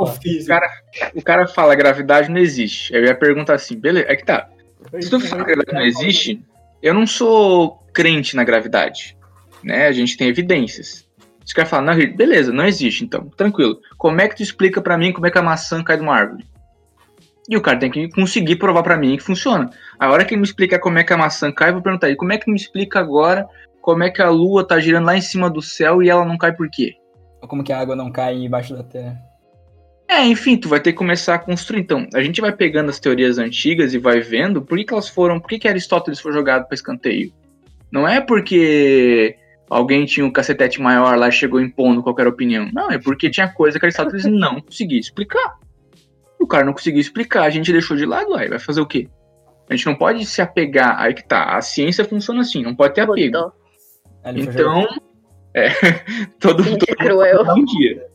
O 0.00 0.06
físico. 0.06 0.48
Cara, 0.48 0.68
O 1.14 1.22
cara 1.22 1.46
fala 1.46 1.76
gravidade 1.76 2.28
não 2.28 2.38
existe. 2.38 2.92
Eu 2.92 3.04
ia 3.04 3.14
perguntar 3.14 3.54
assim, 3.54 3.78
beleza, 3.78 4.06
é 4.08 4.16
que 4.16 4.24
tá. 4.24 4.48
Se 5.00 5.08
tu 5.08 5.20
falar 5.20 5.44
que 5.44 5.52
a 5.52 5.54
gravidade 5.54 5.78
não 5.78 5.86
existe, 5.86 6.42
eu 6.82 6.92
não 6.92 7.06
sou 7.06 7.84
crente 7.92 8.34
na 8.34 8.42
gravidade. 8.42 9.16
Né? 9.62 9.86
A 9.86 9.92
gente 9.92 10.16
tem 10.16 10.28
evidências. 10.28 11.05
Se 11.46 11.52
o 11.52 11.56
cara 11.56 11.68
falar, 11.68 11.94
não, 11.94 12.16
beleza, 12.16 12.52
não 12.52 12.66
existe, 12.66 13.04
então, 13.04 13.30
tranquilo. 13.36 13.80
Como 13.96 14.20
é 14.20 14.28
que 14.28 14.34
tu 14.34 14.42
explica 14.42 14.82
pra 14.82 14.98
mim 14.98 15.12
como 15.12 15.26
é 15.26 15.30
que 15.30 15.38
a 15.38 15.42
maçã 15.42 15.82
cai 15.82 15.96
de 15.96 16.02
uma 16.02 16.12
árvore? 16.14 16.44
E 17.48 17.56
o 17.56 17.60
cara 17.60 17.78
tem 17.78 17.88
que 17.88 18.08
conseguir 18.10 18.56
provar 18.56 18.82
pra 18.82 18.96
mim 18.96 19.16
que 19.16 19.22
funciona. 19.22 19.70
A 19.98 20.10
hora 20.10 20.24
que 20.24 20.34
ele 20.34 20.40
me 20.40 20.46
explicar 20.46 20.80
como 20.80 20.98
é 20.98 21.04
que 21.04 21.12
a 21.12 21.16
maçã 21.16 21.52
cai, 21.52 21.68
eu 21.68 21.74
vou 21.74 21.82
perguntar 21.82 22.08
ele, 22.08 22.16
como 22.16 22.32
é 22.32 22.38
que 22.38 22.50
me 22.50 22.56
explica 22.56 22.98
agora 22.98 23.46
como 23.80 24.02
é 24.02 24.10
que 24.10 24.20
a 24.20 24.28
lua 24.28 24.66
tá 24.66 24.80
girando 24.80 25.06
lá 25.06 25.16
em 25.16 25.20
cima 25.20 25.48
do 25.48 25.62
céu 25.62 26.02
e 26.02 26.10
ela 26.10 26.24
não 26.24 26.36
cai 26.36 26.52
por 26.52 26.68
quê? 26.68 26.96
Como 27.42 27.62
que 27.62 27.72
a 27.72 27.78
água 27.78 27.94
não 27.94 28.10
cai 28.10 28.34
embaixo 28.34 28.74
da 28.74 28.82
terra? 28.82 29.16
É, 30.08 30.24
enfim, 30.24 30.56
tu 30.56 30.68
vai 30.68 30.80
ter 30.80 30.90
que 30.90 30.98
começar 30.98 31.36
a 31.36 31.38
construir. 31.38 31.82
Então, 31.82 32.04
a 32.12 32.20
gente 32.20 32.40
vai 32.40 32.50
pegando 32.50 32.90
as 32.90 32.98
teorias 32.98 33.38
antigas 33.38 33.94
e 33.94 33.98
vai 33.98 34.20
vendo 34.20 34.60
por 34.60 34.76
que, 34.76 34.84
que 34.84 34.92
elas 34.92 35.08
foram, 35.08 35.38
por 35.38 35.48
que, 35.48 35.60
que 35.60 35.68
Aristóteles 35.68 36.18
foi 36.18 36.32
jogado 36.32 36.66
para 36.66 36.74
escanteio. 36.74 37.32
Não 37.88 38.08
é 38.08 38.20
porque 38.20 39.36
alguém 39.68 40.04
tinha 40.04 40.24
um 40.24 40.30
cacetete 40.30 40.80
maior 40.80 41.16
lá 41.16 41.28
e 41.28 41.32
chegou 41.32 41.60
impondo 41.60 42.02
qualquer 42.02 42.26
opinião. 42.26 42.70
Não, 42.72 42.90
é 42.90 42.98
porque 42.98 43.30
tinha 43.30 43.48
coisa 43.48 43.78
que 43.78 43.84
Aristóteles 43.84 44.24
não 44.26 44.60
conseguia 44.60 44.98
explicar. 44.98 45.58
E 46.40 46.44
o 46.44 46.46
cara 46.46 46.64
não 46.64 46.72
conseguia 46.72 47.00
explicar, 47.00 47.44
a 47.44 47.50
gente 47.50 47.72
deixou 47.72 47.96
de 47.96 48.06
lado, 48.06 48.34
aí 48.34 48.48
vai 48.48 48.58
fazer 48.58 48.80
o 48.80 48.86
quê? 48.86 49.08
A 49.68 49.74
gente 49.74 49.86
não 49.86 49.96
pode 49.96 50.24
se 50.24 50.40
apegar, 50.40 51.00
aí 51.00 51.12
que 51.12 51.26
tá, 51.26 51.56
a 51.56 51.60
ciência 51.60 52.04
funciona 52.04 52.42
assim, 52.42 52.62
não 52.62 52.74
pode 52.74 52.94
ter 52.94 53.00
apego. 53.00 53.52
Então, 54.24 54.86
é, 55.54 55.70
todo, 56.38 56.62
todo 56.62 56.96
cruel. 56.96 57.42
um 57.56 57.64
dia. 57.64 58.06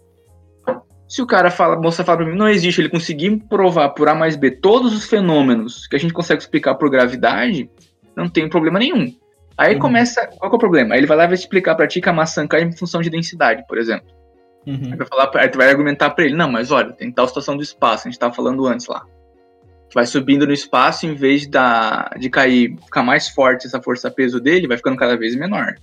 Se 1.07 1.21
o 1.21 1.27
cara 1.27 1.51
fala, 1.51 1.75
a 1.75 1.79
moça 1.79 2.05
fala 2.05 2.19
pra 2.19 2.27
mim, 2.27 2.37
não 2.37 2.47
existe, 2.47 2.79
ele 2.79 2.87
conseguir 2.87 3.35
provar 3.49 3.89
por 3.89 4.07
A 4.07 4.15
mais 4.15 4.37
B 4.37 4.49
todos 4.49 4.93
os 4.93 5.05
fenômenos 5.05 5.85
que 5.87 5.95
a 5.97 5.99
gente 5.99 6.13
consegue 6.13 6.41
explicar 6.41 6.75
por 6.75 6.89
gravidade, 6.89 7.69
não 8.15 8.29
tem 8.29 8.47
problema 8.47 8.79
nenhum. 8.79 9.13
Aí 9.57 9.73
Uhum. 9.75 9.79
começa, 9.79 10.25
qual 10.37 10.49
que 10.49 10.55
é 10.55 10.57
o 10.57 10.59
problema? 10.59 10.93
Aí 10.95 10.99
ele 10.99 11.07
vai 11.07 11.17
lá 11.17 11.23
e 11.25 11.27
vai 11.27 11.35
explicar 11.35 11.75
pra 11.75 11.87
ti 11.87 12.01
que 12.01 12.09
a 12.09 12.13
maçã 12.13 12.47
cai 12.47 12.61
em 12.63 12.71
função 12.71 13.01
de 13.01 13.09
densidade, 13.09 13.63
por 13.67 13.77
exemplo. 13.77 14.07
Aí, 14.65 14.73
Uhum. 14.73 14.95
vai 14.97 15.07
falar, 15.07 15.31
aí 15.35 15.49
tu 15.49 15.57
vai 15.57 15.69
argumentar 15.69 16.09
pra 16.11 16.23
ele, 16.25 16.35
não, 16.35 16.49
mas 16.51 16.71
olha, 16.71 16.91
tem 16.93 17.11
tal 17.11 17.27
situação 17.27 17.55
do 17.57 17.63
espaço, 17.63 18.07
a 18.07 18.11
gente 18.11 18.19
tava 18.19 18.33
falando 18.33 18.65
antes 18.67 18.87
lá. 18.87 19.03
Vai 19.93 20.05
subindo 20.05 20.47
no 20.47 20.53
espaço, 20.53 21.05
em 21.05 21.13
vez 21.15 21.45
da, 21.47 22.09
de 22.17 22.29
cair, 22.29 22.77
ficar 22.85 23.03
mais 23.03 23.27
forte 23.27 23.67
essa 23.67 23.81
força-peso 23.81 24.39
dele, 24.39 24.67
vai 24.67 24.77
ficando 24.77 24.95
cada 24.95 25.17
vez 25.17 25.35
menor. 25.35 25.75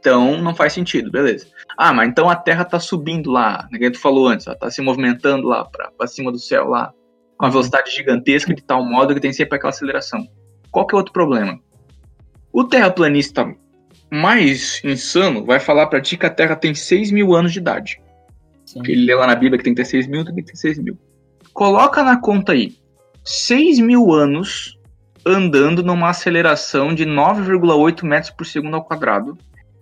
Então 0.00 0.36
não 0.42 0.54
faz 0.54 0.72
sentido, 0.72 1.10
beleza. 1.10 1.46
Ah, 1.78 1.92
mas 1.92 2.08
então 2.08 2.28
a 2.28 2.34
Terra 2.36 2.64
tá 2.64 2.80
subindo 2.80 3.30
lá, 3.30 3.68
né, 3.70 3.78
que 3.78 3.90
tu 3.92 3.98
falou 4.00 4.26
antes, 4.28 4.46
ela 4.46 4.56
tá 4.56 4.70
se 4.70 4.82
movimentando 4.82 5.46
lá 5.46 5.64
pra, 5.64 5.90
pra 5.96 6.06
cima 6.06 6.32
do 6.32 6.38
céu 6.38 6.68
lá, 6.68 6.92
com 7.38 7.46
uma 7.46 7.50
velocidade 7.52 7.90
gigantesca 7.90 8.52
de 8.52 8.62
tal 8.62 8.84
modo 8.84 9.14
que 9.14 9.20
tem 9.20 9.32
sempre 9.32 9.56
aquela 9.56 9.70
aceleração. 9.70 10.26
Qual 10.70 10.86
que 10.86 10.94
é 10.94 10.98
outro 10.98 11.12
problema? 11.12 11.58
O 12.54 12.62
terraplanista 12.62 13.52
mais 14.08 14.80
insano 14.84 15.44
vai 15.44 15.58
falar 15.58 15.88
pra 15.88 16.00
ti 16.00 16.16
que 16.16 16.24
a 16.24 16.30
Terra 16.30 16.54
tem 16.54 16.72
6 16.72 17.10
mil 17.10 17.34
anos 17.34 17.52
de 17.52 17.58
idade. 17.58 18.00
Sim. 18.64 18.80
Que 18.80 18.92
ele 18.92 19.06
lê 19.06 19.14
lá 19.16 19.26
na 19.26 19.34
Bíblia 19.34 19.58
que 19.58 19.64
tem 19.64 19.74
que 19.74 19.82
ter 19.82 19.88
6 19.88 20.06
mil, 20.06 20.24
tem 20.24 20.54
6 20.54 20.78
mil. 20.78 20.96
Coloca 21.52 22.04
na 22.04 22.20
conta 22.20 22.52
aí. 22.52 22.76
6 23.24 23.80
mil 23.80 24.12
anos 24.12 24.78
andando 25.26 25.82
numa 25.82 26.10
aceleração 26.10 26.94
de 26.94 27.04
9,8 27.04 28.04
metros 28.04 28.30
por 28.30 28.46
segundo 28.46 28.76
ao 28.76 28.84
quadrado. 28.84 29.36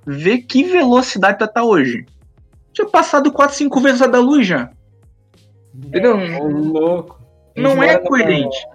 Vê 0.06 0.38
que 0.38 0.64
velocidade 0.64 1.40
tá, 1.40 1.46
tá 1.46 1.62
hoje. 1.62 2.06
Tinha 2.72 2.88
passado 2.88 3.30
4, 3.30 3.54
5 3.54 3.80
vezes 3.80 4.00
a 4.00 4.06
da 4.06 4.18
luz 4.18 4.46
já. 4.46 4.70
Entendeu? 5.74 6.16
Ô, 6.16 6.48
louco. 6.48 7.20
Não 7.54 7.82
é 7.82 7.98
coerente. 7.98 8.66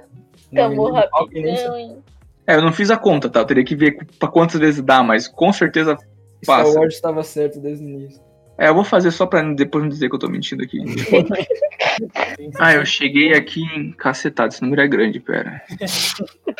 que 0.52 1.42
nem 1.42 1.56
rapidão, 1.56 1.76
hein? 1.76 1.98
É, 2.48 2.56
eu 2.56 2.62
não 2.62 2.72
fiz 2.72 2.90
a 2.90 2.98
conta, 2.98 3.30
tá? 3.30 3.42
Eu 3.42 3.46
teria 3.46 3.66
que 3.66 3.76
ver 3.76 3.98
pra 4.18 4.30
quantas 4.30 4.58
vezes 4.58 4.82
dá, 4.82 5.04
mas 5.04 5.28
com 5.28 5.52
certeza 5.52 5.98
Star 6.42 6.64
passa. 6.64 6.80
Wars 6.80 6.96
estava 6.96 7.22
certo 7.22 7.60
desde 7.60 7.84
o 7.84 7.90
início. 7.90 8.22
É, 8.58 8.70
eu 8.70 8.74
vou 8.74 8.84
fazer 8.84 9.12
só 9.12 9.26
pra 9.28 9.44
depois 9.54 9.84
não 9.84 9.90
dizer 9.90 10.10
que 10.10 10.16
eu 10.16 10.20
tô 10.20 10.30
mentindo 10.30 10.64
aqui. 10.64 10.80
Ah, 12.60 12.74
eu 12.74 12.86
cheguei 12.86 13.34
aqui 13.34 13.62
em 13.62 13.92
cacetado, 13.92 14.50
esse 14.50 14.62
número 14.62 14.84
é 14.84 14.88
grande, 14.88 15.20
pera. 15.20 15.64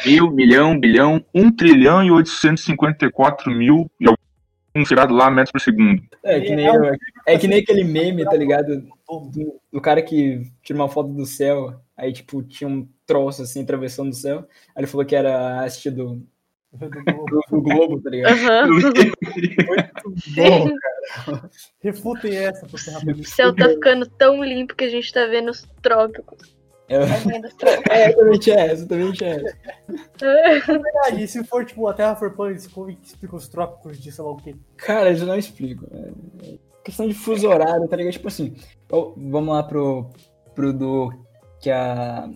Mil, 0.04 0.32
milhão, 0.32 0.80
bilhão, 0.80 1.24
um 1.32 1.52
trilhão 1.52 2.04
e 2.04 2.10
854 2.10 3.52
mil 3.52 3.90
e 4.00 4.08
algum 4.08 4.84
tirado 4.84 5.14
lá 5.14 5.30
metros 5.30 5.52
por 5.52 5.62
segundo. 5.62 6.02
É 6.24 6.40
que 6.42 6.56
nem, 6.56 6.68
é 7.28 7.38
que 7.38 7.48
nem 7.48 7.60
aquele 7.60 7.84
meme, 7.84 8.26
tá 8.26 8.36
ligado? 8.36 8.82
Do, 9.08 9.62
do 9.72 9.80
cara 9.80 10.02
que 10.02 10.42
tira 10.64 10.80
uma 10.80 10.90
foto 10.90 11.10
do 11.10 11.26
céu, 11.26 11.80
aí 11.98 12.14
tipo, 12.14 12.44
tinha 12.44 12.68
um 12.70 12.88
troço 13.06 13.42
assim 13.42 13.64
atravessando 13.64 14.12
o 14.12 14.16
céu. 14.16 14.40
Aí 14.76 14.82
ele 14.82 14.88
falou 14.88 15.06
que 15.06 15.16
era 15.16 15.36
a 15.38 15.64
haste 15.66 15.90
do, 15.90 16.22
do, 16.72 16.90
do 17.50 17.62
Globo, 17.62 18.02
tá 18.02 18.10
ligado? 18.10 18.34
Aham. 18.34 18.68
Bom, 20.36 20.70
Refutem 21.80 22.36
essa 22.36 22.66
pro 22.66 22.78
O 22.78 22.84
terraplanista. 22.84 23.36
céu 23.36 23.56
tá 23.56 23.70
ficando 23.70 24.06
tão 24.06 24.44
limpo 24.44 24.76
que 24.76 24.84
a 24.86 24.90
gente 24.90 25.12
tá 25.12 25.26
vendo 25.26 25.50
os 25.52 25.68
trópicos. 25.82 26.56
é, 26.90 27.40
dos 27.42 27.54
trópicos. 27.56 27.92
é, 27.92 28.10
exatamente 28.10 28.52
é, 28.52 28.72
exatamente 28.72 29.24
é. 29.24 29.44
Ah, 31.04 31.10
e 31.12 31.28
se 31.28 31.44
for, 31.44 31.66
tipo, 31.66 31.88
a 31.88 31.94
Terra 31.94 32.16
for 32.16 32.32
plana, 32.34 32.52
eles 32.52 32.68
como 32.68 32.88
que 32.88 32.98
explica 33.06 33.36
os 33.36 33.48
trópicos 33.48 34.00
de 34.00 34.12
sei 34.12 34.24
lá 34.24 34.32
o 34.32 34.38
quê? 34.38 34.56
Cara, 34.78 35.10
eles 35.10 35.22
não 35.22 35.38
explicam. 35.38 35.88
É 35.92 36.54
é 36.54 36.58
questão 36.84 37.08
de 37.08 37.14
fuso 37.14 37.48
horário, 37.50 37.88
tá 37.88 37.98
ligado? 37.98 38.14
Tipo 38.14 38.30
assim, 38.30 38.56
vamos 39.18 39.54
lá 39.54 39.62
pro, 39.64 40.10
pro 40.56 40.72
do 40.72 41.12
que 41.62 41.70
a, 41.70 42.30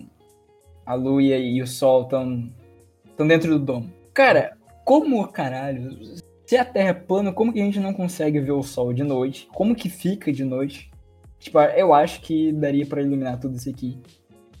a 0.84 0.94
Lua 0.94 1.22
e 1.22 1.62
o 1.62 1.66
Sol 1.66 2.02
estão 2.02 2.50
estão 3.08 3.26
dentro 3.26 3.58
do 3.58 3.64
domo. 3.64 3.92
Cara, 4.12 4.56
como 4.84 5.26
caralho? 5.28 5.98
Se 6.46 6.56
a 6.56 6.64
Terra 6.64 6.90
é 6.90 6.94
plana, 6.94 7.32
como 7.32 7.52
que 7.52 7.60
a 7.60 7.64
gente 7.64 7.80
não 7.80 7.94
consegue 7.94 8.40
ver 8.40 8.52
o 8.52 8.62
Sol 8.62 8.92
de 8.92 9.02
noite? 9.02 9.48
Como 9.54 9.74
que 9.74 9.88
fica 9.88 10.32
de 10.32 10.44
noite? 10.44 10.90
Tipo, 11.38 11.60
eu 11.60 11.92
acho 11.92 12.20
que 12.20 12.52
daria 12.52 12.86
pra 12.86 13.00
iluminar 13.00 13.38
tudo 13.38 13.56
isso 13.56 13.68
aqui. 13.68 13.98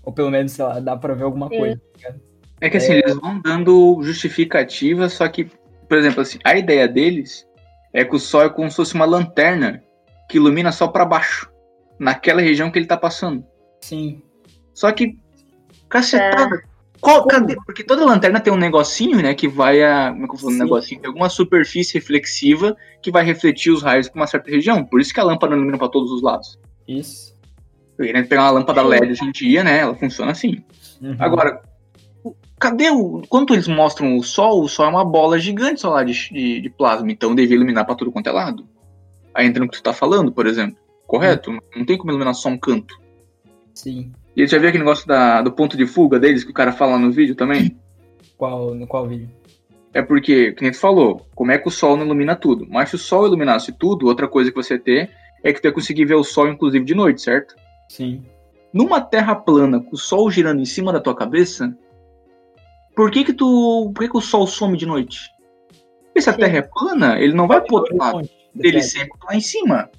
Ou 0.02 0.12
pelo 0.12 0.30
menos, 0.30 0.52
sei 0.52 0.64
lá, 0.64 0.80
dá 0.80 0.96
pra 0.96 1.14
ver 1.14 1.24
alguma 1.24 1.48
Sim. 1.48 1.58
coisa. 1.58 1.80
É 2.60 2.70
que 2.70 2.76
assim, 2.76 2.94
eles 2.94 3.16
vão 3.16 3.40
dando 3.40 4.00
justificativa, 4.02 5.08
só 5.08 5.28
que, 5.28 5.50
por 5.88 5.98
exemplo, 5.98 6.22
assim, 6.22 6.38
a 6.44 6.56
ideia 6.56 6.88
deles 6.88 7.46
é 7.92 8.04
que 8.04 8.14
o 8.14 8.18
sol 8.18 8.42
é 8.42 8.48
como 8.48 8.70
se 8.70 8.76
fosse 8.76 8.94
uma 8.94 9.04
lanterna 9.04 9.82
que 10.28 10.38
ilumina 10.38 10.72
só 10.72 10.88
pra 10.88 11.04
baixo, 11.04 11.50
naquela 11.98 12.40
região 12.40 12.70
que 12.70 12.78
ele 12.78 12.86
tá 12.86 12.96
passando. 12.96 13.44
Sim. 13.80 14.22
Só 14.74 14.90
que, 14.92 15.18
cacetada. 15.88 16.62
Qual, 17.00 17.26
cadê? 17.26 17.56
Porque 17.66 17.82
toda 17.82 18.04
lanterna 18.04 18.38
tem 18.38 18.52
um 18.52 18.56
negocinho, 18.56 19.20
né, 19.20 19.34
que 19.34 19.48
vai 19.48 19.82
a. 19.82 20.10
Como 20.12 20.24
é 20.24 20.28
que 20.28 20.34
eu 20.34 20.38
falo? 20.38 20.52
Um 20.52 20.58
negocinho, 20.58 21.00
tem 21.00 21.08
alguma 21.08 21.28
superfície 21.28 21.94
reflexiva 21.94 22.76
que 23.02 23.10
vai 23.10 23.24
refletir 23.24 23.72
os 23.72 23.82
raios 23.82 24.08
pra 24.08 24.20
uma 24.20 24.26
certa 24.26 24.48
região. 24.50 24.84
Por 24.84 25.00
isso 25.00 25.12
que 25.12 25.18
a 25.18 25.24
lâmpada 25.24 25.50
não 25.50 25.58
ilumina 25.62 25.78
pra 25.78 25.88
todos 25.88 26.12
os 26.12 26.22
lados. 26.22 26.58
Isso. 26.86 27.36
Porque, 27.96 28.12
né, 28.12 28.22
pegar 28.22 28.42
uma 28.42 28.50
lâmpada 28.52 28.82
LED 28.82 29.10
hoje 29.12 29.24
em 29.24 29.32
dia, 29.32 29.64
né, 29.64 29.80
ela 29.80 29.96
funciona 29.96 30.30
assim. 30.30 30.62
Uhum. 31.00 31.16
Agora, 31.18 31.60
o- 32.22 32.36
cadê 32.58 32.88
o. 32.90 33.22
Quando 33.28 33.52
eles 33.52 33.66
mostram 33.66 34.16
o 34.16 34.22
Sol, 34.22 34.62
o 34.62 34.68
Sol 34.68 34.86
é 34.86 34.88
uma 34.88 35.04
bola 35.04 35.40
gigante 35.40 35.80
só 35.80 35.90
lá 35.90 36.04
de, 36.04 36.12
de, 36.30 36.60
de 36.60 36.70
plasma, 36.70 37.10
então 37.10 37.34
devia 37.34 37.56
iluminar 37.56 37.84
pra 37.84 37.96
tudo 37.96 38.12
quanto 38.12 38.28
é 38.28 38.32
lado. 38.32 38.64
Aí 39.34 39.44
entra 39.46 39.64
no 39.64 39.68
que 39.68 39.76
tu 39.76 39.82
tá 39.82 39.92
falando, 39.92 40.30
por 40.30 40.46
exemplo. 40.46 40.76
Correto? 41.04 41.50
Não 41.76 41.84
tem 41.84 41.98
como 41.98 42.12
iluminar 42.12 42.34
só 42.34 42.48
um 42.48 42.56
canto. 42.56 42.96
Sim. 43.74 44.12
E 44.36 44.46
já 44.46 44.58
viu 44.58 44.68
aquele 44.68 44.84
negócio 44.84 45.06
da, 45.06 45.42
do 45.42 45.52
ponto 45.52 45.76
de 45.76 45.86
fuga 45.86 46.18
deles 46.18 46.44
que 46.44 46.50
o 46.50 46.54
cara 46.54 46.72
fala 46.72 46.98
no 46.98 47.10
vídeo 47.10 47.34
também? 47.34 47.76
Qual, 48.36 48.74
no 48.74 48.86
qual 48.86 49.06
vídeo? 49.06 49.30
É 49.94 50.00
porque, 50.00 50.52
que 50.52 50.62
nem 50.62 50.72
tu 50.72 50.78
falou, 50.78 51.26
como 51.34 51.52
é 51.52 51.58
que 51.58 51.68
o 51.68 51.70
Sol 51.70 51.96
não 51.96 52.06
ilumina 52.06 52.34
tudo? 52.34 52.66
Mas 52.68 52.88
se 52.88 52.94
o 52.94 52.98
Sol 52.98 53.26
iluminasse 53.26 53.72
tudo, 53.72 54.06
outra 54.06 54.26
coisa 54.26 54.50
que 54.50 54.56
você 54.56 54.78
ter 54.78 55.10
é 55.44 55.52
que 55.52 55.60
tu 55.60 55.66
ia 55.66 55.72
conseguir 55.72 56.06
ver 56.06 56.14
o 56.14 56.24
Sol, 56.24 56.48
inclusive, 56.48 56.84
de 56.84 56.94
noite, 56.94 57.20
certo? 57.20 57.54
Sim. 57.88 58.22
Numa 58.72 59.02
terra 59.02 59.34
plana, 59.34 59.80
com 59.80 59.94
o 59.94 59.98
Sol 59.98 60.30
girando 60.30 60.62
em 60.62 60.64
cima 60.64 60.92
da 60.92 61.00
tua 61.00 61.14
cabeça, 61.14 61.76
por 62.94 63.10
que 63.10 63.24
que 63.24 63.32
tu. 63.32 63.90
Por 63.94 64.02
que, 64.02 64.10
que 64.10 64.16
o 64.16 64.20
Sol 64.20 64.46
some 64.46 64.76
de 64.76 64.86
noite? 64.86 65.30
Porque 66.06 66.20
se 66.20 66.30
a. 66.30 66.34
Terra 66.34 66.58
é 66.58 66.62
plana, 66.62 67.20
ele 67.20 67.34
não 67.34 67.46
vai 67.46 67.60
pro 67.60 67.76
outro 67.76 67.96
lado. 67.96 68.28
Ele 68.58 68.82
sempre 68.82 69.18
tá 69.18 69.26
lá 69.28 69.36
em 69.36 69.40
cima. 69.40 69.90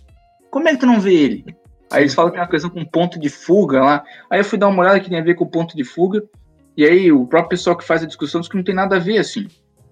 Como 0.49 0.67
é 0.67 0.71
que 0.71 0.79
tu 0.79 0.85
não 0.85 0.99
vê 0.99 1.13
ele? 1.13 1.45
Aí 1.93 2.03
eles 2.03 2.13
falam 2.13 2.31
que 2.31 2.37
tem 2.37 2.43
uma 2.43 2.49
questão 2.49 2.69
com 2.69 2.85
ponto 2.85 3.19
de 3.19 3.29
fuga 3.29 3.81
lá. 3.81 4.03
Aí 4.29 4.39
eu 4.39 4.45
fui 4.45 4.57
dar 4.57 4.67
uma 4.67 4.81
olhada 4.81 4.99
que 4.99 5.09
tem 5.09 5.19
a 5.19 5.23
ver 5.23 5.35
com 5.35 5.45
o 5.45 5.49
ponto 5.49 5.75
de 5.75 5.83
fuga. 5.83 6.23
E 6.75 6.85
aí 6.85 7.11
o 7.11 7.25
próprio 7.27 7.49
pessoal 7.49 7.77
que 7.77 7.83
faz 7.83 8.03
a 8.03 8.07
discussão 8.07 8.41
diz 8.41 8.49
que 8.49 8.57
não 8.57 8.63
tem 8.63 8.75
nada 8.75 8.95
a 8.95 8.99
ver 8.99 9.19
assim. 9.19 9.47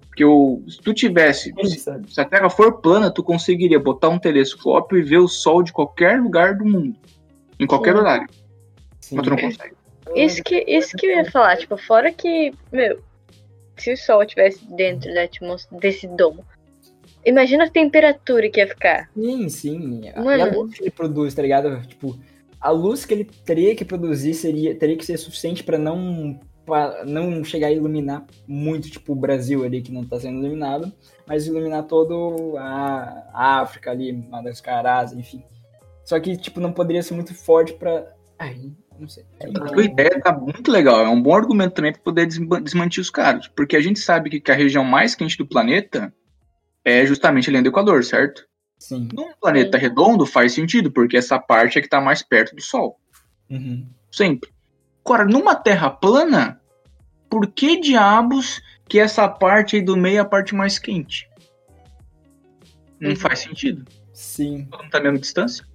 Porque 0.08 0.26
o, 0.26 0.62
se 0.68 0.80
tu 0.80 0.93
tivesse. 0.93 1.54
Sabe? 1.78 2.12
Se 2.14 2.20
a 2.20 2.26
Terra 2.26 2.49
for 2.49 2.82
plana, 2.82 3.12
tu 3.12 3.24
conseguiria 3.24 3.80
botar 3.80 4.10
um 4.10 4.20
telescópio 4.20 4.97
e 4.97 5.02
ver 5.02 5.20
o 5.20 5.28
Sol 5.28 5.64
de 5.64 5.72
qualquer 5.72 6.20
lugar 6.20 6.56
do 6.56 6.66
mundo. 6.66 6.95
Em 7.60 7.66
qualquer 7.66 7.93
Sim. 7.93 7.99
horário. 7.99 8.28
Sim. 8.99 9.16
Mas 9.16 9.24
tu 9.24 9.30
não 9.30 9.38
consegue. 9.38 9.76
Isso 10.16 10.43
que, 10.43 10.66
isso 10.68 10.97
que 10.97 11.06
eu 11.06 11.12
ia 11.12 11.32
falar, 11.32 11.58
tipo, 11.58 11.78
fora 11.78 12.12
que, 12.12 12.54
meu, 12.72 12.99
se 13.78 13.93
o 13.93 13.97
sol 13.97 14.24
estivesse 14.24 14.66
dentro 14.76 15.14
da 15.14 15.24
atmosfera, 15.24 15.80
desse 15.80 16.08
domo, 16.08 16.45
imagina 17.26 17.66
a 17.66 17.70
temperatura 17.70 18.50
que 18.50 18.60
ia 18.60 18.68
ficar. 18.68 19.10
Sim, 19.14 19.50
sim. 19.50 20.02
E 20.04 20.10
a 20.10 20.22
Mano. 20.22 20.62
luz 20.62 20.74
que 20.74 20.84
ele 20.84 20.92
produz, 20.92 21.34
tá 21.34 21.42
ligado? 21.42 21.82
Tipo, 21.88 22.18
a 22.60 22.70
luz 22.70 23.06
que 23.06 23.14
ele 23.14 23.24
teria 23.46 23.76
que 23.76 23.84
produzir 23.86 24.34
seria, 24.34 24.76
teria 24.76 24.98
que 24.98 25.06
ser 25.06 25.18
suficiente 25.18 25.64
pra 25.64 25.78
não, 25.78 26.40
pra 26.66 27.04
não 27.06 27.44
chegar 27.44 27.68
a 27.68 27.72
iluminar 27.72 28.26
muito, 28.48 28.90
tipo, 28.90 29.14
o 29.14 29.16
Brasil 29.16 29.64
ali, 29.64 29.82
que 29.82 29.92
não 29.92 30.04
tá 30.06 30.20
sendo 30.20 30.40
iluminado, 30.40 30.92
mas 31.26 31.48
iluminar 31.48 31.84
todo 31.84 32.56
a, 32.58 33.60
África 33.62 33.92
ali, 33.92 34.12
Madagascar, 34.14 34.86
Ásia, 34.86 35.20
enfim. 35.20 35.44
Só 36.06 36.20
que, 36.20 36.36
tipo, 36.38 36.60
não 36.60 36.72
poderia 36.74 37.02
ser 37.04 37.14
muito 37.14 37.34
forte 37.34 37.74
pra. 37.74 38.06
Ai, 38.38 38.72
não 39.00 39.08
sei. 39.08 39.24
A 39.40 39.48
tua 39.70 39.84
ideia 39.84 40.20
tá 40.20 40.32
muito 40.32 40.72
legal. 40.72 41.00
É 41.02 41.08
um 41.10 41.22
bom 41.22 41.34
argumento 41.34 41.74
também 41.76 41.92
para 41.92 42.02
poder 42.02 42.26
desma- 42.26 42.62
desmentir 42.62 43.02
os 43.02 43.10
caras. 43.10 43.48
Porque 43.48 43.76
a 43.76 43.82
gente 43.82 44.00
sabe 44.00 44.30
que, 44.30 44.40
que 44.40 44.52
a 44.52 44.56
região 44.56 44.84
mais 44.84 45.16
quente 45.16 45.38
do 45.38 45.46
planeta 45.48 46.14
é 46.84 47.06
justamente 47.06 47.50
a 47.50 47.52
linha 47.52 47.64
do 47.64 47.70
Equador, 47.70 48.04
certo? 48.04 48.46
Sim. 48.80 49.08
Num 49.14 49.32
planeta 49.40 49.78
redondo 49.78 50.26
faz 50.26 50.54
sentido, 50.54 50.92
porque 50.92 51.16
essa 51.18 51.38
parte 51.40 51.78
é 51.78 51.82
que 51.82 51.88
tá 51.90 52.02
mais 52.02 52.24
perto 52.24 52.56
do 52.56 52.62
Sol. 52.62 53.00
Uhum. 53.50 53.88
Sempre. 54.12 54.50
Agora, 55.06 55.26
numa 55.26 55.56
Terra 55.56 55.90
plana, 55.90 56.60
por 57.30 57.48
que 57.48 57.80
diabos 57.80 58.62
que 58.88 59.00
essa 59.00 59.28
parte 59.30 59.76
aí 59.76 59.82
do 59.82 59.96
meio 59.96 60.18
é 60.18 60.20
a 60.20 60.26
parte 60.26 60.56
mais 60.56 60.80
quente? 60.80 61.30
Não 63.00 63.12
Uhum. 63.12 63.16
faz 63.16 63.40
sentido. 63.40 63.86
Sim. 64.14 64.68
Todo 64.70 64.82
mundo 64.84 64.92
tá 64.92 64.98
à 64.98 65.02
mesma 65.02 65.20
distância. 65.20 65.66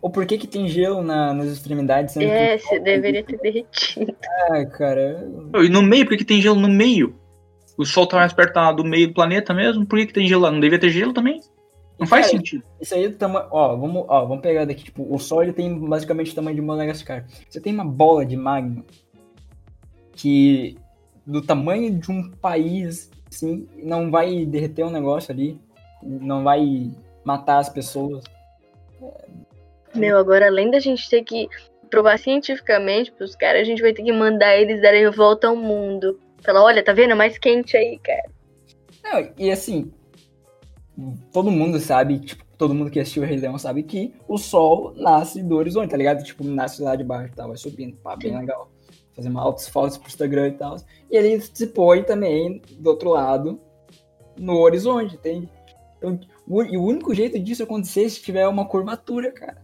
Ou 0.00 0.10
por 0.10 0.24
que 0.26 0.38
que 0.38 0.46
tem 0.46 0.68
gelo 0.68 1.02
na, 1.02 1.34
nas 1.34 1.48
extremidades? 1.48 2.14
que- 2.14 2.24
É, 2.24 2.56
você 2.58 2.78
deveria 2.78 3.24
ter 3.24 3.36
derretido. 3.38 4.14
Ah, 4.50 4.64
cara. 4.66 5.28
E 5.64 5.68
no 5.68 5.82
meio, 5.82 6.04
por 6.04 6.10
que 6.10 6.18
que 6.18 6.24
tem 6.24 6.40
gelo 6.40 6.60
no 6.60 6.68
meio? 6.68 7.18
O 7.78 7.86
Sol 7.86 8.08
tá 8.08 8.16
mais 8.16 8.32
perto 8.32 8.72
do 8.72 8.84
meio 8.84 9.06
do 9.06 9.14
planeta 9.14 9.54
mesmo? 9.54 9.86
Por 9.86 10.00
que, 10.00 10.06
que 10.06 10.12
tem 10.12 10.26
gelo 10.26 10.42
lá? 10.42 10.50
Não 10.50 10.58
devia 10.58 10.80
ter 10.80 10.90
gelo 10.90 11.12
também? 11.12 11.40
Não 11.96 12.08
faz 12.08 12.26
Cara, 12.26 12.36
sentido. 12.36 12.64
Isso 12.80 12.92
aí 12.92 13.04
é 13.04 13.08
do 13.08 13.16
tamanho. 13.16 13.46
Ó, 13.52 13.76
vamos, 13.76 14.04
ó, 14.08 14.24
vamos 14.24 14.42
pegar 14.42 14.64
daqui. 14.64 14.84
Tipo, 14.84 15.06
o 15.08 15.16
Sol 15.18 15.44
ele 15.44 15.52
tem 15.52 15.78
basicamente 15.78 16.32
o 16.32 16.34
tamanho 16.34 16.56
de 16.56 16.62
Madagascar. 16.62 17.24
Você 17.48 17.60
tem 17.60 17.72
uma 17.72 17.84
bola 17.84 18.26
de 18.26 18.36
magma 18.36 18.84
que, 20.12 20.76
do 21.24 21.40
tamanho 21.40 21.96
de 21.96 22.10
um 22.10 22.30
país, 22.30 23.10
assim, 23.30 23.68
não 23.80 24.10
vai 24.10 24.44
derreter 24.44 24.84
um 24.84 24.90
negócio 24.90 25.32
ali, 25.32 25.56
não 26.02 26.42
vai 26.42 26.90
matar 27.24 27.58
as 27.58 27.68
pessoas. 27.68 28.24
Meu, 29.94 30.18
agora 30.18 30.46
além 30.46 30.70
da 30.70 30.80
gente 30.80 31.08
ter 31.08 31.22
que 31.22 31.48
provar 31.88 32.18
cientificamente 32.18 33.12
pros 33.12 33.36
caras, 33.36 33.62
a 33.62 33.64
gente 33.64 33.82
vai 33.82 33.92
ter 33.92 34.02
que 34.02 34.12
mandar 34.12 34.56
eles 34.56 34.82
darem 34.82 35.08
volta 35.10 35.46
ao 35.46 35.56
mundo. 35.56 36.18
Falar, 36.44 36.62
olha, 36.62 36.84
tá 36.84 36.92
vendo? 36.92 37.12
É 37.12 37.14
mais 37.14 37.38
quente 37.38 37.76
aí, 37.76 37.98
cara. 37.98 38.30
Não, 39.02 39.30
e 39.38 39.50
assim, 39.50 39.90
todo 41.32 41.50
mundo 41.50 41.78
sabe, 41.80 42.18
tipo, 42.20 42.44
todo 42.56 42.74
mundo 42.74 42.90
que 42.90 42.98
assistiu 43.00 43.22
o 43.22 43.26
Rei 43.26 43.38
Leão 43.38 43.58
sabe 43.58 43.82
que 43.82 44.12
o 44.26 44.36
sol 44.36 44.92
nasce 44.96 45.42
do 45.42 45.56
horizonte, 45.56 45.90
tá 45.90 45.96
ligado? 45.96 46.22
Tipo, 46.24 46.44
nasce 46.44 46.82
lá 46.82 46.96
de 46.96 47.04
baixo 47.04 47.32
e 47.32 47.36
tal, 47.36 47.48
vai 47.48 47.56
subindo, 47.56 47.96
pá, 47.98 48.16
bem 48.16 48.32
Sim. 48.32 48.38
legal. 48.38 48.70
Fazer 49.14 49.28
uma 49.28 49.42
altas 49.42 49.68
fotos 49.68 49.96
pro 49.98 50.08
Instagram 50.08 50.48
e 50.48 50.52
tal. 50.52 50.76
E 51.10 51.16
ele 51.16 51.40
se 51.40 51.66
põe 51.68 52.02
também 52.02 52.62
do 52.78 52.90
outro 52.90 53.10
lado, 53.10 53.60
no 54.38 54.56
horizonte, 54.58 55.14
entende? 55.16 55.48
Então, 55.96 56.18
o, 56.46 56.62
e 56.62 56.76
o 56.76 56.84
único 56.84 57.12
jeito 57.14 57.38
disso 57.38 57.62
acontecer 57.64 58.04
é 58.04 58.08
se 58.08 58.22
tiver 58.22 58.46
uma 58.46 58.64
curvatura, 58.66 59.32
cara. 59.32 59.60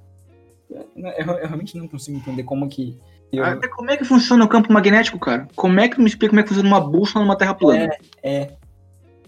Eu, 0.68 0.88
eu- 0.96 1.14
eu 1.38 1.46
realmente 1.46 1.76
não 1.78 1.86
consigo 1.86 2.16
entender 2.18 2.42
como 2.42 2.68
que. 2.68 2.98
Eu- 3.32 3.44
Até 3.44 3.68
como 3.68 3.90
é 3.90 3.96
que 3.96 4.04
funciona 4.04 4.44
o 4.44 4.48
campo 4.48 4.72
magnético, 4.72 5.18
cara? 5.18 5.48
Como 5.56 5.78
é 5.80 5.88
que 5.88 5.96
tu 5.96 6.02
me 6.02 6.08
explica 6.08 6.30
como 6.30 6.40
é 6.40 6.42
que 6.42 6.48
funciona 6.50 6.68
uma 6.68 6.80
bússola 6.80 7.24
numa 7.24 7.36
Terra 7.36 7.54
plana? 7.54 7.94
é, 8.22 8.50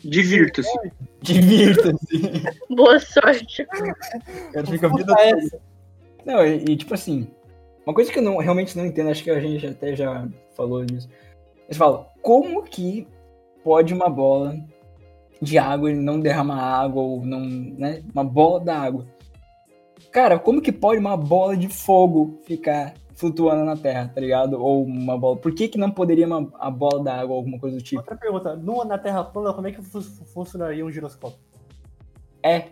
Divirta-se. 0.04 0.70
divirta-se. 1.20 2.42
Boa 2.70 2.98
sorte. 3.00 3.64
Cara 4.52 4.66
fica 4.66 4.86
a 4.86 4.96
vida 4.96 5.14
essa. 5.18 5.58
Não, 6.24 6.44
e, 6.46 6.64
e, 6.70 6.76
tipo 6.76 6.94
assim, 6.94 7.26
uma 7.84 7.94
coisa 7.94 8.12
que 8.12 8.18
eu 8.18 8.22
não, 8.22 8.36
realmente 8.38 8.76
não 8.76 8.86
entendo, 8.86 9.10
acho 9.10 9.24
que 9.24 9.30
a 9.30 9.40
gente 9.40 9.66
até 9.66 9.94
já 9.96 10.26
falou 10.56 10.84
disso. 10.84 11.08
Eles 11.66 11.76
falam, 11.76 12.06
como 12.22 12.62
que 12.62 13.06
pode 13.64 13.92
uma 13.92 14.08
bola 14.08 14.56
de 15.42 15.58
água 15.58 15.90
ele 15.90 16.00
não 16.00 16.20
derramar 16.20 16.60
água 16.62 17.02
ou 17.02 17.24
não, 17.24 17.40
né? 17.40 18.02
Uma 18.12 18.24
bola 18.24 18.60
d'água. 18.60 19.06
Cara, 20.12 20.38
como 20.38 20.62
que 20.62 20.72
pode 20.72 21.00
uma 21.00 21.16
bola 21.16 21.56
de 21.56 21.68
fogo 21.68 22.38
ficar 22.46 22.94
flutuando 23.16 23.64
na 23.64 23.76
Terra, 23.76 24.10
tá 24.14 24.20
ligado? 24.20 24.62
Ou 24.62 24.84
uma 24.84 25.18
bola. 25.18 25.36
Por 25.36 25.52
que 25.52 25.66
que 25.68 25.78
não 25.78 25.90
poderia 25.90 26.26
uma 26.26 26.48
a 26.60 26.70
bola 26.70 27.02
d'água 27.02 27.32
ou 27.32 27.38
alguma 27.38 27.58
coisa 27.58 27.76
do 27.78 27.82
tipo? 27.82 28.00
Outra 28.00 28.16
pergunta, 28.16 28.54
numa, 28.54 28.84
na 28.84 28.98
Terra 28.98 29.24
plana, 29.24 29.52
como 29.52 29.66
é 29.66 29.72
que 29.72 29.82
fu- 29.82 30.00
funcionaria 30.00 30.84
um 30.84 30.92
giroscópio? 30.92 31.38
É. 32.42 32.68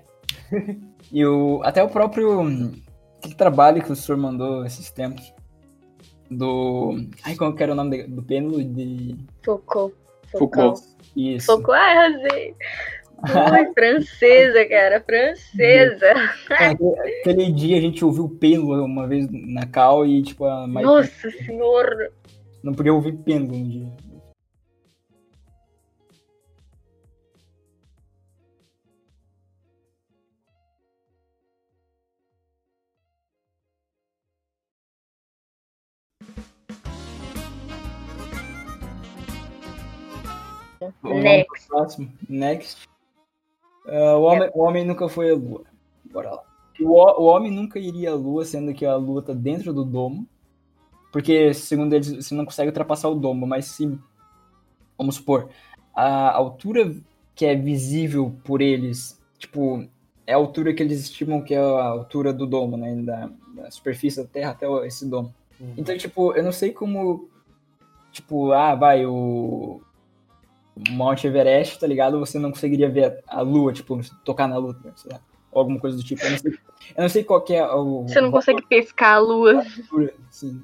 E 1.11 1.24
o, 1.26 1.61
até 1.64 1.82
o 1.82 1.88
próprio 1.88 2.42
aquele 3.18 3.34
trabalho 3.34 3.82
que 3.82 3.90
o 3.90 3.97
senhor 3.97 4.18
mandou 4.18 4.64
esses 4.64 4.90
tempos 4.90 5.32
do. 6.30 6.95
Ai, 7.24 7.34
como 7.36 7.55
que 7.55 7.62
era 7.62 7.72
o 7.72 7.74
nome 7.74 7.90
de- 8.03 8.09
do 8.09 8.22
pêndulo 8.22 8.62
de. 8.62 9.16
Foucault. 9.45 9.95
Foucault. 10.30 10.80
Isso. 11.16 11.47
Foucault, 11.47 11.72
ah, 11.78 11.90
arrasei. 12.07 12.55
Ui, 13.24 13.74
francesa, 13.74 14.64
cara, 14.66 15.00
francesa. 15.00 16.06
É, 16.50 16.66
aquele, 17.20 17.52
dia 17.52 17.78
a 17.78 17.80
gente 17.80 18.04
ouviu 18.04 18.24
o 18.24 18.28
pêndulo 18.28 18.84
uma 18.84 19.06
vez 19.06 19.26
na 19.30 19.66
cal 19.66 20.06
e, 20.06 20.22
tipo, 20.22 20.44
a 20.44 20.66
Nossa 20.66 21.30
senhora. 21.30 22.12
não 22.62 22.74
podia 22.74 22.92
ouvir 22.92 23.12
pêndulo 23.12 23.58
no 23.58 23.68
dia. 23.68 23.92
Vamos 41.02 41.22
Next. 41.22 41.68
próximo. 41.68 42.12
Next. 42.28 42.93
Ah, 43.87 44.16
o, 44.16 44.22
homem, 44.22 44.51
o 44.55 44.62
homem 44.62 44.85
nunca 44.85 45.09
foi 45.09 45.30
à 45.30 45.35
lua. 45.35 45.64
Bora 46.12 46.30
lá. 46.32 46.43
O, 46.80 47.22
o 47.22 47.24
homem 47.26 47.51
nunca 47.51 47.78
iria 47.78 48.11
à 48.11 48.14
lua, 48.14 48.45
sendo 48.45 48.74
que 48.74 48.85
a 48.85 48.97
lua 48.97 49.22
tá 49.22 49.32
dentro 49.32 49.72
do 49.72 49.85
domo. 49.85 50.26
Porque, 51.12 51.55
segundo 51.55 51.93
eles, 51.93 52.11
você 52.11 52.35
não 52.35 52.45
consegue 52.45 52.68
ultrapassar 52.68 53.09
o 53.09 53.14
domo, 53.14 53.47
mas 53.47 53.66
se. 53.66 53.99
Vamos 54.99 55.16
supor, 55.16 55.49
a 55.95 56.32
altura 56.32 56.95
que 57.35 57.45
é 57.45 57.55
visível 57.55 58.32
por 58.45 58.61
eles, 58.61 59.20
tipo, 59.39 59.89
é 60.26 60.32
a 60.32 60.37
altura 60.37 60.72
que 60.72 60.82
eles 60.82 61.01
estimam 61.01 61.43
que 61.43 61.55
é 61.55 61.59
a 61.59 61.85
altura 61.85 62.32
do 62.32 62.47
domo, 62.47 62.76
né? 62.76 62.95
Da, 63.03 63.30
da 63.55 63.70
superfície 63.70 64.22
da 64.22 64.28
Terra 64.28 64.53
até 64.53 64.66
esse 64.87 65.07
domo. 65.09 65.35
Então, 65.76 65.97
tipo, 65.97 66.32
eu 66.35 66.43
não 66.43 66.53
sei 66.53 66.72
como. 66.72 67.28
Tipo, 68.12 68.53
ah, 68.53 68.74
vai, 68.74 69.07
o. 69.07 69.80
o 70.76 70.92
Monte 70.92 71.26
Everest, 71.26 71.78
tá 71.78 71.86
ligado? 71.86 72.18
Você 72.18 72.38
não 72.38 72.50
conseguiria 72.50 72.90
ver 72.90 73.22
a, 73.28 73.38
a 73.38 73.40
lua, 73.40 73.72
tipo, 73.72 74.00
tocar 74.24 74.48
na 74.48 74.56
lua, 74.56 74.76
sei 74.96 75.12
lá. 75.12 75.20
Ou 75.52 75.60
alguma 75.60 75.78
coisa 75.78 75.96
do 75.96 76.02
tipo. 76.02 76.22
Eu 76.24 76.30
não 76.30 76.38
sei, 76.38 76.52
eu 76.52 77.02
não 77.02 77.08
sei 77.08 77.24
qual 77.24 77.40
que 77.42 77.54
é 77.54 77.66
o. 77.66 78.02
Você 78.02 78.20
não 78.20 78.30
consegue 78.30 78.62
pescar 78.66 79.16
a 79.16 79.18
lua. 79.18 79.58
altura, 79.58 80.14
assim, 80.28 80.60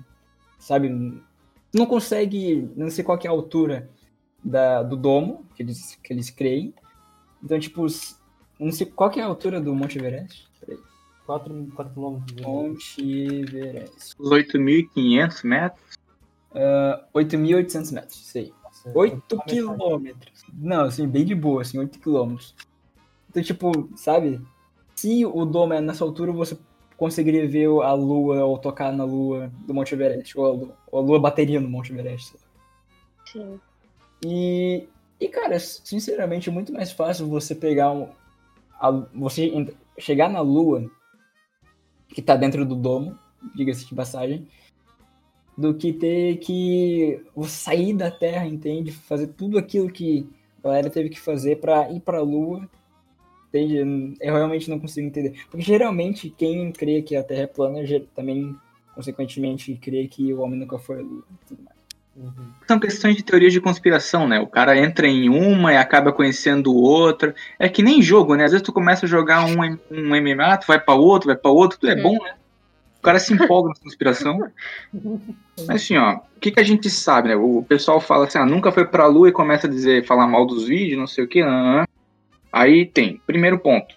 sabe? 0.58 0.88
não 1.72 1.86
consegue, 1.86 2.68
não 2.76 2.90
sei 2.90 3.04
qual 3.04 3.16
que 3.16 3.26
é 3.26 3.30
a 3.30 3.32
altura 3.32 3.88
da, 4.42 4.82
do 4.82 4.96
domo 4.96 5.46
que 5.54 5.62
eles, 5.62 5.98
que 6.02 6.12
eles 6.12 6.30
creem. 6.30 6.74
Então, 7.42 7.58
tipo, 7.58 7.86
não 8.58 8.72
sei 8.72 8.86
qual 8.86 9.10
que 9.10 9.20
é 9.20 9.22
a 9.22 9.26
altura 9.26 9.60
do 9.60 9.74
Monte 9.74 9.98
Everest. 9.98 10.48
Peraí. 10.60 10.78
4, 11.26 11.68
4 11.74 11.94
km. 11.94 12.42
Monte 12.42 13.02
Everest. 13.02 14.14
Os 14.18 14.30
8.500 14.30 15.44
metros. 15.44 15.98
Ah, 16.52 17.04
8.800 17.14 17.92
metros, 17.92 18.26
sei. 18.26 18.52
Nossa, 18.86 18.98
8 18.98 19.20
tá 19.20 19.36
metade. 19.36 19.50
quilômetros. 19.56 20.44
Não, 20.52 20.84
assim, 20.84 21.06
bem 21.08 21.24
de 21.24 21.34
boa, 21.34 21.62
assim, 21.62 21.78
8 21.78 21.98
quilômetros. 21.98 22.54
Então, 23.28 23.42
tipo, 23.42 23.88
sabe? 23.96 24.40
Se 24.96 25.24
o 25.24 25.44
domo 25.44 25.72
é 25.72 25.80
nessa 25.80 26.04
altura, 26.04 26.32
você 26.32 26.58
conseguiria 26.96 27.48
ver 27.48 27.66
a 27.66 27.92
lua 27.94 28.44
ou 28.44 28.58
tocar 28.58 28.92
na 28.92 29.04
lua 29.04 29.50
do 29.66 29.72
Monte 29.72 29.94
Everest. 29.94 30.38
Ou 30.38 30.46
a 30.46 30.50
lua, 30.52 30.76
ou 30.90 30.98
a 30.98 31.02
lua 31.02 31.18
bateria 31.20 31.60
no 31.60 31.68
Monte 31.68 31.92
Everest. 31.92 32.34
sei 33.26 33.40
lá. 33.42 33.48
Sim. 33.52 33.60
E, 34.24 34.88
e, 35.18 35.28
cara, 35.28 35.58
sinceramente, 35.58 36.48
é 36.50 36.52
muito 36.52 36.72
mais 36.72 36.92
fácil 36.92 37.26
você 37.28 37.54
pegar 37.54 37.90
um. 37.92 38.08
a- 38.78 39.06
você 39.14 39.74
chegar 39.98 40.28
na 40.28 40.40
lua, 40.40 40.90
que 42.08 42.20
tá 42.20 42.36
dentro 42.36 42.64
do 42.66 42.74
domo, 42.74 43.16
diga-se 43.54 43.86
de 43.86 43.94
passagem, 43.94 44.46
do 45.56 45.74
que 45.74 45.92
ter 45.92 46.36
que 46.38 47.20
sair 47.44 47.92
da 47.94 48.10
Terra, 48.10 48.46
entende? 48.46 48.92
Fazer 48.92 49.26
tudo 49.28 49.58
aquilo 49.58 49.90
que 49.90 50.26
a 50.62 50.68
galera 50.68 50.90
teve 50.90 51.08
que 51.10 51.20
fazer 51.20 51.56
pra 51.56 51.90
ir 51.90 52.00
pra 52.00 52.20
lua. 52.22 52.68
Entende? 53.48 54.16
Eu 54.20 54.34
realmente 54.34 54.70
não 54.70 54.78
consigo 54.78 55.06
entender. 55.06 55.34
Porque 55.50 55.64
geralmente 55.66 56.30
quem 56.30 56.70
crê 56.72 57.02
que 57.02 57.16
a 57.16 57.22
Terra 57.22 57.42
é 57.42 57.46
plana 57.46 57.80
também, 58.14 58.54
consequentemente, 58.94 59.74
crê 59.74 60.06
que 60.06 60.32
o 60.32 60.40
homem 60.40 60.58
nunca 60.58 60.78
foi 60.78 60.98
à 60.98 61.02
lua. 61.02 61.24
e 61.30 61.46
Tudo 61.48 61.62
mais. 61.64 61.80
Uhum. 62.16 62.46
São 62.66 62.78
questões 62.78 63.16
de 63.16 63.22
teorias 63.22 63.52
de 63.52 63.60
conspiração, 63.60 64.28
né? 64.28 64.38
O 64.40 64.46
cara 64.46 64.76
entra 64.78 65.06
em 65.06 65.28
uma 65.28 65.72
e 65.72 65.76
acaba 65.76 66.12
conhecendo 66.12 66.74
outra. 66.74 67.34
É 67.58 67.68
que 67.68 67.82
nem 67.82 68.02
jogo, 68.02 68.34
né? 68.34 68.44
Às 68.44 68.52
vezes 68.52 68.64
tu 68.64 68.72
começa 68.72 69.06
a 69.06 69.08
jogar 69.08 69.44
um, 69.46 69.56
um 69.90 70.14
MMA, 70.14 70.56
tu 70.58 70.66
vai 70.66 70.78
pra 70.78 70.94
outro, 70.94 71.28
vai 71.28 71.36
pra 71.36 71.50
outro, 71.50 71.78
tudo 71.78 71.90
é 71.90 71.96
Uhum. 71.96 72.02
bom, 72.02 72.24
né? 72.24 72.34
O 73.00 73.02
cara 73.02 73.18
se 73.18 73.32
empolga 73.32 73.70
na 73.70 73.74
conspiração. 73.82 74.38
Mas 75.66 75.70
assim, 75.70 75.96
ó, 75.96 76.16
o 76.16 76.40
que, 76.40 76.50
que 76.50 76.60
a 76.60 76.64
gente 76.64 76.90
sabe, 76.90 77.28
né? 77.28 77.36
O 77.36 77.64
pessoal 77.66 77.98
fala 77.98 78.26
assim, 78.26 78.38
ah, 78.38 78.44
nunca 78.46 78.70
foi 78.70 78.84
pra 78.84 79.06
lua 79.06 79.30
e 79.30 79.32
começa 79.32 79.66
a 79.66 79.70
dizer, 79.70 80.06
falar 80.06 80.26
mal 80.26 80.46
dos 80.46 80.66
vídeos, 80.66 80.98
não 80.98 81.06
sei 81.06 81.24
o 81.24 81.28
que. 81.28 81.42
Aí 82.52 82.84
tem, 82.84 83.20
primeiro 83.26 83.58
ponto. 83.58 83.94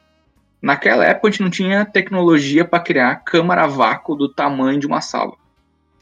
Naquela 0.61 1.05
época 1.05 1.27
a 1.27 1.31
gente 1.31 1.41
não 1.41 1.49
tinha 1.49 1.85
tecnologia 1.85 2.63
pra 2.63 2.79
criar 2.79 3.17
câmara 3.17 3.67
vácuo 3.67 4.15
do 4.15 4.29
tamanho 4.29 4.79
de 4.79 4.87
uma 4.87 5.01
sala. 5.01 5.33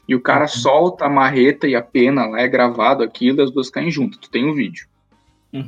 E 0.08 0.14
o 0.14 0.20
cara 0.20 0.46
solta 0.46 1.06
a 1.06 1.10
marreta 1.10 1.66
e 1.66 1.74
a 1.74 1.82
pena 1.82 2.26
lá, 2.26 2.40
é 2.40 2.46
gravado 2.46 3.02
aquilo, 3.02 3.40
e 3.40 3.42
as 3.42 3.50
duas 3.50 3.68
caem 3.68 3.90
juntas. 3.90 4.18
Tu 4.18 4.30
tem 4.30 4.48
o 4.48 4.54
vídeo. 4.54 4.86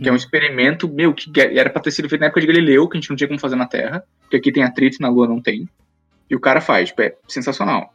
Que 0.03 0.09
é 0.09 0.13
um 0.13 0.17
experimento, 0.17 0.89
meu, 0.89 1.13
que 1.13 1.31
era 1.39 1.69
pra 1.69 1.83
ter 1.83 1.91
sido 1.91 2.09
feito 2.09 2.21
na 2.21 2.29
época 2.29 2.41
de 2.41 2.47
Galileu, 2.47 2.89
que 2.89 2.97
a 2.97 3.01
gente 3.01 3.11
não 3.11 3.17
tinha 3.17 3.29
como 3.29 3.39
fazer 3.39 3.57
na 3.57 3.67
Terra, 3.67 4.03
porque 4.21 4.37
aqui 4.37 4.51
tem 4.51 4.63
atrito 4.63 4.97
e 4.99 5.03
na 5.03 5.11
Lua 5.11 5.29
não 5.29 5.43
tem. 5.43 5.69
E 6.29 6.35
o 6.35 6.41
cara 6.41 6.61
faz, 6.61 6.89
tipo, 6.89 7.03
é 7.03 7.15
sensacional. 7.29 7.93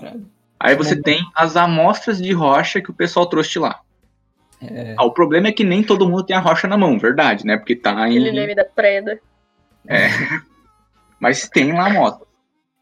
É. 0.00 0.12
Aí 0.60 0.74
você 0.74 1.00
tem 1.00 1.20
as 1.34 1.56
amostras 1.56 2.20
de 2.20 2.32
rocha 2.32 2.80
que 2.80 2.90
o 2.90 2.94
pessoal 2.94 3.26
trouxe 3.26 3.52
de 3.52 3.58
lá. 3.60 3.80
É. 4.60 4.94
Ah, 4.98 5.04
o 5.04 5.12
problema 5.12 5.48
é 5.48 5.52
que 5.52 5.62
nem 5.62 5.82
todo 5.82 6.08
mundo 6.08 6.24
tem 6.24 6.34
a 6.34 6.40
rocha 6.40 6.66
na 6.66 6.76
mão, 6.76 6.98
verdade, 6.98 7.46
né? 7.46 7.56
Porque 7.56 7.76
tá 7.76 8.04
Aquele 8.04 8.30
em. 8.30 8.34
meme 8.34 8.54
da 8.54 8.64
preda. 8.64 9.20
Mas 11.20 11.48
tem 11.48 11.72
lá 11.72 11.84
a 11.84 11.86
amostra. 11.86 12.26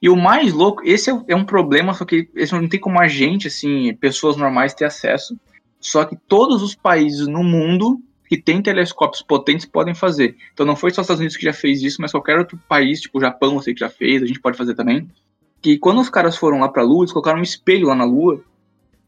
E 0.01 0.09
o 0.09 0.16
mais 0.16 0.53
louco, 0.53 0.82
esse 0.84 1.11
é, 1.11 1.14
é 1.28 1.36
um 1.36 1.44
problema, 1.44 1.94
só 1.94 2.05
que 2.05 2.28
esse 2.34 2.53
não 2.53 2.68
tem 2.68 2.80
como 2.80 3.01
a 3.01 3.09
gente, 3.09 3.49
assim, 3.49 3.94
pessoas 3.94 4.36
normais 4.36 4.74
ter 4.74 4.84
acesso. 4.84 5.38
Só 5.80 6.05
que 6.05 6.16
todos 6.16 6.62
os 6.62 6.74
países 6.74 7.26
no 7.26 7.42
mundo 7.42 8.01
que 8.29 8.37
têm 8.41 8.61
telescópios 8.62 9.22
potentes 9.22 9.66
podem 9.66 9.95
fazer. 9.95 10.37
Então 10.53 10.66
não 10.66 10.77
foi 10.77 10.91
só 10.91 11.01
os 11.01 11.05
Estados 11.07 11.20
Unidos 11.20 11.37
que 11.37 11.45
já 11.45 11.53
fez 11.53 11.83
isso, 11.83 12.01
mas 12.01 12.11
qualquer 12.12 12.39
outro 12.39 12.59
país, 12.68 13.01
tipo 13.01 13.18
o 13.18 13.20
Japão, 13.20 13.55
eu 13.55 13.62
sei 13.62 13.74
que 13.74 13.81
já 13.81 13.89
fez, 13.89 14.22
a 14.22 14.27
gente 14.27 14.41
pode 14.41 14.57
fazer 14.57 14.74
também. 14.74 15.09
Que 15.62 15.79
quando 15.79 16.01
os 16.01 16.11
caras 16.11 16.37
foram 16.37 16.61
lá 16.61 16.68
pra 16.68 16.83
Lua, 16.83 17.03
eles 17.05 17.12
colocaram 17.12 17.39
um 17.39 17.43
espelho 17.43 17.89
lá 17.89 17.95
na 17.95 18.05
Lua 18.05 18.41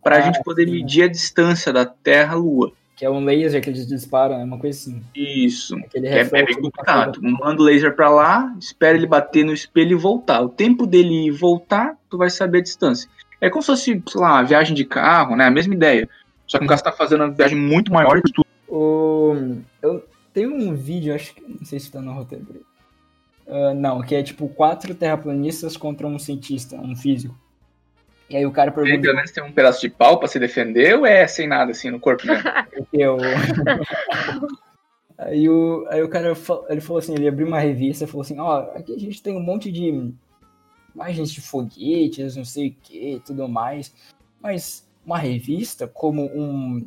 pra 0.03 0.17
Ah, 0.17 0.21
gente 0.23 0.43
poder 0.43 0.67
sim. 0.67 0.73
medir 0.73 1.03
a 1.05 1.09
distância 1.09 1.73
da 1.73 1.85
Terra 1.85 2.35
à 2.35 2.37
Lua. 2.37 2.73
Que 2.97 3.05
é 3.05 3.11
um 3.11 3.25
laser 3.25 3.63
que 3.63 3.71
eles 3.71 3.87
disparam, 3.87 4.41
é 4.41 4.43
uma 4.43 4.59
coisa 4.59 4.77
assim. 4.77 5.01
Isso. 5.15 5.77
É, 5.95 6.19
é 6.21 6.25
bem 6.25 6.45
do 6.47 6.63
complicado. 6.63 7.21
Manda 7.23 7.63
o 7.63 7.65
laser 7.65 7.95
pra 7.95 8.09
lá, 8.11 8.53
espera 8.59 8.97
ele 8.97 9.07
bater 9.07 9.45
no 9.45 9.53
espelho 9.53 9.93
e 9.93 10.01
voltar. 10.01 10.41
O 10.41 10.49
tempo 10.49 10.85
dele 10.85 11.27
ir 11.27 11.27
e 11.29 11.31
voltar, 11.31 11.97
tu 12.11 12.19
vai 12.19 12.29
saber 12.29 12.59
a 12.59 12.63
distância. 12.63 13.09
É 13.41 13.49
como 13.49 13.63
se 13.63 13.67
fosse, 13.67 14.03
sei 14.09 14.21
lá, 14.21 14.43
viagem 14.43 14.75
de 14.75 14.85
carro, 14.85 15.37
né? 15.37 15.45
A 15.45 15.51
mesma 15.51 15.75
ideia. 15.75 16.09
Só 16.45 16.59
que 16.59 16.65
o 16.65 16.67
cara 16.67 16.81
tá 16.81 16.91
fazendo 16.91 17.23
uma 17.23 17.31
viagem 17.31 17.57
muito 17.57 17.93
maior 17.93 18.21
que 18.21 18.33
tu. 18.33 18.45
O... 18.69 19.35
Eu 19.81 20.07
tenho 20.33 20.55
um 20.55 20.75
vídeo, 20.75 21.15
acho 21.15 21.35
que. 21.35 21.43
Não 21.43 21.65
sei 21.65 21.81
se 21.81 21.91
tá 21.91 22.01
no 22.01 22.13
roteiro. 22.13 22.65
Ah, 23.49 23.73
não, 23.75 24.03
que 24.03 24.15
é 24.15 24.23
tipo 24.23 24.49
quatro 24.49 24.95
terraplanistas 24.95 25.77
contra 25.77 26.07
um 26.07 26.19
cientista, 26.19 26.77
um 26.77 26.95
físico. 26.95 27.35
E 28.29 28.37
aí 28.37 28.45
o 28.45 28.53
cara 28.53 28.69
Ele 28.69 28.75
pergunta 28.75 29.01
pelo 29.01 29.17
menos 29.17 29.31
tem 29.31 29.43
um 29.43 29.53
pedaço 29.53 29.81
de 29.81 29.89
pau 29.89 30.19
pra 30.19 30.29
se 30.29 30.39
defender 30.39 30.99
ou 30.99 31.07
é 31.07 31.27
sem 31.27 31.49
nada 31.49 31.71
assim 31.71 31.91
no 31.91 31.99
corpo, 31.99 32.27
né? 32.27 32.43
o 32.77 32.85
que 32.85 33.03
é 33.03 33.11
o. 33.11 33.17
aí, 35.17 35.49
o, 35.49 35.87
aí 35.89 36.03
o 36.03 36.11
cara 36.11 36.35
ele 36.69 36.81
falou 36.83 36.99
assim, 36.99 37.15
ele 37.15 37.27
abriu 37.27 37.47
uma 37.47 37.59
revista 37.59 38.05
e 38.05 38.07
falou 38.07 38.21
assim, 38.21 38.39
ó, 38.39 38.71
aqui 38.75 38.95
a 38.95 38.99
gente 38.99 39.23
tem 39.23 39.35
um 39.35 39.41
monte 39.41 39.73
de 39.73 40.13
imagens 40.95 41.31
de 41.31 41.41
foguetes, 41.41 42.37
não 42.37 42.45
sei 42.45 42.69
o 42.69 42.77
que 42.83 43.15
e 43.15 43.21
tudo 43.21 43.49
mais. 43.49 43.95
Mas 44.43 44.87
uma 45.07 45.17
revista, 45.17 45.89
como 45.89 46.27
um, 46.27 46.87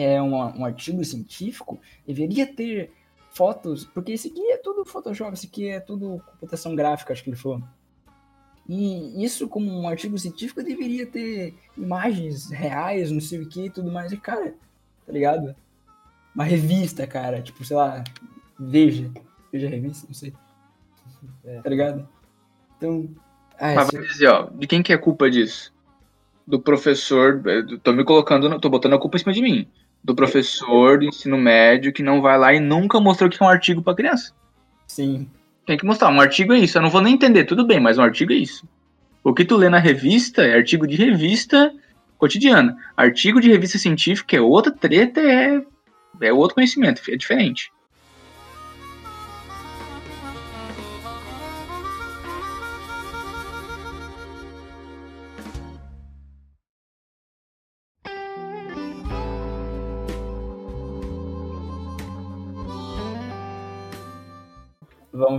é 0.00 0.20
uma- 0.20 0.54
um 0.56 0.64
artigo 0.64 1.04
científico, 1.04 1.78
deveria 2.06 2.46
ter 2.46 2.92
fotos, 3.30 3.84
porque 3.84 4.12
isso 4.12 4.28
aqui 4.28 4.50
é 4.52 4.56
tudo 4.56 4.84
Photoshop, 4.84 5.32
isso 5.34 5.46
aqui 5.46 5.68
é 5.68 5.80
tudo 5.80 6.22
computação 6.26 6.74
gráfica, 6.74 7.12
acho 7.12 7.22
que 7.22 7.30
ele 7.30 7.36
falou. 7.36 7.62
E 8.68 9.24
isso, 9.24 9.48
como 9.48 9.70
um 9.70 9.88
artigo 9.88 10.18
científico, 10.18 10.62
deveria 10.62 11.06
ter 11.06 11.54
imagens 11.76 12.50
reais, 12.50 13.10
não 13.10 13.20
sei 13.20 13.40
o 13.40 13.48
que 13.48 13.66
e 13.66 13.70
tudo 13.70 13.90
mais. 13.90 14.12
E, 14.12 14.16
cara, 14.18 14.54
tá 15.06 15.12
ligado? 15.12 15.54
Uma 16.34 16.44
revista, 16.44 17.06
cara, 17.06 17.40
tipo, 17.40 17.64
sei 17.64 17.76
lá, 17.76 18.04
Veja. 18.60 19.08
Veja 19.52 19.68
a 19.68 19.70
revista, 19.70 20.04
não 20.08 20.14
sei. 20.14 20.32
É. 21.44 21.60
Tá 21.60 21.70
ligado? 21.70 22.08
Então. 22.76 23.08
Ah, 23.56 23.74
Mas 23.76 23.88
esse- 23.88 23.98
vai 23.98 24.06
dizer, 24.08 24.26
ó, 24.28 24.50
de 24.50 24.66
quem 24.66 24.82
que 24.82 24.92
é 24.92 24.98
culpa 24.98 25.30
disso? 25.30 25.72
Do 26.46 26.60
professor, 26.60 27.40
eh, 27.46 27.62
tô 27.82 27.92
me 27.92 28.04
colocando, 28.04 28.58
tô 28.60 28.68
botando 28.68 28.94
a 28.94 28.98
culpa 28.98 29.16
em 29.16 29.20
cima 29.20 29.32
de 29.32 29.40
mim. 29.42 29.68
Do 30.02 30.14
professor 30.14 30.98
do 30.98 31.04
ensino 31.04 31.36
médio 31.36 31.92
que 31.92 32.02
não 32.02 32.22
vai 32.22 32.38
lá 32.38 32.54
e 32.54 32.60
nunca 32.60 33.00
mostrou 33.00 33.28
o 33.28 33.32
que 33.32 33.42
é 33.42 33.46
um 33.46 33.48
artigo 33.48 33.82
pra 33.82 33.94
criança. 33.94 34.32
sim. 34.86 35.28
Tem 35.66 35.76
que 35.76 35.84
mostrar, 35.84 36.08
um 36.08 36.18
artigo 36.18 36.54
é 36.54 36.58
isso. 36.58 36.78
Eu 36.78 36.82
não 36.82 36.88
vou 36.88 37.02
nem 37.02 37.12
entender, 37.12 37.44
tudo 37.44 37.66
bem, 37.66 37.78
mas 37.78 37.98
um 37.98 38.02
artigo 38.02 38.32
é 38.32 38.36
isso. 38.36 38.66
O 39.22 39.34
que 39.34 39.44
tu 39.44 39.54
lê 39.54 39.68
na 39.68 39.78
revista 39.78 40.42
é 40.42 40.54
artigo 40.54 40.86
de 40.86 40.96
revista 40.96 41.70
cotidiana. 42.16 42.74
Artigo 42.96 43.38
de 43.38 43.50
revista 43.50 43.76
científica 43.76 44.34
é 44.34 44.40
outra 44.40 44.72
treta, 44.72 45.20
é, 45.20 45.62
é 46.22 46.32
outro 46.32 46.54
conhecimento, 46.54 47.02
é 47.06 47.16
diferente. 47.16 47.70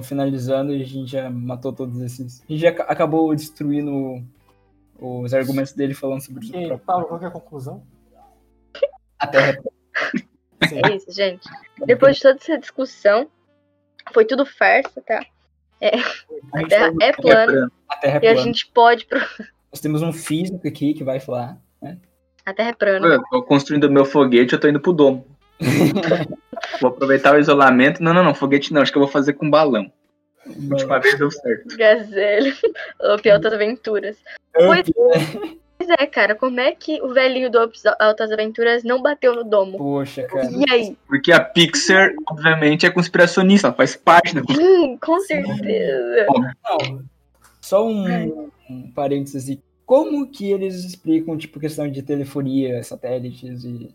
Finalizando 0.04 0.74
e 0.76 0.82
a 0.82 0.86
gente 0.86 1.12
já 1.12 1.30
matou 1.30 1.72
todos 1.74 2.00
esses. 2.02 2.42
A 2.42 2.52
gente 2.52 2.62
já 2.62 2.72
ca- 2.74 2.84
acabou 2.84 3.34
destruindo 3.36 4.24
os 5.00 5.34
argumentos 5.34 5.74
dele 5.74 5.94
falando 5.94 6.22
sobre 6.22 6.46
E, 6.46 6.50
o 6.50 6.52
próprio. 6.68 6.80
Paulo, 6.80 7.06
qual 7.06 7.20
que 7.20 7.26
é 7.26 7.28
a 7.28 7.32
conclusão? 7.32 7.84
A 9.20 9.28
Terra 9.28 9.60
Sim. 10.68 10.82
É 10.86 10.96
isso, 10.96 11.12
gente. 11.12 11.48
Depois 11.86 12.18
de 12.18 12.22
toda 12.24 12.38
essa 12.38 12.58
discussão, 12.58 13.28
foi 14.14 14.26
tudo 14.26 14.46
farsa, 14.46 15.02
tá? 15.02 15.26
a 15.82 16.60
A 16.60 16.68
Terra 16.68 16.94
é 17.02 17.12
plana 17.14 17.72
A 17.88 17.96
Terra 17.96 18.20
e 18.22 18.28
é 18.28 18.32
a 18.32 18.34
plana. 18.34 18.38
gente 18.48 18.68
pode. 18.68 19.06
pro- 19.06 19.20
Nós 19.72 19.80
temos 19.82 20.02
um 20.02 20.12
físico 20.12 20.68
aqui 20.68 20.94
que 20.94 21.04
vai 21.04 21.20
falar. 21.20 21.58
A 22.46 22.54
Terra 22.54 22.70
é 22.70 22.74
plana. 22.74 23.08
Eu 23.08 23.24
tô 23.30 23.44
construindo 23.44 23.90
meu 23.90 24.04
foguete, 24.06 24.54
eu 24.54 24.60
tô 24.60 24.68
indo 24.68 24.80
pro 24.82 24.92
domo. 24.92 25.26
vou 26.82 26.90
aproveitar 26.90 27.36
o 27.36 27.40
isolamento. 27.40 28.02
Não, 28.04 28.14
não, 28.14 28.24
não, 28.24 28.34
foguete 28.36 28.74
não, 28.74 28.82
acho 28.82 28.92
que 28.92 28.98
eu 28.98 29.04
vou 29.04 29.12
fazer 29.12 29.34
com 29.34 29.50
balão. 29.50 29.92
Última 30.72 31.00
vez 31.00 31.18
deu 31.18 31.30
certo. 31.30 31.78
Gazelle. 31.78 32.54
O 33.02 33.32
Altas 33.34 33.54
Aventuras. 33.54 34.18
Pois 34.54 34.86
Pois 35.78 35.90
é, 35.92 36.06
cara, 36.08 36.36
como 36.36 36.60
é 36.60 36.74
que 36.74 37.02
o 37.02 37.14
velhinho 37.14 37.50
do 37.50 37.58
Ops- 37.58 37.84
Altas 38.02 38.30
Aventuras 38.34 38.84
não 38.84 39.02
bateu 39.02 39.34
no 39.34 39.46
domo? 39.46 39.78
Poxa, 39.78 40.24
cara. 40.24 40.50
E 40.52 40.66
aí? 40.70 40.98
Porque 41.08 41.32
a 41.32 41.40
Pixar, 41.40 42.12
obviamente, 42.30 42.86
é 42.86 42.90
conspiracionista, 42.90 43.68
ela 43.68 43.76
faz 43.76 43.96
parte 43.96 44.36
da 44.36 44.42
Sim, 44.54 44.98
com 44.98 45.18
certeza. 45.22 46.26
Não, 46.28 47.02
só 47.62 47.88
um, 47.88 48.50
um 48.70 48.92
parênteses. 48.92 49.58
como 49.86 50.30
que 50.30 50.52
eles 50.52 50.84
explicam, 50.84 51.38
tipo, 51.38 51.60
questão 51.62 51.90
de 51.90 52.04
telefonia, 52.04 52.84
satélites 52.84 53.64
e 53.64 53.90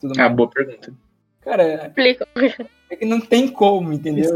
tudo 0.00 0.14
É 0.14 0.22
uma 0.22 0.24
mais? 0.24 0.36
boa 0.36 0.48
pergunta. 0.48 0.90
Cara, 1.44 1.86
Explica. 1.86 2.26
é 2.90 2.96
que 2.96 3.04
não 3.04 3.20
tem 3.20 3.48
como, 3.48 3.92
entendeu? 3.92 4.30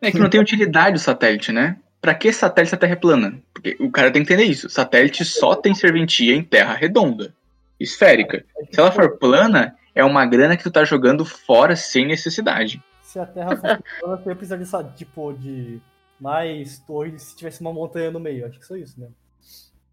É 0.00 0.10
que 0.10 0.18
não 0.18 0.30
tem 0.30 0.40
utilidade 0.40 0.96
o 0.96 1.00
satélite, 1.00 1.52
né? 1.52 1.76
Pra 2.00 2.14
que 2.14 2.32
satélite 2.32 2.70
se 2.70 2.74
a 2.74 2.78
Terra 2.78 2.92
é 2.92 2.96
plana? 2.96 3.38
Porque 3.52 3.76
o 3.80 3.90
cara 3.90 4.10
tem 4.10 4.24
que 4.24 4.32
entender 4.32 4.48
isso. 4.48 4.70
Satélite 4.70 5.24
só 5.24 5.54
tem 5.54 5.74
serventia 5.74 6.34
em 6.34 6.42
terra 6.42 6.74
redonda, 6.74 7.34
esférica. 7.78 8.44
Se 8.70 8.80
ela 8.80 8.90
for 8.90 9.18
plana, 9.18 9.76
é 9.94 10.04
uma 10.04 10.24
grana 10.24 10.56
que 10.56 10.62
tu 10.62 10.70
tá 10.70 10.84
jogando 10.84 11.24
fora 11.24 11.76
sem 11.76 12.06
necessidade. 12.06 12.82
Se 13.02 13.18
a 13.18 13.26
Terra 13.26 13.56
fosse 13.56 13.82
plana, 14.00 14.16
você 14.16 14.28
ia 14.28 14.36
precisar 14.36 14.82
de, 14.82 14.96
tipo, 14.96 15.32
de 15.32 15.80
mais 16.18 16.78
torres 16.78 17.22
se 17.22 17.36
tivesse 17.36 17.60
uma 17.60 17.72
montanha 17.72 18.10
no 18.10 18.20
meio. 18.20 18.46
Acho 18.46 18.58
que 18.58 18.66
só 18.66 18.76
isso, 18.76 18.98
né? 19.00 19.08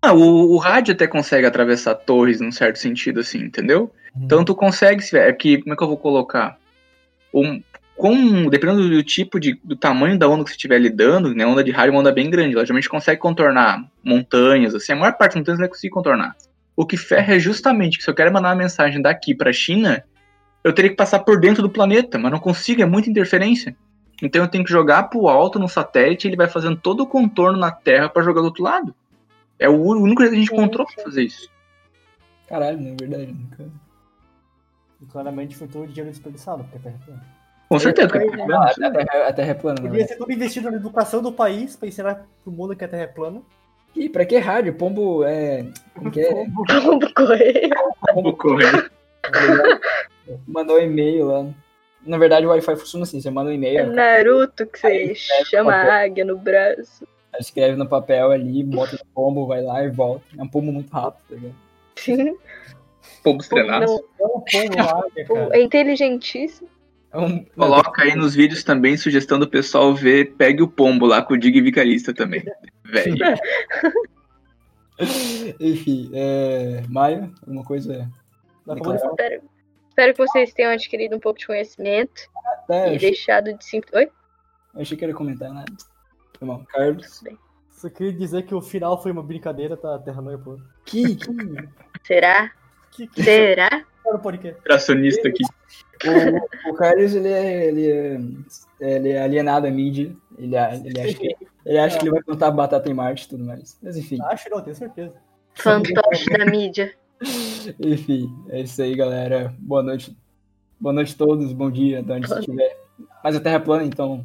Ah, 0.01 0.13
o, 0.13 0.51
o 0.53 0.57
rádio 0.57 0.93
até 0.93 1.07
consegue 1.07 1.45
atravessar 1.47 1.95
torres 1.95 2.39
num 2.39 2.51
certo 2.51 2.77
sentido, 2.79 3.19
assim, 3.19 3.39
entendeu? 3.39 3.91
Então 4.15 4.43
tu 4.43 4.55
consegue, 4.55 5.01
se- 5.01 5.17
é 5.17 5.31
que, 5.33 5.59
como 5.61 5.73
é 5.73 5.77
que 5.77 5.83
eu 5.83 5.87
vou 5.87 5.97
colocar? 5.97 6.57
Um, 7.33 7.61
com, 7.95 8.47
dependendo 8.47 8.87
do 8.89 9.03
tipo 9.03 9.39
de, 9.39 9.59
do 9.63 9.75
tamanho 9.75 10.17
da 10.17 10.27
onda 10.27 10.43
que 10.43 10.51
você 10.51 10.55
estiver 10.55 10.77
lidando, 10.79 11.33
né, 11.33 11.45
onda 11.45 11.63
de 11.63 11.71
rádio 11.71 11.89
é 11.89 11.91
uma 11.93 11.99
onda 12.01 12.11
bem 12.11 12.29
grande, 12.29 12.53
ela 12.55 12.63
geralmente 12.63 12.89
consegue 12.89 13.19
contornar 13.19 13.83
montanhas, 14.03 14.75
assim, 14.75 14.93
a 14.93 14.95
maior 14.95 15.13
parte 15.13 15.33
das 15.33 15.39
montanhas 15.41 15.59
vai 15.59 15.67
conseguir 15.67 15.89
contornar. 15.89 16.35
O 16.75 16.85
que 16.85 16.95
ferra 16.95 17.35
é 17.35 17.39
justamente 17.39 17.97
que 17.97 18.03
se 18.03 18.09
eu 18.09 18.13
quero 18.13 18.31
mandar 18.31 18.49
uma 18.49 18.55
mensagem 18.55 19.01
daqui 19.01 19.33
pra 19.33 19.51
China, 19.51 20.03
eu 20.63 20.73
teria 20.73 20.91
que 20.91 20.95
passar 20.95 21.19
por 21.19 21.39
dentro 21.39 21.63
do 21.63 21.69
planeta, 21.69 22.19
mas 22.19 22.31
não 22.31 22.39
consigo, 22.39 22.81
é 22.83 22.85
muita 22.85 23.09
interferência. 23.09 23.75
Então 24.21 24.43
eu 24.43 24.47
tenho 24.47 24.63
que 24.63 24.71
jogar 24.71 25.03
pro 25.03 25.27
alto 25.27 25.57
no 25.57 25.67
satélite, 25.67 26.27
ele 26.27 26.35
vai 26.35 26.47
fazendo 26.47 26.77
todo 26.77 27.01
o 27.01 27.07
contorno 27.07 27.57
na 27.57 27.71
Terra 27.71 28.09
pra 28.09 28.21
jogar 28.23 28.41
do 28.41 28.45
outro 28.45 28.63
lado. 28.63 28.93
É 29.59 29.67
o 29.67 29.81
único 29.81 30.21
jeito 30.21 30.33
que 30.33 30.37
a 30.37 30.39
gente 30.39 30.53
encontrou 30.53 30.85
pra 30.85 31.03
fazer 31.03 31.23
isso. 31.23 31.49
Caralho, 32.47 32.79
não 32.79 32.91
é 32.91 32.95
verdade. 32.99 33.33
Nunca... 33.33 33.69
E 35.01 35.05
claramente 35.05 35.55
foi 35.55 35.67
todo 35.67 35.83
o 35.83 35.87
dinheiro 35.87 36.09
desperdiçado, 36.09 36.63
porque 36.63 36.77
a 36.77 36.81
Terra 36.81 36.99
é 37.01 37.05
plana. 37.05 37.25
Com 37.69 37.79
certeza, 37.79 38.09
Pois 38.09 38.31
cara. 38.31 38.41
é. 38.41 38.87
A, 38.87 38.91
terra, 38.91 39.27
a 39.27 39.33
Terra 39.33 39.51
é 39.51 39.53
plana, 39.53 39.81
né? 39.81 39.89
Podia 39.89 40.07
ser 40.07 40.15
tudo 40.15 40.31
investido 40.31 40.71
na 40.71 40.77
educação 40.77 41.21
do 41.21 41.31
país, 41.31 41.75
pra 41.75 41.87
ensinar 41.87 42.25
pro 42.43 42.51
mundo 42.51 42.75
que 42.75 42.83
a 42.85 42.87
Terra 42.87 43.03
é 43.03 43.07
plana. 43.07 43.41
Ih, 43.95 44.09
pra 44.09 44.25
que 44.25 44.37
rádio? 44.37 44.73
Pombo 44.73 45.23
é. 45.23 45.65
Como 45.93 46.11
que 46.11 46.21
é? 46.21 46.45
Vamos 46.83 47.11
correr. 47.13 47.69
Vou 48.13 48.35
correr. 48.37 48.91
Mandou 50.47 50.77
um 50.77 50.81
e-mail 50.81 51.25
lá. 51.25 51.45
Na 52.05 52.17
verdade, 52.17 52.45
o 52.45 52.49
Wi-Fi 52.49 52.75
funciona 52.77 53.03
assim: 53.03 53.19
você 53.19 53.29
manda 53.29 53.49
um 53.49 53.53
e-mail, 53.53 53.91
Naruto 53.91 54.65
que 54.65 54.79
você 54.79 55.15
chama 55.15 55.73
a 55.75 56.03
águia 56.03 56.23
no 56.23 56.37
braço. 56.37 57.07
Escreve 57.39 57.75
no 57.75 57.87
papel 57.87 58.31
ali, 58.31 58.63
bota 58.63 58.93
no 58.93 59.05
pombo, 59.13 59.47
vai 59.47 59.61
lá 59.61 59.83
e 59.83 59.89
volta. 59.89 60.23
É 60.37 60.41
um 60.41 60.47
pombo 60.47 60.71
muito 60.71 60.91
rápido, 60.91 61.23
tá 61.27 61.35
ligado? 61.35 61.55
É 62.07 62.21
um 62.23 63.21
pombo 63.23 63.43
lá, 63.65 65.03
né, 65.15 65.23
cara? 65.23 65.49
é 65.53 65.61
inteligentíssimo. 65.61 66.69
É 67.11 67.17
um... 67.17 67.43
Coloca 67.45 68.03
aí 68.03 68.15
nos 68.15 68.35
vídeos 68.35 68.63
também, 68.63 68.97
sugestão 68.97 69.39
do 69.39 69.47
pessoal 69.47 69.95
ver 69.95 70.35
Pegue 70.35 70.61
o 70.61 70.67
Pombo 70.67 71.05
lá 71.05 71.21
com 71.21 71.33
o 71.33 71.37
Dig 71.37 71.61
Vicarista 71.61 72.13
também. 72.13 72.43
Velho. 72.83 73.15
Enfim, 75.59 76.11
é... 76.13 76.83
Maio, 76.89 77.33
alguma 77.41 77.63
coisa. 77.63 78.09
Dá 78.65 78.75
pra. 78.75 78.95
Espero, 78.95 79.41
espero 79.89 80.13
que 80.13 80.17
vocês 80.17 80.53
tenham 80.53 80.71
adquirido 80.71 81.15
um 81.15 81.19
pouco 81.19 81.39
de 81.39 81.47
conhecimento 81.47 82.21
É, 82.69 82.93
e 82.93 82.95
achei, 82.95 83.09
deixado 83.11 83.53
de. 83.53 83.81
Oi? 83.93 84.09
eu 84.75 84.81
achei 84.81 84.97
que 84.97 85.03
era 85.03 85.13
comentar 85.13 85.51
nada. 85.53 85.71
Foi 86.37 86.47
mal. 86.47 86.63
Carlos. 86.69 87.23
Só 87.71 87.89
queria 87.89 88.13
dizer 88.13 88.43
que 88.43 88.55
o 88.55 88.61
final 88.61 89.01
foi 89.01 89.11
uma 89.11 89.21
brincadeira, 89.23 89.77
tá? 89.77 89.95
A 89.95 89.99
Terra 89.99 90.21
não 90.21 90.31
é 90.31 90.37
plana. 90.37 90.63
Que, 90.85 91.15
que... 91.17 91.27
Será? 92.03 92.51
Que 92.91 93.07
que 93.07 93.23
Será? 93.23 93.69
era 94.05 94.15
o 94.15 94.19
podcast? 94.19 94.61
Tracionista 94.63 95.27
aqui. 95.27 95.43
O, 96.65 96.71
o 96.71 96.73
Carlos, 96.73 97.13
ele 97.13 97.27
é, 97.27 97.65
ele, 97.67 97.91
é, 97.91 98.95
ele 98.95 99.09
é 99.09 99.21
alienado 99.21 99.67
à 99.67 99.71
mídia. 99.71 100.15
Ele, 100.37 100.55
a- 100.57 100.73
ele, 100.75 100.99
acha 100.99 101.13
que, 101.17 101.35
ele 101.65 101.77
acha 101.77 101.97
que 101.97 102.03
ele 102.05 102.11
vai 102.11 102.23
plantar 102.23 102.51
batata 102.51 102.89
em 102.89 102.93
Marte 102.93 103.25
e 103.25 103.29
tudo 103.29 103.43
mais. 103.43 103.77
Mas 103.81 103.97
enfim, 103.97 104.17
Acho 104.23 104.49
não, 104.49 104.61
tenho 104.61 104.75
certeza. 104.75 105.13
Fantoche 105.55 106.29
da 106.37 106.45
mídia. 106.45 106.93
enfim, 107.79 108.33
é 108.49 108.61
isso 108.61 108.81
aí, 108.81 108.95
galera. 108.95 109.53
Boa 109.59 109.83
noite. 109.83 110.15
Boa 110.79 110.93
noite 110.93 111.13
a 111.13 111.17
todos, 111.17 111.51
bom 111.53 111.69
dia, 111.71 112.01
de 112.03 112.11
onde 112.11 112.27
você 112.27 112.39
estiver. 112.39 112.77
Mas 113.23 113.35
a 113.35 113.39
Terra 113.39 113.55
é 113.55 113.59
plana, 113.59 113.83
então 113.83 114.23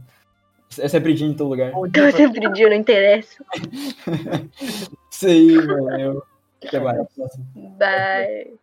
é 0.78 0.88
sempre 0.88 1.14
dia 1.14 1.26
em 1.26 1.34
todo 1.34 1.50
lugar. 1.50 1.68
Então 1.68 1.90
pra 1.90 2.12
sempre 2.12 2.52
dia 2.52 2.68
não 2.68 2.76
interessa. 2.76 3.44
Isso 5.10 5.26
aí, 5.26 5.56
valeu. 5.66 6.22
Até 6.64 6.80
mais. 6.80 7.06
Bye. 7.78 8.61